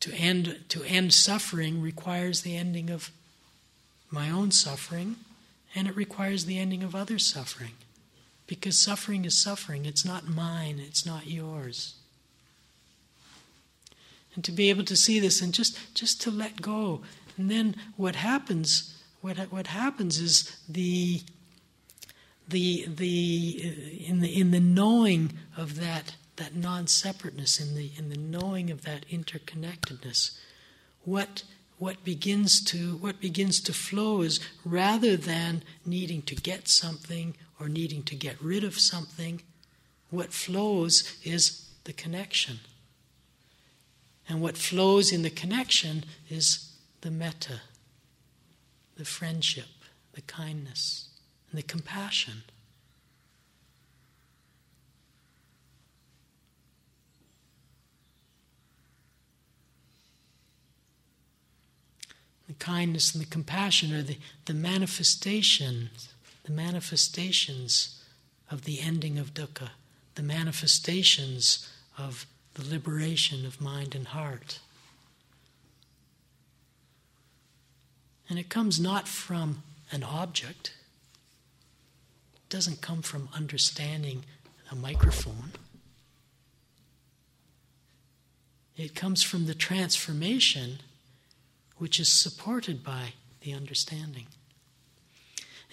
To 0.00 0.14
end, 0.14 0.64
to 0.68 0.84
end 0.84 1.12
suffering 1.12 1.82
requires 1.82 2.42
the 2.42 2.56
ending 2.56 2.90
of 2.90 3.10
my 4.08 4.30
own 4.30 4.52
suffering 4.52 5.16
and 5.74 5.88
it 5.88 5.96
requires 5.96 6.44
the 6.44 6.58
ending 6.58 6.84
of 6.84 6.94
other 6.94 7.18
suffering. 7.18 7.72
Because 8.46 8.78
suffering 8.78 9.24
is 9.24 9.36
suffering, 9.36 9.86
it's 9.86 10.04
not 10.04 10.28
mine, 10.28 10.80
it's 10.84 11.04
not 11.04 11.26
yours. 11.26 11.94
And 14.34 14.44
to 14.44 14.52
be 14.52 14.70
able 14.70 14.84
to 14.84 14.96
see 14.96 15.18
this 15.18 15.40
and 15.40 15.52
just, 15.52 15.94
just 15.94 16.20
to 16.22 16.30
let 16.30 16.60
go. 16.62 17.00
And 17.36 17.50
then 17.50 17.74
what 17.96 18.16
happens, 18.16 18.94
what, 19.20 19.36
what 19.50 19.68
happens 19.68 20.20
is 20.20 20.56
the, 20.68 21.22
the, 22.48 22.86
the, 22.86 23.62
uh, 23.64 24.10
in, 24.10 24.20
the, 24.20 24.40
in 24.40 24.50
the 24.50 24.60
knowing 24.60 25.32
of 25.56 25.80
that, 25.80 26.16
that 26.36 26.54
non 26.54 26.86
separateness, 26.86 27.58
in 27.58 27.74
the, 27.74 27.90
in 27.96 28.10
the 28.10 28.18
knowing 28.18 28.70
of 28.70 28.82
that 28.82 29.08
interconnectedness, 29.08 30.38
what 31.04 31.42
what 31.78 32.02
begins 32.04 32.62
to 32.64 32.96
what 32.96 33.20
begins 33.20 33.60
to 33.60 33.72
flow 33.72 34.22
is 34.22 34.40
rather 34.64 35.16
than 35.16 35.62
needing 35.84 36.22
to 36.22 36.34
get 36.34 36.68
something 36.68 37.36
or 37.60 37.68
needing 37.68 38.02
to 38.04 38.14
get 38.14 38.40
rid 38.42 38.64
of 38.64 38.78
something 38.78 39.42
what 40.10 40.32
flows 40.32 41.16
is 41.24 41.68
the 41.84 41.92
connection. 41.92 42.60
And 44.28 44.40
what 44.40 44.56
flows 44.56 45.12
in 45.12 45.22
the 45.22 45.30
connection 45.30 46.04
is 46.28 46.72
the 47.00 47.10
metta 47.10 47.60
the 48.96 49.04
friendship 49.04 49.66
the 50.16 50.22
kindness 50.22 51.10
and 51.50 51.58
the 51.58 51.62
compassion. 51.62 52.42
The 62.48 62.54
kindness 62.54 63.14
and 63.14 63.22
the 63.22 63.28
compassion 63.28 63.92
are 63.92 64.02
the, 64.02 64.16
the 64.46 64.54
manifestations, 64.54 66.14
the 66.46 66.52
manifestations 66.52 68.00
of 68.50 68.62
the 68.62 68.80
ending 68.80 69.18
of 69.18 69.34
dukkha, 69.34 69.70
the 70.14 70.22
manifestations 70.22 71.68
of 71.98 72.24
the 72.54 72.64
liberation 72.64 73.44
of 73.44 73.60
mind 73.60 73.96
and 73.96 74.06
heart. 74.06 74.60
And 78.30 78.38
it 78.38 78.48
comes 78.48 78.78
not 78.78 79.08
from 79.08 79.64
an 79.90 80.04
object, 80.04 80.72
it 82.36 82.48
doesn't 82.48 82.80
come 82.80 83.02
from 83.02 83.28
understanding 83.34 84.24
a 84.70 84.76
microphone. 84.76 85.52
It 88.76 88.94
comes 88.94 89.22
from 89.22 89.46
the 89.46 89.54
transformation 89.54 90.78
which 91.76 91.98
is 91.98 92.08
supported 92.08 92.84
by 92.84 93.14
the 93.40 93.52
understanding. 93.52 94.26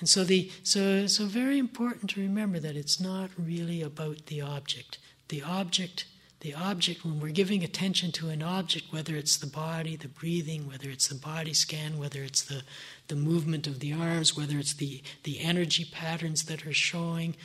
And 0.04 0.10
so 0.10 0.26
the 0.26 0.52
so 0.64 1.08
so 1.08 1.28
very 1.28 1.58
important 1.58 2.10
to 2.10 2.20
remember 2.20 2.60
that 2.60 2.76
it's 2.76 3.00
not 3.00 3.30
really 3.38 3.82
about 3.82 4.26
the 4.26 4.42
object. 4.42 4.98
The 5.30 5.42
object 5.42 6.08
the 6.42 6.54
object, 6.54 7.06
when 7.06 7.22
we're 7.22 7.30
giving 7.30 7.64
attention 7.64 8.12
to 8.12 8.28
an 8.28 8.44
object, 8.44 8.92
whether 8.92 9.16
it's 9.16 9.38
the 9.38 9.48
body, 9.48 9.96
the 9.96 10.10
breathing, 10.10 10.68
whether 10.68 10.90
it's 10.90 11.08
the 11.08 11.16
body 11.16 11.54
scan, 11.54 11.98
whether 11.98 12.22
it's 12.22 12.42
the, 12.42 12.64
the 13.08 13.16
movement 13.16 13.66
of 13.66 13.80
the 13.80 13.94
arms, 13.94 14.36
whether 14.36 14.58
it's 14.58 14.74
the, 14.74 15.02
the 15.24 15.40
energy 15.40 15.86
patterns 15.90 16.44
that 16.48 16.68
are 16.68 16.74
showing, 16.74 17.38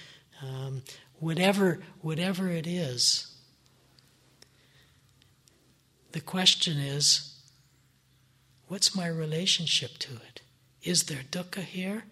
um, 0.43 0.83
whatever, 1.21 1.79
whatever 2.01 2.49
it 2.49 2.67
is, 2.67 3.37
the 6.11 6.21
question 6.21 6.77
is 6.77 7.41
what's 8.67 8.97
my 8.97 9.07
relationship 9.07 9.97
to 9.99 10.15
it? 10.15 10.41
Is 10.83 11.05
there 11.05 11.23
dukkha 11.31 11.63
here? 11.63 12.03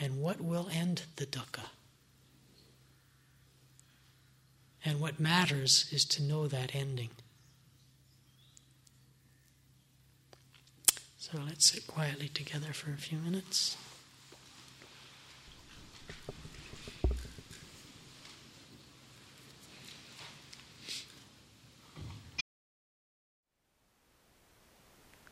And 0.00 0.22
what 0.22 0.40
will 0.40 0.68
end 0.72 1.02
the 1.16 1.26
dukkha? 1.26 1.66
And 4.82 4.98
what 4.98 5.20
matters 5.20 5.90
is 5.92 6.06
to 6.06 6.22
know 6.22 6.48
that 6.48 6.74
ending. 6.74 7.10
So 11.18 11.38
let's 11.46 11.70
sit 11.70 11.86
quietly 11.86 12.28
together 12.28 12.72
for 12.72 12.90
a 12.92 12.96
few 12.96 13.18
minutes. 13.18 13.76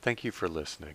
Thank 0.02 0.24
you 0.24 0.30
for 0.30 0.46
listening. 0.46 0.94